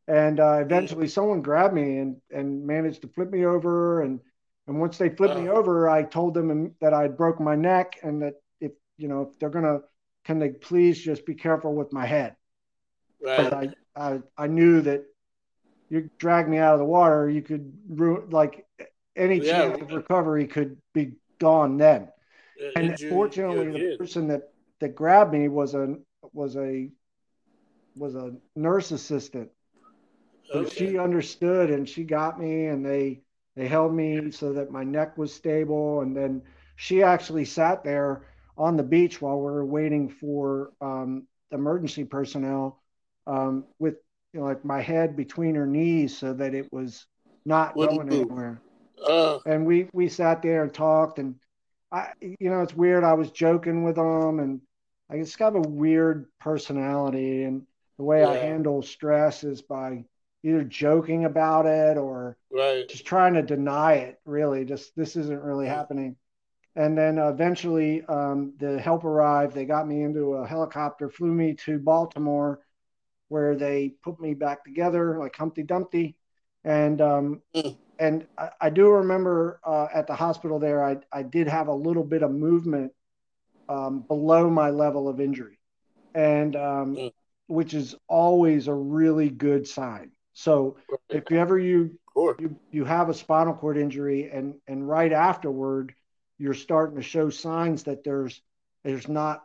And 0.09 0.39
uh, 0.39 0.59
eventually, 0.61 1.09
someone 1.09 1.43
grabbed 1.43 1.75
me 1.75 1.99
and 1.99 2.17
and 2.31 2.67
managed 2.67 3.03
to 3.03 3.09
flip 3.09 3.31
me 3.31 3.45
over. 3.45 4.03
And 4.03 4.21
and 4.67 4.81
once 4.81 4.99
they 4.99 5.09
flipped 5.09 5.37
me 5.37 5.49
over, 5.49 5.89
I 5.89 6.03
told 6.03 6.35
them 6.35 6.75
that 6.81 6.95
I 6.95 7.09
broke 7.09 7.41
my 7.41 7.57
neck 7.57 7.99
and 8.03 8.23
that 8.23 8.35
if 8.61 8.73
you 8.99 9.09
know, 9.09 9.23
if 9.23 9.39
they're 9.39 9.51
gonna, 9.51 9.81
can 10.25 10.39
they 10.39 10.51
please 10.51 10.99
just 10.99 11.27
be 11.27 11.35
careful 11.35 11.75
with 11.75 11.93
my 11.93 12.07
head? 12.07 12.37
Right. 13.21 13.53
I, 13.53 13.71
I, 13.97 14.21
I 14.37 14.47
knew 14.47 14.83
that 14.83 15.05
you 15.89 16.11
drag 16.19 16.49
me 16.49 16.59
out 16.59 16.75
of 16.75 16.81
the 16.81 16.85
water, 16.85 17.29
you 17.29 17.43
could 17.43 17.73
ruin 17.89 18.31
like 18.31 18.67
any 19.17 19.41
yeah, 19.41 19.53
chance 19.53 19.81
of 19.81 19.93
recovery 19.93 20.47
could 20.47 20.77
be 20.93 21.13
gone 21.39 21.77
then. 21.77 22.09
and 22.77 22.99
you, 23.01 23.09
fortunately, 23.09 23.73
the 23.73 23.97
person 23.99 24.29
that 24.29 24.43
that 24.81 24.95
grabbed 24.95 25.33
me 25.33 25.49
was 25.49 25.75
a 25.75 25.97
was 26.33 26.57
a 26.57 26.91
was 27.97 28.15
a 28.15 28.35
nurse 28.55 28.91
assistant. 28.91 29.51
So 30.45 30.61
okay. 30.61 30.75
she 30.75 30.99
understood 30.99 31.71
and 31.71 31.89
she 31.89 32.05
got 32.05 32.39
me 32.39 32.67
and 32.67 32.85
they 32.85 33.23
they 33.57 33.67
held 33.67 33.95
me 33.95 34.31
so 34.31 34.53
that 34.53 34.71
my 34.71 34.85
neck 34.85 35.17
was 35.17 35.33
stable 35.33 36.03
and 36.03 36.17
then 36.17 36.43
she 36.77 37.03
actually 37.03 37.47
sat 37.47 37.83
there 37.83 38.27
on 38.59 38.77
the 38.77 38.83
beach 38.83 39.21
while 39.21 39.39
we 39.39 39.45
were 39.45 39.65
waiting 39.65 40.09
for 40.09 40.73
um, 40.81 41.27
emergency 41.51 42.05
personnel 42.05 42.83
um, 43.27 43.65
with 43.79 43.97
you 44.33 44.41
know, 44.41 44.47
like 44.47 44.65
my 44.65 44.81
head 44.81 45.17
between 45.17 45.55
her 45.55 45.67
knees 45.67 46.17
so 46.17 46.33
that 46.35 46.55
it 46.55 46.71
was 46.73 47.07
not 47.45 47.75
going 47.75 48.13
anywhere. 48.13 48.61
Uh, 49.07 49.39
and 49.47 49.65
we 49.65 49.89
we 49.93 50.09
sat 50.09 50.43
there 50.43 50.63
and 50.63 50.73
talked, 50.73 51.19
and 51.19 51.37
I, 51.93 52.13
you 52.21 52.51
know, 52.51 52.61
it's 52.63 52.75
weird. 52.75 53.05
I 53.05 53.15
was 53.15 53.31
joking 53.31 53.83
with 53.83 53.97
them, 53.97 54.41
and 54.41 54.61
I 55.11 55.19
just 55.19 55.39
got 55.39 55.57
a 55.57 55.61
weird 55.61 56.27
personality, 56.41 57.45
and 57.45 57.67
the 57.97 58.05
way 58.05 58.21
yeah. 58.21 58.31
I 58.31 58.37
handle 58.37 58.83
stress 58.83 59.45
is 59.45 59.63
by 59.63 60.05
either 60.43 60.65
joking 60.65 61.25
about 61.25 61.67
it 61.67 61.97
or 61.97 62.37
right. 62.51 62.89
just 62.89 63.07
trying 63.07 63.35
to 63.35 63.43
deny 63.43 63.95
it. 63.95 64.21
Really, 64.25 64.65
just 64.65 64.95
this 64.97 65.17
isn't 65.17 65.43
really 65.43 65.67
happening. 65.67 66.17
And 66.75 66.97
then 66.97 67.19
eventually 67.19 68.05
um, 68.05 68.53
the 68.59 68.79
help 68.79 69.05
arrived. 69.05 69.55
They 69.55 69.65
got 69.65 69.89
me 69.89 70.03
into 70.03 70.35
a 70.35 70.47
helicopter, 70.47 71.09
flew 71.09 71.33
me 71.33 71.55
to 71.65 71.79
Baltimore, 71.79 72.61
where 73.29 73.57
they 73.57 73.95
put 74.03 74.21
me 74.21 74.35
back 74.35 74.65
together 74.65 75.19
like 75.19 75.35
Humpty 75.35 75.63
Dumpty. 75.63 76.17
And 76.65 77.01
um, 77.01 77.43
mm. 77.55 77.77
and 77.99 78.27
I, 78.37 78.51
I, 78.61 78.71
do 78.71 78.91
remember 78.91 79.61
uh, 79.65 79.87
at 79.95 80.07
the 80.07 80.15
hospital 80.15 80.59
there, 80.59 80.85
I, 80.85 80.99
I 81.13 81.23
did 81.23 81.47
have 81.47 81.69
a 81.69 81.75
little 81.75 82.05
bit 82.05 82.23
of 82.23 82.33
movement 82.33 82.93
um, 83.69 84.01
below 84.01 84.51
my 84.51 84.71
level 84.71 85.09
of 85.09 85.21
injury, 85.21 85.59
and 86.15 86.55
um, 86.57 86.97
mm. 86.97 87.13
which 87.47 87.75
is 87.75 87.95
always 88.09 88.69
a 88.69 88.75
really 88.75 89.29
good 89.29 89.67
sign. 89.67 90.13
So 90.33 90.77
if 91.09 91.31
ever 91.33 91.59
you, 91.59 91.99
you 92.17 92.57
you 92.71 92.85
have 92.85 93.09
a 93.09 93.15
spinal 93.15 93.55
cord 93.55 93.79
injury 93.79 94.31
and 94.31 94.55
and 94.67 94.87
right 94.87 95.13
afterward 95.13 95.95
you're 96.39 96.55
starting 96.55 96.97
to 96.97 97.03
show 97.03 97.31
signs 97.31 97.85
that 97.85 98.05
there's 98.05 98.41
there's 98.85 99.09
not 99.09 99.45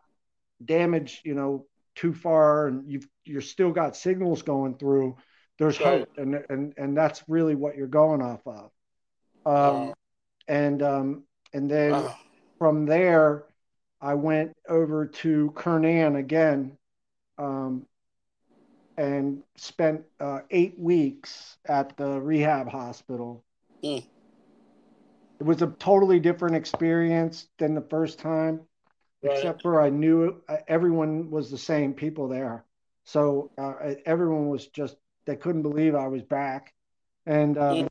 damage, 0.63 1.21
you 1.23 1.33
know, 1.33 1.65
too 1.95 2.13
far, 2.13 2.67
and 2.67 2.89
you've 2.89 3.07
you're 3.23 3.41
still 3.41 3.71
got 3.71 3.95
signals 3.95 4.41
going 4.41 4.75
through. 4.75 5.17
There's 5.57 5.79
right. 5.79 5.99
hope, 5.99 6.09
and 6.17 6.43
and 6.49 6.73
and 6.77 6.97
that's 6.97 7.23
really 7.27 7.55
what 7.55 7.75
you're 7.75 7.87
going 7.87 8.21
off 8.21 8.45
of. 8.45 8.71
Um, 9.45 9.87
wow. 9.87 9.93
And 10.47 10.83
um, 10.83 11.23
and 11.53 11.69
then 11.69 11.91
wow. 11.91 12.15
from 12.57 12.85
there, 12.85 13.45
I 14.01 14.15
went 14.15 14.55
over 14.67 15.05
to 15.05 15.51
Kernan 15.51 16.15
again, 16.15 16.77
um, 17.37 17.85
and 18.97 19.43
spent 19.55 20.03
uh, 20.19 20.39
eight 20.49 20.77
weeks 20.79 21.57
at 21.65 21.95
the 21.97 22.19
rehab 22.19 22.67
hospital. 22.69 23.43
Mm 23.83 24.03
it 25.41 25.47
was 25.47 25.63
a 25.63 25.67
totally 25.79 26.19
different 26.19 26.55
experience 26.55 27.47
than 27.57 27.73
the 27.73 27.81
first 27.81 28.19
time, 28.19 28.61
right. 29.23 29.35
except 29.35 29.63
for 29.63 29.81
I 29.81 29.89
knew 29.89 30.39
uh, 30.47 30.57
everyone 30.67 31.31
was 31.31 31.49
the 31.49 31.57
same 31.57 31.95
people 31.95 32.27
there. 32.27 32.63
So 33.05 33.49
uh, 33.57 33.95
everyone 34.05 34.49
was 34.49 34.67
just 34.67 34.97
they 35.25 35.35
couldn't 35.35 35.63
believe 35.63 35.95
I 35.95 36.05
was 36.05 36.21
back, 36.21 36.75
and 37.25 37.57
um, 37.57 37.77
mm. 37.77 37.87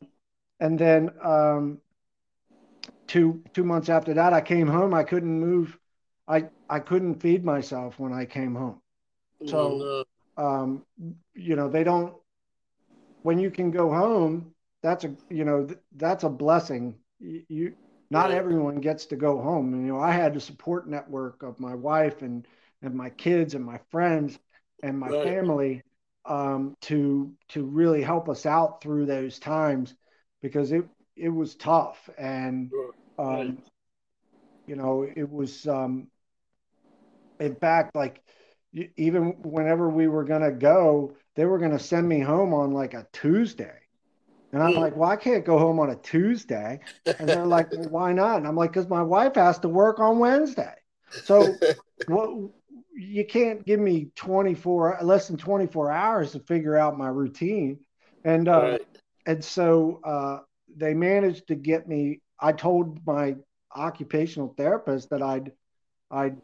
and 0.61 0.79
then 0.79 1.09
um, 1.21 1.79
two 3.05 3.43
two 3.53 3.65
months 3.65 3.89
after 3.89 4.13
that, 4.13 4.31
I 4.31 4.39
came 4.39 4.67
home. 4.67 4.93
I 4.93 5.03
couldn't 5.03 5.37
move. 5.37 5.77
I 6.27 6.49
I 6.69 6.79
couldn't 6.79 7.21
feed 7.21 7.43
myself 7.43 7.99
when 7.99 8.13
I 8.13 8.25
came 8.25 8.55
home. 8.55 8.81
So, 9.47 10.05
um, 10.37 10.85
you 11.33 11.55
know, 11.55 11.67
they 11.67 11.83
don't. 11.83 12.13
When 13.23 13.39
you 13.39 13.51
can 13.51 13.71
go 13.71 13.91
home, 13.91 14.53
that's 14.81 15.03
a 15.03 15.15
you 15.29 15.45
know 15.45 15.67
that's 15.95 16.23
a 16.23 16.29
blessing. 16.29 16.97
You, 17.19 17.43
you 17.47 17.73
not 18.09 18.29
right. 18.29 18.37
everyone 18.37 18.81
gets 18.81 19.05
to 19.07 19.15
go 19.15 19.41
home. 19.41 19.73
And, 19.73 19.85
you 19.85 19.93
know, 19.93 19.99
I 19.99 20.11
had 20.11 20.35
a 20.35 20.39
support 20.39 20.87
network 20.87 21.43
of 21.43 21.59
my 21.59 21.73
wife 21.75 22.21
and 22.21 22.47
and 22.81 22.93
my 22.93 23.09
kids 23.09 23.55
and 23.55 23.63
my 23.63 23.79
friends 23.89 24.37
and 24.83 24.99
my 24.99 25.09
right. 25.09 25.23
family 25.23 25.81
um, 26.25 26.75
to 26.81 27.31
to 27.49 27.63
really 27.63 28.01
help 28.01 28.29
us 28.29 28.45
out 28.45 28.81
through 28.81 29.05
those 29.05 29.39
times 29.39 29.95
because 30.41 30.71
it 30.71 30.85
it 31.15 31.29
was 31.29 31.55
tough 31.55 32.09
and 32.17 32.71
um. 33.17 33.57
You 34.71 34.77
know 34.77 35.05
it 35.05 35.29
was 35.29 35.67
um, 35.67 36.07
in 37.41 37.55
fact 37.55 37.93
like 37.93 38.23
even 38.95 39.33
whenever 39.43 39.89
we 39.89 40.07
were 40.07 40.23
going 40.23 40.41
to 40.41 40.51
go 40.51 41.13
they 41.35 41.43
were 41.43 41.59
going 41.59 41.71
to 41.71 41.79
send 41.79 42.07
me 42.07 42.21
home 42.21 42.53
on 42.53 42.71
like 42.71 42.93
a 42.93 43.05
tuesday. 43.11 43.77
And 44.53 44.63
i'm 44.63 44.73
mm. 44.73 44.79
like 44.79 44.95
well 44.95 45.09
i 45.09 45.17
can't 45.17 45.43
go 45.43 45.59
home 45.59 45.77
on 45.81 45.89
a 45.89 45.97
tuesday. 45.97 46.79
And 47.05 47.27
they're 47.27 47.45
like 47.45 47.69
well, 47.73 47.89
why 47.89 48.13
not? 48.13 48.37
And 48.37 48.47
i'm 48.47 48.55
like 48.55 48.71
because 48.71 48.87
my 48.87 49.03
wife 49.03 49.35
has 49.35 49.59
to 49.59 49.67
work 49.67 49.99
on 49.99 50.19
wednesday. 50.19 50.75
So 51.25 51.53
what 52.07 52.29
you 52.95 53.25
can't 53.25 53.65
give 53.65 53.81
me 53.81 54.11
24 54.15 54.99
less 55.01 55.27
than 55.27 55.35
24 55.35 55.91
hours 55.91 56.31
to 56.31 56.39
figure 56.39 56.77
out 56.77 56.97
my 56.97 57.09
routine. 57.09 57.79
And 58.23 58.47
uh, 58.47 58.61
right. 58.61 58.87
and 59.25 59.43
so 59.43 59.99
uh, 60.05 60.39
they 60.77 60.93
managed 60.93 61.47
to 61.47 61.55
get 61.55 61.89
me 61.89 62.21
i 62.39 62.53
told 62.53 63.05
my 63.05 63.35
occupational 63.75 64.53
therapist 64.57 65.09
that 65.09 65.21
i'd 65.21 65.51
i'd 66.11 66.37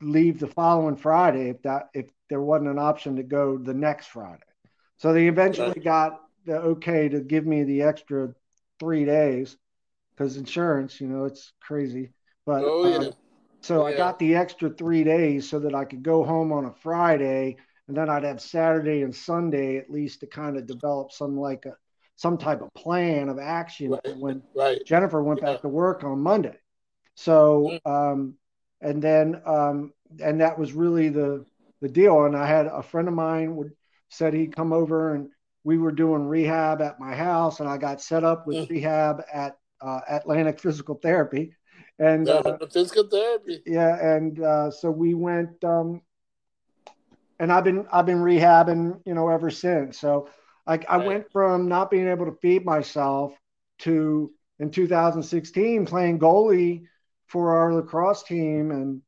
leave 0.00 0.38
the 0.38 0.46
following 0.46 0.96
friday 0.96 1.50
if 1.50 1.62
that 1.62 1.88
if 1.94 2.06
there 2.28 2.40
wasn't 2.40 2.68
an 2.68 2.78
option 2.78 3.16
to 3.16 3.22
go 3.22 3.56
the 3.56 3.74
next 3.74 4.08
friday 4.08 4.42
so 4.96 5.12
they 5.12 5.28
eventually 5.28 5.80
got 5.80 6.20
the 6.46 6.56
okay 6.56 7.08
to 7.08 7.20
give 7.20 7.46
me 7.46 7.64
the 7.64 7.82
extra 7.82 8.34
three 8.80 9.04
days 9.04 9.56
because 10.10 10.36
insurance 10.36 11.00
you 11.00 11.06
know 11.06 11.24
it's 11.24 11.52
crazy 11.60 12.10
but 12.46 12.62
oh, 12.64 12.88
yeah. 12.88 12.96
um, 12.96 13.12
so 13.64 13.86
yeah. 13.86 13.94
I 13.94 13.96
got 13.96 14.18
the 14.18 14.34
extra 14.36 14.68
three 14.68 15.04
days 15.04 15.48
so 15.48 15.58
that 15.60 15.74
I 15.74 15.86
could 15.86 16.02
go 16.02 16.22
home 16.22 16.52
on 16.52 16.66
a 16.66 16.72
Friday, 16.82 17.56
and 17.88 17.96
then 17.96 18.10
I'd 18.10 18.24
have 18.24 18.42
Saturday 18.42 19.00
and 19.00 19.14
Sunday 19.14 19.78
at 19.78 19.90
least 19.90 20.20
to 20.20 20.26
kind 20.26 20.58
of 20.58 20.66
develop 20.66 21.12
some 21.12 21.38
like 21.38 21.64
a 21.64 21.74
some 22.16 22.36
type 22.36 22.60
of 22.60 22.72
plan 22.74 23.28
of 23.28 23.38
action 23.38 23.90
right. 23.90 24.16
when 24.18 24.42
right. 24.54 24.84
Jennifer 24.84 25.22
went 25.22 25.40
yeah. 25.40 25.52
back 25.52 25.62
to 25.62 25.68
work 25.68 26.04
on 26.04 26.20
Monday. 26.20 26.56
So, 27.14 27.78
um, 27.84 28.34
and 28.80 29.02
then 29.02 29.40
um, 29.46 29.92
and 30.20 30.40
that 30.40 30.58
was 30.58 30.72
really 30.72 31.08
the 31.08 31.44
the 31.80 31.88
deal. 31.88 32.24
And 32.24 32.36
I 32.36 32.46
had 32.46 32.66
a 32.66 32.82
friend 32.82 33.08
of 33.08 33.14
mine 33.14 33.56
would 33.56 33.72
said 34.08 34.34
he'd 34.34 34.54
come 34.54 34.72
over 34.72 35.14
and 35.14 35.28
we 35.64 35.78
were 35.78 35.92
doing 35.92 36.26
rehab 36.26 36.82
at 36.82 37.00
my 37.00 37.14
house, 37.14 37.60
and 37.60 37.68
I 37.68 37.78
got 37.78 38.02
set 38.02 38.22
up 38.22 38.46
with 38.46 38.68
rehab 38.68 39.22
at 39.32 39.56
uh, 39.80 40.00
Atlantic 40.08 40.60
Physical 40.60 40.96
Therapy 40.96 41.54
and 41.98 42.28
uh, 42.28 42.58
physical 42.70 43.04
therapy. 43.08 43.62
Yeah, 43.66 43.96
and 44.16 44.40
uh, 44.40 44.70
so 44.70 44.90
we 44.90 45.14
went, 45.14 45.62
um, 45.64 46.02
and 47.38 47.52
I've 47.52 47.64
been 47.64 47.86
I've 47.92 48.06
been 48.06 48.18
rehabbing, 48.18 49.00
you 49.06 49.14
know, 49.14 49.28
ever 49.28 49.50
since. 49.50 49.98
So 49.98 50.28
I, 50.66 50.74
I 50.88 50.96
right. 50.96 51.06
went 51.06 51.32
from 51.32 51.68
not 51.68 51.90
being 51.90 52.08
able 52.08 52.26
to 52.26 52.36
feed 52.42 52.64
myself 52.64 53.34
to 53.80 54.32
in 54.60 54.70
2016 54.70 55.84
playing 55.84 56.18
goalie 56.18 56.84
for 57.34 57.56
our 57.56 57.74
lacrosse 57.74 58.22
team 58.22 58.70
and 58.70 59.02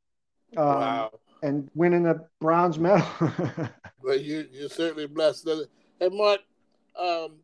um, 0.57 0.67
wow. 0.67 1.11
and 1.45 1.71
winning 1.77 2.09
a 2.09 2.17
bronze 2.41 2.77
medal. 2.77 3.07
well, 4.03 4.17
you 4.17 4.49
you're 4.51 4.69
certainly 4.69 5.07
blessed. 5.07 5.49
And 6.01 6.13
Mark, 6.13 6.41
um, 6.99 7.37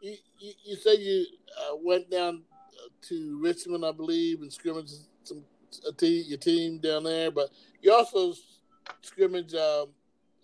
you, 0.00 0.14
you, 0.38 0.52
you 0.64 0.76
say 0.76 0.94
you 0.94 1.26
uh, 1.58 1.76
went 1.82 2.08
down 2.08 2.44
to 3.08 3.40
Richmond, 3.42 3.84
I 3.84 3.90
believe, 3.90 4.42
and 4.42 4.52
scrimmage 4.52 4.90
some 5.24 5.42
a 5.88 5.92
team, 5.92 6.24
your 6.28 6.38
team 6.38 6.78
down 6.78 7.02
there. 7.02 7.32
But 7.32 7.50
you 7.82 7.92
also 7.92 8.32
scrimmage 9.02 9.54
um, 9.54 9.88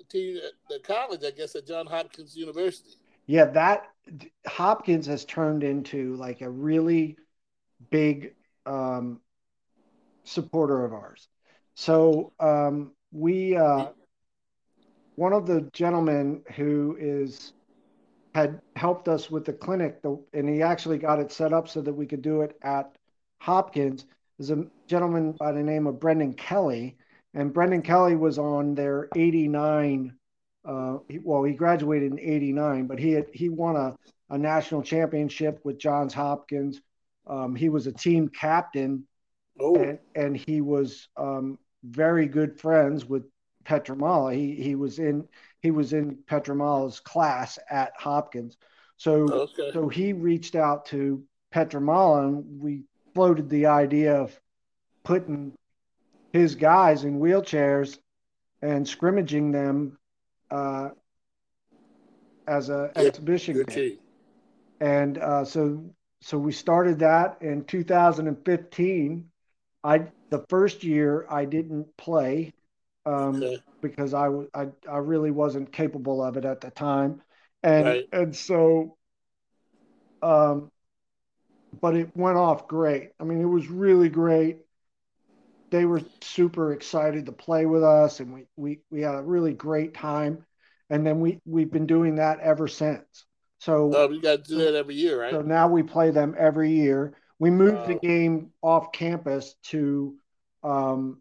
a 0.01 0.05
team 0.11 0.39
at 0.39 0.55
the 0.69 0.81
college, 0.81 1.21
I 1.25 1.31
guess, 1.31 1.55
at 1.55 1.69
John 1.69 1.87
Hopkins 1.87 2.35
University. 2.35 2.97
Yeah, 3.27 3.45
that 3.45 3.87
Hopkins 4.45 5.07
has 5.07 5.25
turned 5.25 5.63
into 5.63 6.17
like 6.17 6.41
a 6.41 6.51
really 6.51 7.17
big 7.91 8.35
um, 8.67 9.21
supporter 10.25 10.85
of 10.85 10.93
ours. 10.93 11.29
So 11.75 12.33
um, 12.41 12.93
we, 13.13 13.57
uh, 13.57 13.89
one 15.17 15.33
of 15.33 15.47
the 15.47 15.69
gentlemen 15.73 16.43
who 16.57 16.97
is 16.99 17.53
had 18.35 18.61
helped 18.77 19.09
us 19.09 19.31
with 19.31 19.45
the 19.45 19.53
clinic, 19.53 20.01
and 20.33 20.49
he 20.49 20.63
actually 20.63 20.99
got 20.99 21.21
it 21.21 21.31
set 21.31 21.53
up 21.53 21.69
so 21.69 21.83
that 21.83 21.93
we 21.93 22.07
could 22.07 22.23
do 22.23 22.41
it 22.43 22.57
at 22.63 22.97
Hopkins. 23.41 24.07
Is 24.39 24.51
a 24.51 24.65
gentleman 24.87 25.33
by 25.33 25.53
the 25.53 25.63
name 25.63 25.87
of 25.87 26.01
Brendan 26.01 26.33
Kelly, 26.33 26.97
and 27.35 27.53
Brendan 27.53 27.83
Kelly 27.83 28.17
was 28.17 28.39
on 28.39 28.75
their 28.75 29.09
89. 29.15 30.17
Uh, 30.65 30.99
well, 31.23 31.45
he 31.45 31.53
graduated 31.53 32.13
in 32.13 32.19
89, 32.19 32.87
but 32.87 32.99
he 32.99 33.13
had, 33.13 33.27
he 33.33 33.49
won 33.49 33.77
a, 33.77 33.95
a 34.31 34.39
national 34.39 34.83
championship 34.83 35.61
with 35.65 35.79
Johns 35.79 36.15
Hopkins. 36.15 36.81
Um, 37.27 37.55
he 37.55 37.69
was 37.69 37.87
a 37.87 37.93
team 37.93 38.29
captain, 38.29 39.07
oh. 39.63 39.77
and, 39.77 39.99
and 40.15 40.37
he 40.37 40.61
was 40.61 41.09
um, 41.17 41.59
very 41.85 42.27
good 42.27 42.61
friends 42.61 43.05
with 43.05 43.25
Pietramala. 43.65 44.35
He 44.35 44.55
he 44.57 44.75
was 44.75 44.99
in 44.99 45.29
he 45.61 45.71
was 45.71 45.93
in 45.93 46.17
Pietramala's 46.29 47.01
class 47.01 47.59
at 47.71 47.93
Hopkins. 47.97 48.57
So 48.97 49.29
okay. 49.31 49.71
so 49.73 49.89
he 49.89 50.13
reached 50.13 50.55
out 50.55 50.87
to 50.87 51.23
Pietramala 51.55 52.29
and 52.29 52.61
we 52.61 52.83
floated 53.15 53.49
the 53.49 53.67
idea 53.67 54.17
of 54.17 54.39
putting 55.05 55.53
his 56.33 56.55
guys 56.55 57.05
in 57.05 57.21
wheelchairs 57.21 57.99
and 58.63 58.87
scrimmaging 58.87 59.53
them 59.53 59.99
uh, 60.51 60.91
as 62.47 62.69
an 62.69 62.91
yeah, 62.97 63.03
exhibition 63.03 63.63
game. 63.65 63.99
And 64.81 65.19
uh, 65.19 65.45
so 65.45 65.85
so 66.21 66.39
we 66.39 66.53
started 66.53 67.01
that 67.01 67.39
in 67.41 67.65
2015. 67.65 69.29
I 69.85 70.07
the 70.31 70.45
first 70.49 70.85
year 70.85 71.27
I 71.29 71.45
didn't 71.45 71.97
play 71.97 72.53
um, 73.05 73.43
okay. 73.43 73.63
because 73.81 74.15
I, 74.15 74.29
I 74.55 74.69
I 74.91 74.99
really 74.99 75.31
wasn't 75.31 75.73
capable 75.73 76.23
of 76.23 76.37
it 76.37 76.45
at 76.45 76.61
the 76.61 76.71
time, 76.71 77.23
and 77.63 77.87
right. 77.87 78.09
and 78.13 78.35
so, 78.35 78.97
um, 80.23 80.71
but 81.81 81.97
it 81.97 82.11
went 82.17 82.39
off 82.39 82.69
great. 82.69 83.11
I 83.19 83.25
mean, 83.25 83.41
it 83.41 83.47
was 83.47 83.69
really 83.69 84.09
great. 84.09 84.59
They 85.71 85.85
were 85.85 86.03
super 86.21 86.73
excited 86.73 87.27
to 87.27 87.33
play 87.33 87.67
with 87.67 87.83
us, 87.83 88.21
and 88.21 88.33
we 88.33 88.47
we 88.57 88.81
we 88.91 89.03
had 89.03 89.15
a 89.15 89.23
really 89.23 89.53
great 89.53 89.95
time, 89.95 90.45
and 90.91 91.05
then 91.05 91.19
we 91.21 91.41
we've 91.45 91.73
been 91.73 91.87
doing 91.87 92.17
that 92.17 92.41
ever 92.41 92.69
since. 92.69 93.25
So 93.59 93.91
oh, 93.95 94.11
you 94.11 94.21
got 94.21 94.45
to 94.45 94.51
do 94.51 94.59
that 94.59 94.75
every 94.75 94.95
year, 94.95 95.21
right? 95.21 95.33
So 95.33 95.43
now 95.43 95.69
we 95.69 95.83
play 95.83 96.11
them 96.11 96.35
every 96.39 96.73
year. 96.73 97.15
We 97.39 97.51
moved 97.51 97.87
the 97.87 97.95
game 97.95 98.53
off 98.63 98.93
campus 98.93 99.55
to 99.65 100.15
um, 100.63 101.21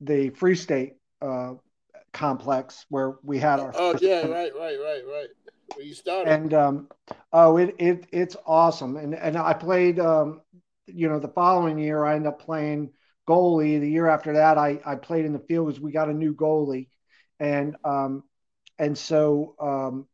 the 0.00 0.30
Free 0.30 0.54
State 0.54 0.94
uh, 1.20 1.54
complex 2.12 2.86
where 2.88 3.16
we 3.22 3.38
had 3.38 3.60
our. 3.60 3.72
Oh 3.74 3.96
yeah, 4.00 4.26
right, 4.26 4.52
right, 4.54 4.76
right, 4.78 5.02
right. 5.06 5.28
Where 5.74 5.84
you 5.84 5.94
started. 5.94 6.32
And 6.32 6.54
um, 6.54 6.88
oh, 7.32 7.56
it 7.56 7.74
it 7.78 8.06
it's 8.12 8.36
awesome. 8.46 8.96
And 8.96 9.14
and 9.14 9.36
I 9.36 9.52
played. 9.52 9.98
Um, 10.00 10.42
you 10.86 11.08
know, 11.08 11.18
the 11.18 11.28
following 11.28 11.78
year 11.78 12.04
I 12.04 12.14
ended 12.14 12.28
up 12.28 12.40
playing 12.40 12.90
goalie. 13.28 13.80
The 13.80 13.90
year 13.90 14.08
after 14.08 14.34
that, 14.34 14.58
I 14.58 14.80
I 14.84 14.94
played 14.94 15.24
in 15.24 15.32
the 15.32 15.38
field 15.40 15.66
because 15.66 15.80
we 15.80 15.92
got 15.92 16.08
a 16.08 16.14
new 16.14 16.34
goalie, 16.34 16.88
and 17.40 17.76
um, 17.84 18.22
and 18.78 18.96
so 18.96 19.54
um, 19.60 20.06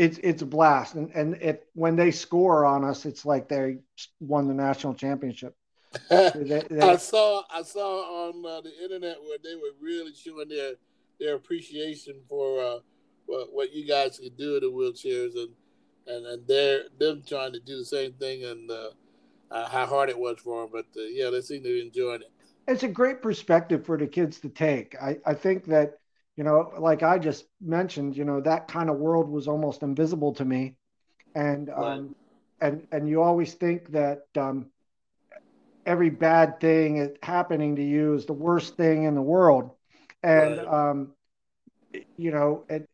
it's 0.00 0.18
it's 0.22 0.42
a 0.42 0.46
blast. 0.46 0.94
And 0.94 1.10
and 1.14 1.34
it 1.34 1.68
when 1.74 1.94
they 1.94 2.10
score 2.10 2.64
on 2.64 2.84
us, 2.84 3.04
it's 3.04 3.26
like 3.26 3.48
they 3.48 3.76
won 4.18 4.48
the 4.48 4.54
national 4.54 4.94
championship. 4.94 5.54
I 6.10 6.96
saw 6.96 7.42
I 7.52 7.62
saw 7.62 8.28
on 8.28 8.46
uh, 8.46 8.62
the 8.62 8.72
internet 8.82 9.16
where 9.22 9.38
they 9.42 9.56
were 9.56 9.74
really 9.80 10.14
showing 10.14 10.48
their 10.48 10.74
their 11.18 11.34
appreciation 11.34 12.14
for 12.28 12.62
uh, 12.62 12.78
what, 13.26 13.52
what 13.52 13.72
you 13.74 13.86
guys 13.86 14.18
can 14.18 14.34
do 14.36 14.56
in 14.56 14.62
the 14.62 14.70
wheelchairs 14.70 15.34
and 15.34 15.50
and 16.06 16.26
and 16.26 16.46
they're 16.46 16.84
them 16.98 17.22
trying 17.26 17.52
to 17.52 17.60
do 17.60 17.76
the 17.76 17.84
same 17.84 18.12
thing 18.14 18.44
and 18.44 18.70
uh, 18.70 18.90
uh 19.50 19.68
how 19.68 19.84
hard 19.84 20.08
it 20.08 20.18
was 20.18 20.38
for 20.38 20.62
them. 20.62 20.70
But 20.72 20.86
uh, 20.98 21.04
yeah, 21.10 21.28
they 21.28 21.42
seem 21.42 21.62
to 21.62 21.68
be 21.68 21.82
enjoying 21.82 22.22
it. 22.22 22.32
It's 22.66 22.84
a 22.84 22.88
great 22.88 23.20
perspective 23.20 23.84
for 23.84 23.98
the 23.98 24.06
kids 24.06 24.38
to 24.40 24.48
take. 24.48 24.96
I, 25.02 25.18
I 25.26 25.34
think 25.34 25.66
that 25.66 25.98
you 26.40 26.44
know, 26.44 26.72
like 26.78 27.02
I 27.02 27.18
just 27.18 27.44
mentioned, 27.60 28.16
you 28.16 28.24
know, 28.24 28.40
that 28.40 28.66
kind 28.66 28.88
of 28.88 28.96
world 28.96 29.28
was 29.28 29.46
almost 29.46 29.82
invisible 29.82 30.32
to 30.36 30.44
me, 30.46 30.74
and 31.34 31.68
um, 31.68 32.14
and 32.62 32.86
and 32.92 33.06
you 33.06 33.20
always 33.20 33.52
think 33.52 33.92
that 33.92 34.22
um, 34.38 34.70
every 35.84 36.08
bad 36.08 36.58
thing 36.58 37.14
happening 37.22 37.76
to 37.76 37.82
you 37.82 38.14
is 38.14 38.24
the 38.24 38.32
worst 38.32 38.78
thing 38.78 39.02
in 39.02 39.14
the 39.14 39.20
world, 39.20 39.72
and 40.22 40.56
right. 40.56 40.88
um, 40.88 41.12
you 42.16 42.30
know, 42.30 42.64
and 42.70 42.88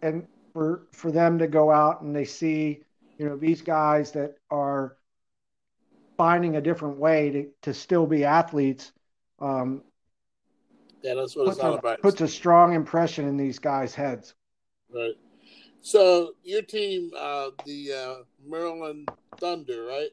and 0.00 0.28
for 0.52 0.86
for 0.92 1.10
them 1.10 1.40
to 1.40 1.48
go 1.48 1.68
out 1.68 2.02
and 2.02 2.14
they 2.14 2.24
see, 2.24 2.84
you 3.18 3.28
know, 3.28 3.36
these 3.36 3.60
guys 3.60 4.12
that 4.12 4.36
are 4.52 4.96
finding 6.16 6.54
a 6.54 6.60
different 6.60 6.98
way 6.98 7.30
to, 7.30 7.48
to 7.62 7.74
still 7.74 8.06
be 8.06 8.24
athletes. 8.24 8.92
Um, 9.40 9.82
yeah, 11.02 11.14
that's 11.14 11.36
what 11.36 11.48
it's 11.48 11.58
all 11.58 11.74
a, 11.74 11.78
about. 11.78 12.00
Puts 12.00 12.20
a 12.20 12.28
strong 12.28 12.74
impression 12.74 13.26
in 13.28 13.36
these 13.36 13.58
guys' 13.58 13.94
heads. 13.94 14.34
Right. 14.94 15.14
So 15.80 16.34
your 16.44 16.62
team, 16.62 17.10
uh, 17.18 17.50
the 17.66 17.92
uh, 17.92 18.14
Maryland 18.48 19.08
Thunder, 19.38 19.84
right? 19.84 20.10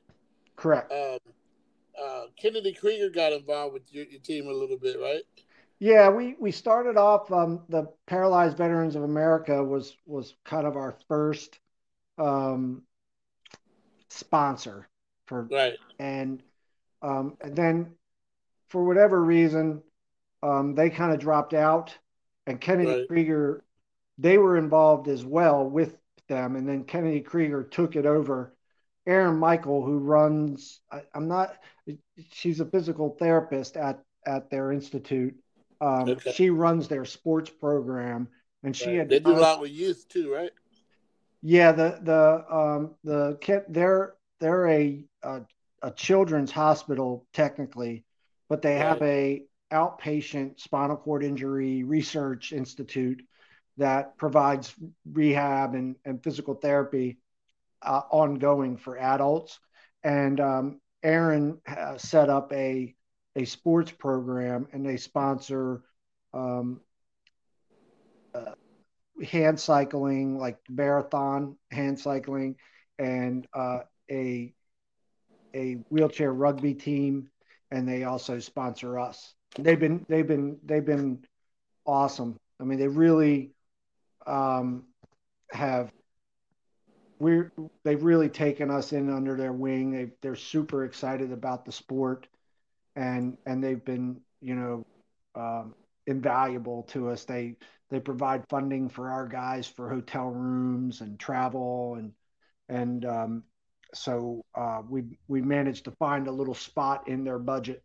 Correct. 0.55 0.91
Um, 0.91 1.19
uh, 2.01 2.23
Kennedy 2.41 2.73
Krieger 2.73 3.09
got 3.09 3.33
involved 3.33 3.73
with 3.73 3.93
your, 3.93 4.05
your, 4.05 4.21
team 4.21 4.47
a 4.47 4.53
little 4.53 4.77
bit, 4.77 4.99
right? 4.99 5.21
Yeah, 5.79 6.09
we 6.09 6.35
we 6.39 6.51
started 6.51 6.97
off. 6.97 7.31
Um, 7.31 7.61
the 7.69 7.87
Paralyzed 8.07 8.57
Veterans 8.57 8.95
of 8.95 9.03
America 9.03 9.63
was 9.63 9.95
was 10.05 10.35
kind 10.43 10.65
of 10.65 10.75
our 10.75 10.97
first 11.07 11.59
um, 12.17 12.83
sponsor 14.09 14.89
for 15.25 15.43
right, 15.43 15.77
and 15.99 16.43
um, 17.01 17.37
and 17.41 17.55
then 17.55 17.93
for 18.69 18.83
whatever 18.83 19.23
reason, 19.23 19.81
um, 20.41 20.75
they 20.75 20.89
kind 20.89 21.11
of 21.11 21.19
dropped 21.19 21.53
out, 21.53 21.97
and 22.47 22.59
Kennedy 22.59 22.91
right. 22.91 23.07
Krieger, 23.07 23.63
they 24.17 24.37
were 24.37 24.57
involved 24.57 25.07
as 25.07 25.23
well 25.25 25.65
with 25.65 25.97
them, 26.27 26.55
and 26.55 26.67
then 26.67 26.83
Kennedy 26.83 27.21
Krieger 27.21 27.63
took 27.63 27.95
it 27.95 28.05
over. 28.05 28.55
Erin 29.07 29.37
Michael, 29.37 29.83
who 29.83 29.97
runs, 29.97 30.81
I, 30.91 31.01
am 31.15 31.27
not, 31.27 31.55
she's 32.31 32.59
a 32.59 32.65
physical 32.65 33.15
therapist 33.17 33.75
at 33.75 34.03
at 34.25 34.49
their 34.49 34.71
institute. 34.71 35.35
Um, 35.81 36.09
okay. 36.09 36.31
She 36.33 36.49
runs 36.49 36.87
their 36.87 37.05
sports 37.05 37.49
program, 37.49 38.27
and 38.63 38.75
she 38.75 38.87
right. 38.87 38.97
had. 38.97 39.09
They 39.09 39.19
do 39.19 39.31
a 39.31 39.39
lot 39.39 39.61
with 39.61 39.71
youth 39.71 40.07
too, 40.09 40.33
right? 40.33 40.51
Yeah, 41.41 41.71
the 41.71 41.99
the 42.01 42.55
um 42.55 42.95
the 43.03 43.37
kid 43.39 43.63
they're 43.69 44.15
they're 44.39 44.67
a 44.67 45.05
a, 45.23 45.41
a 45.81 45.91
children's 45.91 46.51
hospital 46.51 47.25
technically, 47.33 48.03
but 48.49 48.61
they 48.61 48.75
right. 48.75 48.81
have 48.81 49.01
a 49.01 49.43
outpatient 49.72 50.59
spinal 50.59 50.97
cord 50.97 51.24
injury 51.24 51.84
research 51.84 52.51
institute 52.51 53.22
that 53.78 54.17
provides 54.17 54.76
rehab 55.11 55.74
and, 55.74 55.95
and 56.05 56.24
physical 56.24 56.55
therapy 56.55 57.17
uh, 57.82 58.01
ongoing 58.09 58.78
for 58.78 58.97
adults. 58.97 59.59
And 60.03 60.39
um, 60.39 60.82
Erin 61.03 61.59
set 61.97 62.30
up 62.30 62.51
a 62.53 62.95
a 63.36 63.45
sports 63.45 63.91
program, 63.91 64.67
and 64.74 64.86
they 64.86 64.97
sponsor 64.97 65.84
um, 66.34 66.82
uh, 68.34 68.53
hand 69.24 69.59
cycling, 69.59 70.38
like 70.38 70.57
marathon 70.70 71.55
hand 71.72 71.99
cycling, 71.99 72.55
and 72.97 73.47
uh, 73.53 73.80
a 74.09 74.53
a 75.53 75.74
wheelchair 75.89 76.34
rugby 76.34 76.74
team, 76.74 77.30
and 77.72 77.88
they 77.88 78.03
also 78.03 78.39
sponsor 78.39 78.99
us. 78.99 79.34
They've 79.57 79.79
been 79.79 80.05
they've 80.07 80.27
been 80.27 80.57
they've 80.63 80.85
been 80.85 81.25
awesome. 81.85 82.37
I 82.59 82.63
mean, 82.63 82.79
they 82.79 82.87
really 82.87 83.51
um, 84.27 84.83
have 85.51 85.91
we're 87.19 87.51
they've 87.83 88.03
really 88.03 88.29
taken 88.29 88.71
us 88.71 88.93
in 88.93 89.09
under 89.09 89.35
their 89.35 89.53
wing. 89.53 89.91
They 89.91 90.11
they're 90.21 90.35
super 90.35 90.85
excited 90.85 91.31
about 91.31 91.65
the 91.65 91.71
sport, 91.71 92.27
and 92.95 93.37
and 93.45 93.63
they've 93.63 93.83
been 93.83 94.21
you 94.41 94.55
know 94.55 94.85
um, 95.35 95.73
invaluable 96.07 96.83
to 96.83 97.09
us. 97.09 97.25
They 97.25 97.55
they 97.89 97.99
provide 97.99 98.47
funding 98.49 98.87
for 98.87 99.09
our 99.09 99.27
guys 99.27 99.67
for 99.67 99.89
hotel 99.89 100.29
rooms 100.29 101.01
and 101.01 101.19
travel 101.19 101.95
and 101.95 102.13
and 102.69 103.03
um, 103.05 103.43
so 103.93 104.45
uh, 104.55 104.81
we 104.87 105.17
we 105.27 105.41
managed 105.41 105.85
to 105.85 105.91
find 105.91 106.27
a 106.27 106.31
little 106.31 106.53
spot 106.53 107.07
in 107.07 107.23
their 107.23 107.39
budget. 107.39 107.83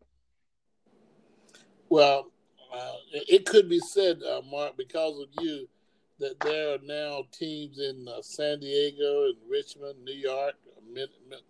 Well, 1.89 2.30
uh, 2.72 2.93
it 3.12 3.47
could 3.47 3.68
be 3.68 3.78
said, 3.78 4.20
uh, 4.22 4.41
Mark, 4.51 4.76
because 4.76 5.20
of 5.20 5.28
you, 5.41 5.68
that 6.18 6.39
there 6.41 6.74
are 6.74 6.78
now 6.82 7.22
teams 7.32 7.78
in 7.78 8.07
uh, 8.09 8.22
San 8.22 8.61
Diego 8.61 9.26
and 9.26 9.37
Richmond, 9.49 10.05
New 10.05 10.14
York, 10.14 10.55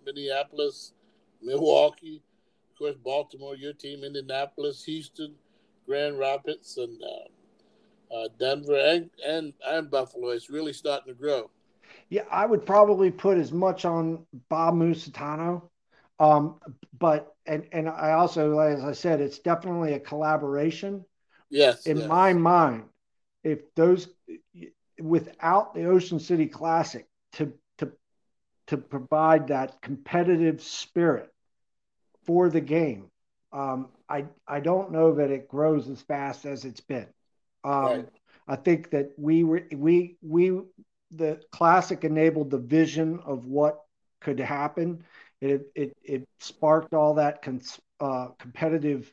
Minneapolis, 0.05 0.93
Milwaukee, 1.43 2.23
of 2.73 2.79
course, 2.79 2.97
Baltimore, 3.05 3.57
your 3.57 3.73
team, 3.73 4.05
Indianapolis, 4.05 4.85
Houston, 4.85 5.35
Grand 5.87 6.19
Rapids, 6.19 6.79
and 6.79 7.01
uh, 7.03 8.15
uh, 8.15 8.29
Denver, 8.39 8.77
and, 8.77 9.11
and 9.25 9.53
and 9.67 9.91
Buffalo. 9.91 10.31
It's 10.31 10.51
really 10.51 10.73
starting 10.73 11.13
to 11.13 11.19
grow. 11.19 11.51
Yeah, 12.09 12.23
I 12.31 12.47
would 12.47 12.65
probably 12.65 13.11
put 13.11 13.39
as 13.39 13.53
much 13.53 13.85
on 13.85 14.27
Bob 14.49 14.75
Musitano. 14.75 15.63
Um, 16.19 16.57
but 16.99 17.34
and 17.47 17.67
and 17.73 17.89
I 17.89 18.13
also, 18.13 18.59
as 18.59 18.83
I 18.83 18.93
said, 18.93 19.21
it's 19.21 19.39
definitely 19.39 19.95
a 19.95 20.01
collaboration. 20.01 21.05
Yes. 21.51 21.87
In 21.87 21.99
yes. 21.99 22.09
my 22.09 22.33
mind, 22.33 22.85
if 23.43 23.75
those 23.75 24.09
without 25.01 25.75
the 25.75 25.85
Ocean 25.85 26.21
City 26.21 26.47
Classic 26.47 27.07
to 27.33 27.53
to 27.79 27.93
to 28.69 28.77
provide 28.77 29.49
that 29.49 29.81
competitive 29.83 30.63
spirit 30.63 31.31
for 32.25 32.49
the 32.49 32.61
game, 32.61 33.11
um, 33.53 33.89
I 34.09 34.27
I 34.47 34.61
don't 34.61 34.93
know 34.93 35.15
that 35.15 35.31
it 35.31 35.49
grows 35.49 35.89
as 35.89 36.01
fast 36.03 36.47
as 36.47 36.65
it's 36.65 36.81
been. 36.81 37.07
Um, 37.63 37.85
right. 37.85 38.09
I 38.47 38.57
think 38.57 38.91
that 38.91 39.13
we 39.17 39.45
were 39.45 39.63
we 39.75 40.17
we 40.23 40.61
the 41.11 41.41
classic 41.53 42.05
enabled 42.05 42.51
the 42.51 42.59
vision 42.59 43.21
of 43.25 43.47
what 43.47 43.81
could 44.21 44.41
happen. 44.41 45.05
It 45.45 45.71
it, 45.75 45.97
it 46.03 46.29
sparked 46.41 46.95
all 46.95 47.15
that 47.15 47.43
cons, 47.43 47.79
uh, 48.01 48.29
competitive 48.39 49.13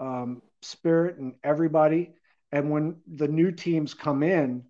um, 0.00 0.42
spirit 0.62 1.18
in 1.18 1.34
everybody. 1.42 2.12
And 2.52 2.70
when 2.70 2.96
the 3.12 3.28
new 3.28 3.50
teams 3.50 3.94
come 3.94 4.22
in, 4.22 4.64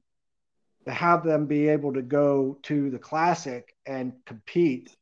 to 0.86 0.92
have 0.92 1.24
them 1.24 1.46
be 1.46 1.68
able 1.68 1.92
to 1.94 2.02
go 2.02 2.58
to 2.62 2.90
the 2.90 2.98
classic 2.98 3.74
and 3.86 4.12
compete 4.26 4.94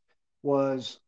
was, 0.42 0.98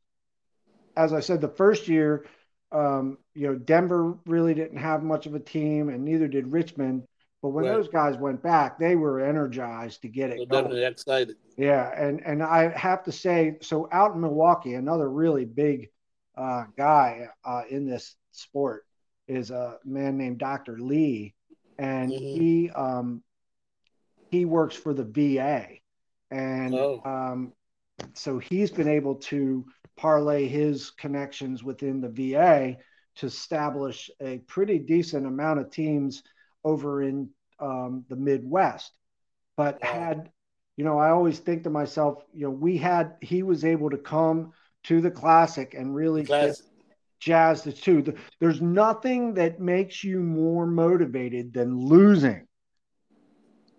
as 0.97 1.13
I 1.13 1.21
said, 1.21 1.41
the 1.41 1.49
first 1.49 1.89
year, 1.89 2.27
um, 2.73 3.19
you 3.35 3.47
know, 3.47 3.55
Denver 3.55 4.19
really 4.27 4.55
didn't 4.55 4.79
have 4.79 5.03
much 5.03 5.27
of 5.27 5.35
a 5.35 5.41
team, 5.41 5.89
and 5.89 6.05
neither 6.05 6.27
did 6.27 6.53
Richmond. 6.53 7.05
But 7.41 7.51
when 7.51 7.65
right. 7.65 7.73
those 7.73 7.89
guys 7.89 8.17
went 8.17 8.43
back, 8.43 8.79
they 8.79 8.97
were 8.97 9.21
energized 9.21 10.03
to 10.03 10.09
get 10.09 10.31
it. 10.31 10.39
They're 10.39 10.63
definitely 10.63 10.85
excited. 10.85 11.37
Yeah, 11.57 11.89
and 11.97 12.21
and 12.25 12.43
I 12.43 12.77
have 12.77 13.05
to 13.05 13.13
say, 13.13 13.59
so 13.63 13.89
out 13.93 14.15
in 14.15 14.21
Milwaukee, 14.21 14.75
another 14.75 15.09
really 15.09 15.45
big 15.45 15.91
uh, 16.37 16.65
guy 16.77 17.29
uh, 17.45 17.63
in 17.71 17.87
this 17.87 18.17
sport 18.33 18.85
is 19.29 19.51
a 19.51 19.79
man 19.85 20.17
named 20.17 20.39
Dr. 20.39 20.79
Lee, 20.79 21.35
and 21.79 22.11
mm-hmm. 22.11 22.25
he 22.25 22.71
um, 22.71 23.23
he 24.31 24.45
works 24.45 24.75
for 24.75 24.93
the 24.93 25.05
VA, 25.05 25.67
and 26.31 26.75
oh. 26.75 27.01
um, 27.05 27.53
so 28.15 28.39
he's 28.39 28.71
been 28.71 28.89
able 28.89 29.17
to 29.17 29.65
parlay 29.97 30.49
his 30.49 30.91
connections 30.91 31.63
within 31.63 32.01
the 32.01 32.09
VA 32.09 32.77
to 33.17 33.27
establish 33.27 34.11
a 34.21 34.39
pretty 34.39 34.79
decent 34.79 35.27
amount 35.27 35.61
of 35.61 35.71
teams 35.71 36.23
over 36.65 37.03
in 37.03 37.31
um, 37.61 38.05
the 38.09 38.17
Midwest. 38.17 38.91
But 39.57 39.83
had, 39.83 40.31
you 40.77 40.85
know, 40.85 40.99
I 40.99 41.11
always 41.11 41.39
think 41.39 41.63
to 41.65 41.71
myself, 41.71 42.25
you 42.33 42.47
know, 42.47 42.51
we 42.51 42.77
had, 42.77 43.17
he 43.21 43.43
was 43.43 43.65
able 43.65 43.91
to 43.91 43.99
come 43.99 44.53
to 44.85 45.01
the 45.01 45.11
classic 45.11 45.75
and 45.75 45.95
really 45.95 46.25
jazz 47.21 47.63
the 47.63 47.73
two. 47.73 48.15
There's 48.41 48.61
nothing 48.61 49.35
that 49.35 49.61
makes 49.61 50.03
you 50.03 50.21
more 50.21 50.67
motivated 50.67 51.53
than 51.53 51.77
losing. 51.79 52.47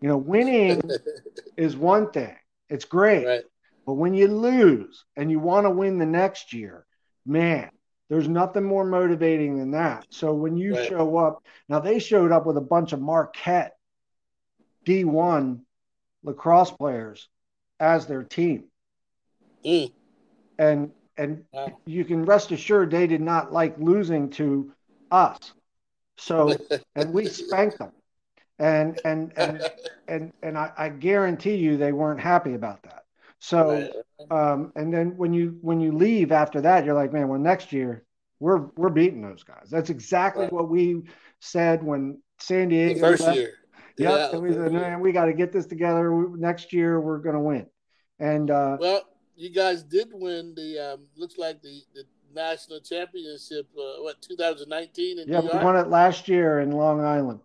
You 0.02 0.10
know, 0.10 0.18
winning 0.18 0.82
is 1.58 1.76
one 1.76 2.12
thing, 2.12 2.36
it's 2.70 2.86
great. 2.86 3.26
Right. 3.26 3.44
But 3.86 3.94
when 3.94 4.14
you 4.14 4.28
lose 4.28 5.06
and 5.16 5.30
you 5.30 5.40
want 5.40 5.66
to 5.66 5.70
win 5.70 6.00
the 6.00 6.06
next 6.06 6.54
year, 6.54 6.86
man, 7.26 7.70
there's 8.10 8.28
nothing 8.28 8.64
more 8.64 8.86
motivating 8.86 9.58
than 9.58 9.72
that. 9.72 10.08
So 10.10 10.34
when 10.34 10.58
you 10.58 10.76
right. 10.76 10.88
show 10.88 11.18
up, 11.18 11.44
now 11.70 11.80
they 11.80 12.00
showed 12.00 12.32
up 12.32 12.46
with 12.46 12.58
a 12.58 12.62
bunch 12.62 12.94
of 12.94 13.02
Marquette 13.02 13.74
D1 14.86 15.62
lacrosse 16.26 16.72
players 16.72 17.30
as 17.80 18.08
their 18.08 18.24
team. 18.24 18.66
Mm. 19.64 19.92
And 20.58 20.92
and 21.18 21.46
you 21.86 22.04
can 22.04 22.26
rest 22.26 22.52
assured 22.52 22.92
they 22.92 23.08
did 23.08 23.22
not 23.22 23.54
like 23.54 23.78
losing 23.78 24.30
to 24.32 24.74
us. 25.12 25.54
So 26.18 26.58
and 26.96 27.14
we 27.14 27.28
spanked 27.28 27.80
them. 27.80 27.92
And 28.60 29.00
and 29.06 29.34
and 29.38 29.70
and 30.08 30.34
and 30.44 30.58
I, 30.58 30.72
I 30.78 30.90
guarantee 30.90 31.56
you 31.56 31.78
they 31.78 31.92
weren't 31.92 32.20
happy 32.20 32.54
about 32.54 32.84
that. 32.84 33.04
So, 33.40 33.92
um, 34.32 34.72
and 34.76 34.94
then 34.94 35.18
when 35.18 35.34
you 35.34 35.58
when 35.62 35.80
you 35.80 35.92
leave 35.92 36.32
after 36.32 36.62
that, 36.62 36.86
you're 36.86 36.96
like, 36.96 37.14
man, 37.14 37.28
well, 37.28 37.40
next 37.40 37.72
year 37.74 38.04
we're 38.40 38.70
we're 38.76 38.90
beating 38.90 39.22
those 39.22 39.44
guys. 39.44 39.68
That's 39.70 39.90
exactly 39.90 40.44
right. 40.44 40.54
what 40.54 40.70
we 40.70 41.04
said 41.40 41.84
when 41.84 42.22
San 42.40 42.70
Diego 42.70 42.96
the 42.96 43.00
first 43.00 43.24
left. 43.24 43.38
year. 43.38 43.54
Yep, 43.98 44.34
yeah, 44.34 44.40
we 44.40 44.52
said, 44.52 44.74
man, 44.74 45.00
we 45.00 45.12
got 45.12 45.26
to 45.26 45.34
get 45.34 45.54
this 45.54 45.66
together. 45.66 46.12
Next 46.36 46.74
year, 46.74 47.00
we're 47.00 47.20
going 47.20 47.36
to 47.36 47.42
win. 47.42 47.66
And 48.20 48.52
uh, 48.52 48.78
well, 48.80 49.02
you 49.36 49.50
guys 49.50 49.84
did 49.84 50.10
win 50.14 50.54
the 50.56 50.94
um, 50.94 51.08
looks 51.16 51.38
like 51.38 51.62
the, 51.62 51.82
the 51.94 52.04
national 52.34 52.80
championship. 52.82 53.68
Uh, 53.78 54.02
what 54.02 54.22
2019 54.22 55.20
in 55.20 55.28
yeah, 55.28 55.40
we 55.40 55.48
won 55.48 55.76
it 55.76 55.88
last 55.88 56.28
year 56.28 56.60
in 56.60 56.72
Long 56.72 57.02
Island. 57.02 57.40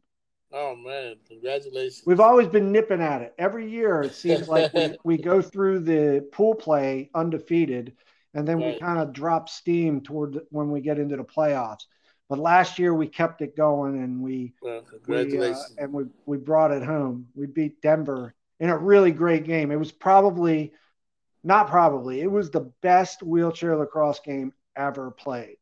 Oh 0.53 0.75
man, 0.75 1.17
congratulations! 1.29 2.03
We've 2.05 2.21
always 2.21 2.49
been 2.49 2.73
nipping 2.73 3.01
at 3.01 3.23
it. 3.23 3.35
Every 3.39 3.71
year, 3.71 4.03
it 4.03 4.15
seems 4.15 4.49
like 4.49 4.73
we, 4.75 4.97
we 5.05 5.17
go 5.17 5.41
through 5.41 5.81
the 5.81 6.29
pool 6.33 6.57
play 6.57 7.11
undefeated, 7.15 7.95
and 8.35 8.47
then 8.47 8.59
right. 8.59 8.75
we 8.75 8.81
kind 8.81 8.99
of 8.99 9.13
drop 9.13 9.49
steam 9.49 10.01
toward 10.01 10.41
when 10.51 10.71
we 10.71 10.81
get 10.81 10.99
into 10.99 11.17
the 11.17 11.25
playoffs. 11.25 11.85
But 12.31 12.39
last 12.39 12.79
year 12.79 12.95
we 12.95 13.09
kept 13.09 13.43
it 13.43 13.57
going, 13.57 14.01
and 14.01 14.23
we, 14.23 14.55
well. 14.63 14.85
We, 15.09 15.39
uh, 15.41 15.55
and 15.79 15.93
we 15.93 16.05
we 16.27 16.37
brought 16.37 16.71
it 16.71 16.85
home. 16.85 17.27
We 17.35 17.47
beat 17.47 17.83
Denver 17.83 18.37
in 18.61 18.71
a 18.71 18.79
really 18.79 19.11
great 19.11 19.43
game. 19.43 19.73
It 19.73 19.81
was 19.81 19.91
probably, 19.91 20.73
not 21.43 21.67
probably, 21.67 22.21
it 22.21 22.31
was 22.31 22.49
the 22.49 22.73
best 22.83 23.25
wheelchair 23.25 23.77
lacrosse 23.77 24.21
game 24.21 24.53
ever 24.77 25.11
played, 25.11 25.57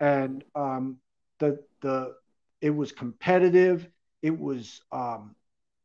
and 0.00 0.42
um, 0.54 0.96
the 1.38 1.62
the 1.82 2.14
it 2.62 2.70
was 2.70 2.92
competitive. 2.92 3.86
It 4.22 4.38
was 4.40 4.80
um, 4.90 5.36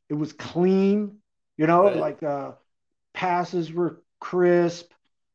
it 0.08 0.14
was 0.14 0.32
clean. 0.32 1.18
You 1.58 1.68
know, 1.68 1.84
right. 1.84 1.98
like 1.98 2.24
uh, 2.24 2.54
passes 3.14 3.74
were 3.74 4.02
crisp. 4.22 4.94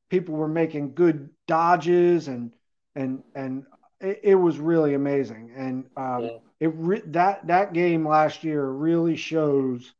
People 0.08 0.36
were 0.36 0.48
making 0.48 0.94
good 0.94 1.28
dodges 1.46 2.28
and 2.28 2.52
and 2.94 3.22
and 3.34 3.66
it, 4.00 4.20
it 4.22 4.34
was 4.34 4.58
really 4.58 4.94
amazing. 4.94 5.52
And 5.56 5.84
um, 5.96 6.22
yeah. 6.24 6.38
it 6.60 6.72
re- 6.74 7.02
that 7.06 7.46
that 7.46 7.72
game 7.72 8.06
last 8.06 8.44
year 8.44 8.64
really 8.66 9.16
shows 9.16 9.92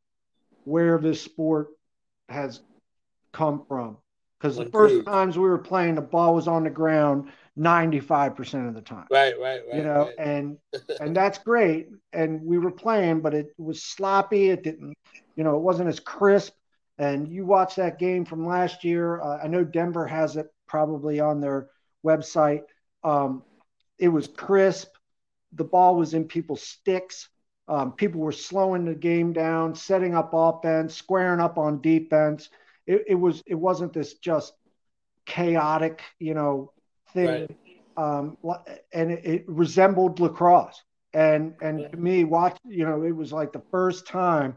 where 0.63 0.97
this 0.97 1.21
sport 1.21 1.69
has 2.29 2.61
come 3.31 3.63
from. 3.67 3.97
Because 4.39 4.55
the 4.55 4.65
first 4.65 5.03
times 5.03 5.35
we 5.35 5.49
were 5.49 5.57
playing, 5.57 5.95
the 5.95 6.01
ball 6.01 6.35
was 6.35 6.47
on 6.47 6.63
the 6.63 6.69
ground 6.69 7.31
95% 7.57 8.67
of 8.67 8.75
the 8.75 8.81
time. 8.81 9.07
Right, 9.09 9.33
right, 9.39 9.61
right. 9.67 9.75
You 9.75 9.83
know, 9.83 10.05
right. 10.05 10.13
and 10.19 10.57
and 10.99 11.15
that's 11.15 11.39
great. 11.39 11.89
And 12.13 12.43
we 12.43 12.59
were 12.59 12.71
playing, 12.71 13.21
but 13.21 13.33
it 13.33 13.47
was 13.57 13.81
sloppy. 13.81 14.49
It 14.49 14.63
didn't, 14.63 14.95
you 15.35 15.43
know, 15.43 15.55
it 15.55 15.61
wasn't 15.61 15.89
as 15.89 15.99
crisp. 15.99 16.53
And 16.99 17.27
you 17.27 17.45
watch 17.45 17.75
that 17.75 17.99
game 17.99 18.25
from 18.25 18.45
last 18.45 18.83
year. 18.83 19.21
Uh, 19.21 19.39
I 19.43 19.47
know 19.47 19.63
Denver 19.63 20.05
has 20.05 20.35
it 20.35 20.47
probably 20.67 21.19
on 21.19 21.41
their 21.41 21.69
website. 22.05 22.61
Um, 23.03 23.43
it 23.99 24.09
was 24.09 24.27
crisp. 24.27 24.89
The 25.53 25.63
ball 25.63 25.95
was 25.95 26.13
in 26.13 26.25
people's 26.25 26.63
sticks. 26.63 27.29
Um, 27.67 27.93
people 27.93 28.21
were 28.21 28.31
slowing 28.31 28.85
the 28.85 28.95
game 28.95 29.33
down, 29.33 29.75
setting 29.75 30.15
up 30.15 30.31
offense, 30.33 30.95
squaring 30.95 31.39
up 31.39 31.57
on 31.57 31.81
defense. 31.81 32.49
It, 32.85 33.03
it 33.07 33.15
was 33.15 33.43
it 33.45 33.55
wasn't 33.55 33.93
this 33.93 34.13
just 34.15 34.53
chaotic, 35.25 36.01
you 36.19 36.33
know, 36.33 36.71
thing. 37.13 37.47
Right. 37.47 37.57
Um, 37.97 38.37
and 38.93 39.11
it, 39.11 39.25
it, 39.25 39.43
resembled 39.47 40.19
lacrosse. 40.19 40.81
And 41.13 41.55
and 41.61 41.81
yeah. 41.81 41.87
to 41.89 41.97
me, 41.97 42.23
watch, 42.23 42.57
you 42.65 42.85
know, 42.85 43.03
it 43.03 43.11
was 43.11 43.33
like 43.33 43.51
the 43.51 43.63
first 43.71 44.07
time 44.07 44.55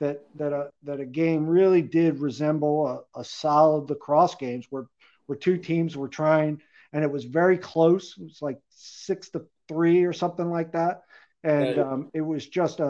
that 0.00 0.24
that 0.36 0.52
a 0.52 0.70
that 0.82 1.00
a 1.00 1.06
game 1.06 1.46
really 1.46 1.82
did 1.82 2.20
resemble 2.20 2.86
a, 3.14 3.20
a 3.20 3.24
solid 3.24 3.88
lacrosse 3.90 4.34
games 4.34 4.66
where 4.70 4.86
where 5.26 5.38
two 5.38 5.56
teams 5.56 5.96
were 5.96 6.08
trying 6.08 6.60
and 6.94 7.02
it 7.02 7.10
was 7.10 7.24
very 7.24 7.58
close. 7.58 8.14
It 8.16 8.22
was 8.22 8.38
like 8.40 8.58
six 8.70 9.28
to 9.30 9.44
three 9.68 10.04
or 10.04 10.12
something 10.12 10.48
like 10.48 10.72
that. 10.72 11.02
And 11.42 11.78
um, 11.78 12.10
it 12.14 12.22
was 12.22 12.46
just 12.46 12.80
a, 12.80 12.86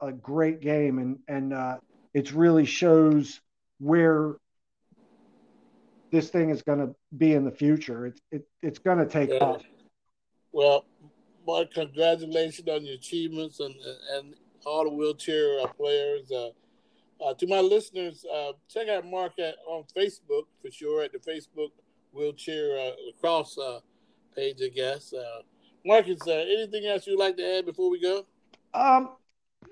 a, 0.00 0.06
a, 0.08 0.12
great 0.12 0.60
game. 0.60 0.98
And, 0.98 1.18
and 1.28 1.52
uh, 1.52 1.76
it 2.14 2.32
really 2.32 2.64
shows 2.64 3.40
where 3.78 4.36
this 6.10 6.30
thing 6.30 6.48
is 6.48 6.62
going 6.62 6.78
to 6.78 6.94
be 7.14 7.34
in 7.34 7.44
the 7.44 7.50
future. 7.50 8.06
It's, 8.06 8.20
it, 8.30 8.48
it's 8.62 8.78
going 8.78 8.98
to 8.98 9.06
take 9.06 9.30
yeah. 9.30 9.38
off. 9.38 9.62
Well, 10.52 10.86
Mark, 11.46 11.74
congratulations 11.74 12.68
on 12.68 12.86
your 12.86 12.94
achievements 12.94 13.60
and, 13.60 13.74
and 14.14 14.34
all 14.64 14.84
the 14.84 14.90
wheelchair 14.90 15.66
players. 15.76 16.30
Uh, 16.30 16.50
uh, 17.22 17.34
to 17.34 17.46
my 17.48 17.60
listeners, 17.60 18.24
uh, 18.32 18.52
check 18.68 18.88
out 18.88 19.04
Mark 19.04 19.38
at, 19.38 19.56
on 19.66 19.84
Facebook 19.94 20.44
for 20.62 20.70
sure 20.70 21.02
at 21.02 21.12
the 21.12 21.18
Facebook 21.18 21.70
wheelchair 22.12 22.78
uh, 22.78 22.90
lacrosse 23.06 23.58
uh, 23.58 23.80
page, 24.34 24.58
I 24.64 24.68
guess. 24.68 25.12
Uh, 25.12 25.42
Marcus, 25.84 26.20
uh, 26.26 26.32
anything 26.32 26.86
else 26.86 27.06
you'd 27.06 27.18
like 27.18 27.36
to 27.36 27.58
add 27.58 27.66
before 27.66 27.90
we 27.90 28.00
go? 28.00 28.26
Um, 28.74 29.10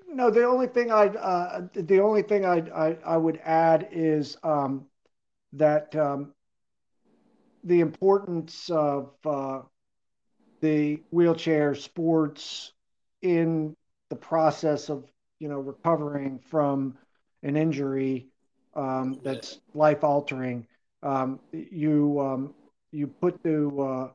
no, 0.07 0.29
the 0.29 0.43
only 0.43 0.67
thing 0.67 0.91
I 0.91 1.07
uh, 1.07 1.61
the 1.73 1.99
only 1.99 2.21
thing 2.23 2.45
I 2.45 2.57
I, 2.75 2.97
I 3.05 3.17
would 3.17 3.39
add 3.43 3.89
is 3.91 4.37
um, 4.43 4.85
that 5.53 5.95
um, 5.95 6.33
the 7.63 7.79
importance 7.79 8.69
of 8.69 9.11
uh, 9.25 9.61
the 10.61 11.01
wheelchair 11.11 11.75
sports 11.75 12.73
in 13.21 13.75
the 14.09 14.15
process 14.15 14.89
of 14.89 15.05
you 15.39 15.47
know 15.47 15.59
recovering 15.59 16.39
from 16.39 16.97
an 17.43 17.55
injury 17.55 18.27
um, 18.75 19.19
that's 19.23 19.59
life 19.73 20.03
altering 20.03 20.67
um, 21.03 21.39
you 21.51 22.19
um, 22.19 22.53
you 22.91 23.07
put 23.07 23.43
to 23.43 23.81
uh, 23.81 24.09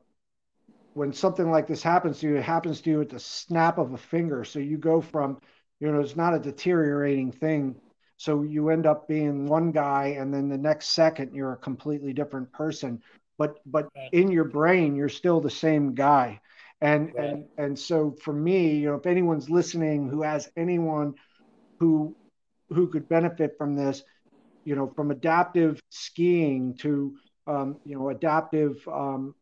when 0.95 1.11
something 1.11 1.51
like 1.51 1.67
this 1.67 1.83
happens 1.83 2.19
to 2.19 2.27
you, 2.27 2.37
it 2.37 2.43
happens 2.43 2.81
to 2.81 2.89
you 2.89 3.01
at 3.01 3.09
the 3.09 3.19
snap 3.19 3.77
of 3.77 3.93
a 3.93 3.97
finger. 3.97 4.45
So 4.45 4.59
you 4.59 4.77
go 4.77 5.01
from, 5.01 5.41
you 5.79 5.91
know, 5.91 5.99
it's 5.99 6.15
not 6.15 6.33
a 6.33 6.39
deteriorating 6.39 7.33
thing. 7.33 7.75
So 8.17 8.43
you 8.43 8.69
end 8.69 8.85
up 8.85 9.07
being 9.07 9.45
one 9.45 9.71
guy, 9.71 10.15
and 10.17 10.33
then 10.33 10.47
the 10.47 10.57
next 10.57 10.89
second 10.89 11.35
you're 11.35 11.51
a 11.51 11.57
completely 11.57 12.13
different 12.13 12.51
person. 12.53 13.01
But 13.37 13.59
but 13.65 13.89
right. 13.95 14.09
in 14.13 14.31
your 14.31 14.45
brain, 14.45 14.95
you're 14.95 15.09
still 15.09 15.41
the 15.41 15.49
same 15.49 15.93
guy. 15.93 16.39
And 16.79 17.13
right. 17.13 17.25
and 17.25 17.45
and 17.57 17.79
so 17.79 18.15
for 18.21 18.33
me, 18.33 18.77
you 18.77 18.87
know, 18.87 18.95
if 18.95 19.05
anyone's 19.05 19.49
listening 19.49 20.07
who 20.07 20.21
has 20.21 20.49
anyone 20.55 21.15
who 21.79 22.15
who 22.69 22.87
could 22.87 23.09
benefit 23.09 23.57
from 23.57 23.75
this, 23.75 24.01
you 24.65 24.75
know, 24.75 24.91
from 24.95 25.11
adaptive 25.11 25.79
skiing 25.89 26.75
to, 26.77 27.15
um, 27.47 27.77
you 27.85 27.95
know, 27.95 28.09
adaptive, 28.09 28.85
um, 28.87 29.35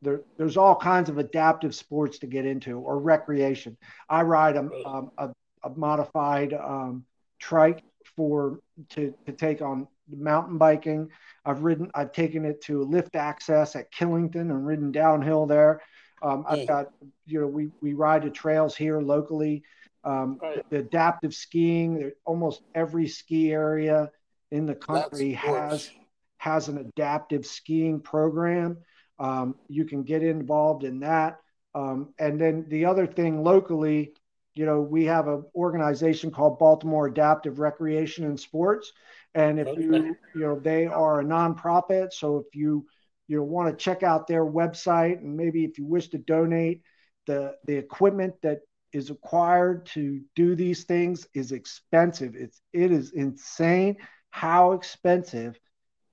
there, 0.00 0.22
there's 0.38 0.56
all 0.56 0.74
kinds 0.74 1.10
of 1.10 1.18
adaptive 1.18 1.74
sports 1.74 2.18
to 2.20 2.26
get 2.26 2.46
into 2.46 2.78
or 2.78 2.98
recreation. 2.98 3.76
I 4.08 4.22
ride 4.22 4.56
a, 4.56 4.68
um, 4.86 5.10
a, 5.18 5.30
a 5.64 5.70
modified 5.70 6.54
um, 6.54 7.04
trike 7.38 7.82
for 8.16 8.60
to, 8.90 9.14
to 9.26 9.32
take 9.32 9.62
on 9.62 9.86
mountain 10.08 10.58
biking. 10.58 11.08
I've 11.44 11.62
ridden, 11.62 11.90
I've 11.94 12.12
taken 12.12 12.44
it 12.44 12.60
to 12.62 12.82
lift 12.82 13.16
access 13.16 13.76
at 13.76 13.92
Killington 13.92 14.50
and 14.50 14.66
ridden 14.66 14.92
downhill 14.92 15.46
there. 15.46 15.80
Um, 16.22 16.44
I've 16.48 16.68
got, 16.68 16.90
you 17.26 17.40
know, 17.40 17.48
we, 17.48 17.70
we 17.80 17.94
ride 17.94 18.22
the 18.22 18.30
trails 18.30 18.76
here 18.76 19.00
locally. 19.00 19.64
Um, 20.04 20.38
right. 20.40 20.56
the, 20.70 20.76
the, 20.76 20.82
adaptive 20.84 21.34
skiing, 21.34 22.10
almost 22.24 22.62
every 22.74 23.08
ski 23.08 23.52
area 23.52 24.10
in 24.52 24.66
the 24.66 24.74
country 24.74 25.32
has 25.32 25.90
has 26.36 26.68
an 26.68 26.78
adaptive 26.78 27.46
skiing 27.46 28.00
program. 28.00 28.76
Um, 29.18 29.54
you 29.68 29.84
can 29.84 30.02
get 30.02 30.22
involved 30.22 30.84
in 30.84 31.00
that. 31.00 31.38
Um, 31.74 32.12
and 32.18 32.40
then 32.40 32.66
the 32.68 32.84
other 32.84 33.06
thing 33.06 33.42
locally, 33.42 34.12
you 34.54 34.66
know, 34.66 34.80
we 34.80 35.04
have 35.06 35.28
an 35.28 35.44
organization 35.54 36.30
called 36.30 36.58
Baltimore 36.58 37.06
Adaptive 37.06 37.60
Recreation 37.60 38.24
and 38.26 38.38
Sports. 38.38 38.92
And 39.34 39.58
if 39.58 39.68
you, 39.78 40.16
you 40.34 40.40
know, 40.40 40.58
they 40.58 40.86
are 40.86 41.20
a 41.20 41.24
nonprofit. 41.24 42.12
So 42.12 42.38
if 42.38 42.54
you, 42.54 42.86
you 43.28 43.36
know, 43.38 43.44
want 43.44 43.70
to 43.70 43.82
check 43.82 44.02
out 44.02 44.26
their 44.26 44.44
website 44.44 45.18
and 45.18 45.36
maybe 45.36 45.64
if 45.64 45.78
you 45.78 45.86
wish 45.86 46.08
to 46.08 46.18
donate, 46.18 46.82
the, 47.26 47.54
the 47.66 47.76
equipment 47.76 48.34
that 48.42 48.58
is 48.92 49.08
required 49.08 49.86
to 49.86 50.20
do 50.34 50.56
these 50.56 50.84
things 50.84 51.26
is 51.34 51.52
expensive. 51.52 52.34
It's, 52.34 52.60
it 52.72 52.90
is 52.90 53.12
insane 53.12 53.96
how 54.32 54.72
expensive 54.72 55.58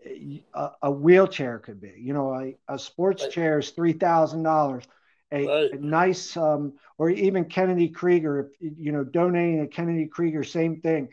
a, 0.05 0.69
a 0.83 0.91
wheelchair 0.91 1.57
could 1.57 1.81
be. 1.81 1.93
You 1.97 2.13
know, 2.13 2.35
a, 2.35 2.55
a 2.67 2.77
sports 2.77 3.23
right. 3.23 3.31
chair 3.31 3.59
is 3.59 3.71
three 3.71 3.93
thousand 3.93 4.43
dollars. 4.43 4.83
A, 5.31 5.69
nice, 5.79 6.35
um, 6.37 6.73
or 6.97 7.11
even 7.11 7.45
Kennedy 7.45 7.89
Krieger, 7.89 8.51
you 8.59 8.91
know, 8.91 9.03
donating 9.03 9.61
a 9.61 9.67
Kennedy 9.67 10.07
Krieger, 10.07 10.43
same 10.43 10.81
thing. 10.81 11.09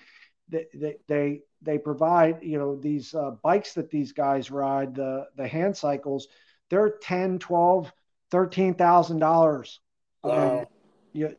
They, 0.48 0.66
they, 0.72 0.96
they, 1.06 1.40
they 1.60 1.76
provide, 1.76 2.42
you 2.42 2.58
know, 2.58 2.76
these 2.76 3.14
uh, 3.14 3.32
bikes 3.42 3.74
that 3.74 3.90
these 3.90 4.12
guys 4.12 4.50
ride, 4.50 4.94
the, 4.94 5.26
the 5.36 5.46
hand 5.46 5.76
cycles, 5.76 6.28
they're 6.70 6.96
10, 7.02 7.40
12, 7.40 7.92
$13,000. 8.32 9.78
Wow. 10.22 10.60
Um, 10.60 10.66
you, 11.12 11.36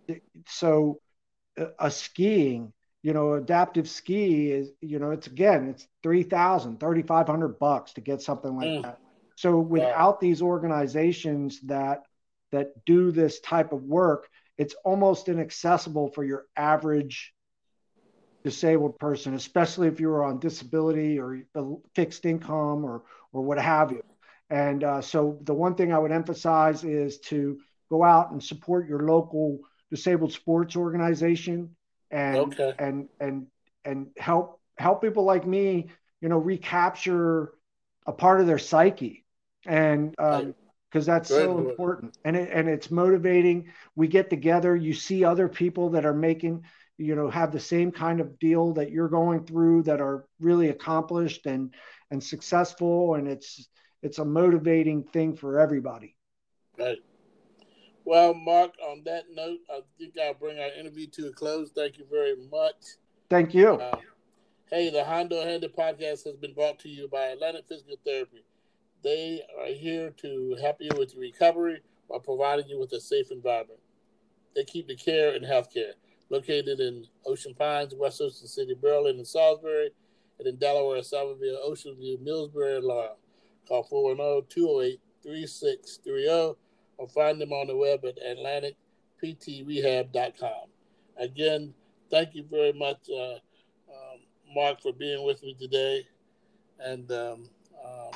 so 0.47 0.99
uh, 1.59 1.65
a 1.79 1.89
skiing, 1.89 2.73
you 3.03 3.13
know, 3.13 3.33
adaptive 3.33 3.87
ski 3.87 4.51
is, 4.51 4.71
you 4.81 4.99
know, 4.99 5.11
it's 5.11 5.27
again, 5.27 5.69
it's 5.69 5.87
3,000, 6.03 6.79
3,500 6.79 7.59
bucks 7.59 7.93
to 7.93 8.01
get 8.01 8.21
something 8.21 8.55
like 8.55 8.67
mm. 8.67 8.83
that. 8.83 8.99
So 9.35 9.59
without 9.59 10.19
these 10.19 10.41
organizations 10.41 11.61
that 11.61 12.03
that 12.51 12.85
do 12.85 13.11
this 13.11 13.39
type 13.39 13.71
of 13.71 13.83
work, 13.83 14.27
it's 14.57 14.75
almost 14.83 15.29
inaccessible 15.29 16.09
for 16.09 16.23
your 16.23 16.45
average 16.55 17.33
disabled 18.43 18.97
person, 18.97 19.35
especially 19.35 19.87
if 19.87 19.99
you're 19.99 20.23
on 20.23 20.39
disability 20.39 21.19
or 21.19 21.43
a 21.55 21.63
fixed 21.93 22.25
income 22.25 22.83
or 22.83 23.03
or 23.31 23.43
what 23.43 23.59
have 23.59 23.91
you. 23.91 24.03
And 24.49 24.83
uh, 24.83 25.01
so 25.01 25.37
the 25.43 25.53
one 25.53 25.75
thing 25.75 25.93
I 25.93 25.99
would 25.99 26.11
emphasize 26.11 26.83
is 26.83 27.19
to 27.31 27.59
go 27.89 28.03
out 28.03 28.31
and 28.31 28.43
support 28.43 28.87
your 28.87 29.01
local 29.07 29.59
disabled 29.91 30.33
sports 30.33 30.75
organization 30.75 31.75
and 32.11 32.37
okay. 32.37 32.73
and 32.79 33.09
and 33.19 33.47
and 33.85 34.07
help 34.17 34.59
help 34.77 35.01
people 35.01 35.23
like 35.23 35.45
me, 35.45 35.87
you 36.21 36.29
know, 36.29 36.37
recapture 36.37 37.53
a 38.05 38.13
part 38.13 38.41
of 38.41 38.47
their 38.47 38.59
psyche. 38.59 39.25
And 39.65 40.15
um, 40.19 40.55
because 40.89 41.05
that's 41.05 41.29
Very 41.29 41.43
so 41.43 41.57
important. 41.57 42.17
And 42.23 42.37
it, 42.37 42.49
and 42.51 42.69
it's 42.69 42.89
motivating. 42.89 43.71
We 43.95 44.07
get 44.07 44.29
together. 44.29 44.75
You 44.75 44.93
see 44.93 45.25
other 45.25 45.49
people 45.49 45.89
that 45.91 46.05
are 46.05 46.13
making 46.13 46.63
you 46.97 47.15
know 47.15 47.29
have 47.29 47.51
the 47.51 47.59
same 47.59 47.91
kind 47.91 48.19
of 48.19 48.39
deal 48.39 48.73
that 48.73 48.91
you're 48.91 49.09
going 49.09 49.45
through 49.45 49.83
that 49.83 50.01
are 50.01 50.25
really 50.39 50.69
accomplished 50.69 51.45
and 51.45 51.73
and 52.11 52.23
successful. 52.23 53.15
And 53.15 53.27
it's 53.27 53.67
it's 54.01 54.19
a 54.19 54.25
motivating 54.25 55.03
thing 55.03 55.35
for 55.35 55.59
everybody. 55.59 56.15
Right 56.77 56.99
well 58.07 58.33
mark 58.33 58.71
on 58.89 59.03
that 59.03 59.25
note 59.33 59.59
i 59.69 59.81
think 59.99 60.13
i'll 60.23 60.33
bring 60.33 60.57
our 60.57 60.71
interview 60.79 61.07
to 61.07 61.27
a 61.27 61.33
close. 61.33 61.69
Thank 61.75 61.97
you 61.97 62.05
very 62.09 62.35
much. 62.49 62.95
Thank 63.29 63.53
you. 63.53 63.73
Uh, 63.73 63.97
hey 64.71 64.89
the 64.89 65.03
Hondo 65.03 65.43
Handy's 65.43 65.71
podcast 65.71 66.23
has 66.23 66.37
been 66.39 66.53
brought 66.53 66.79
to 66.79 66.89
you 66.89 67.09
by 67.09 67.25
atlantic 67.25 67.65
physical 67.67 67.97
therapy. 68.05 68.45
They 69.03 69.41
are 69.59 69.73
here 69.73 70.11
to 70.21 70.57
help 70.61 70.77
you 70.79 70.89
with 70.97 71.13
your 71.13 71.21
recovery 71.21 71.81
while 72.07 72.21
providing 72.21 72.69
you 72.69 72.79
with 72.79 72.93
a 72.93 73.01
safe 73.01 73.29
environment. 73.29 73.81
They 74.55 74.63
keep 74.63 74.87
the 74.87 74.95
care 74.95 75.35
and 75.35 75.45
healthcare 75.45 75.91
located 76.29 76.79
in 76.79 77.05
Ocean 77.25 77.53
Pines, 77.53 77.93
West 77.93 78.21
Ocean 78.21 78.47
City, 78.47 78.73
Berlin, 78.73 79.17
and 79.17 79.27
Salisbury, 79.27 79.91
and 80.39 80.47
in 80.47 80.55
Delaware, 80.57 80.99
Selbyville, 80.99 81.59
Ocean 81.63 81.95
View, 81.95 82.17
Millsboro, 82.17 82.77
and 82.77 82.85
Laurel. 82.85 83.17
Call 83.67 83.83
410-208-3630 85.25 86.55
or 86.97 87.07
find 87.09 87.39
them 87.39 87.51
on 87.51 87.67
the 87.67 87.75
web 87.75 88.03
at 88.05 88.17
atlanticptrehab.com. 89.23 90.69
Again, 91.19 91.73
thank 92.09 92.35
you 92.35 92.43
very 92.49 92.73
much, 92.73 93.09
uh, 93.09 93.33
um, 93.33 94.19
Mark, 94.53 94.81
for 94.81 94.93
being 94.93 95.25
with 95.25 95.41
me 95.43 95.55
today. 95.59 96.05
And 96.79 97.11
um, 97.11 97.49
um, 97.83 98.11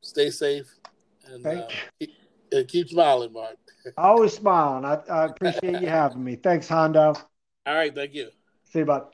stay 0.00 0.30
safe, 0.30 0.66
and 1.26 1.44
uh, 1.46 1.68
keep, 1.98 2.10
and 2.52 2.68
keep 2.68 2.88
smiling, 2.88 3.32
Mark. 3.32 3.56
Always 3.96 4.34
smiling. 4.34 4.84
I, 4.84 5.00
I 5.10 5.24
appreciate 5.26 5.80
you 5.80 5.88
having 5.88 6.22
me. 6.22 6.36
Thanks, 6.36 6.68
Hondo. 6.68 7.14
All 7.66 7.74
right, 7.74 7.94
thank 7.94 8.14
you. 8.14 8.28
See 8.72 8.80
you, 8.80 8.84
bud. 8.84 9.13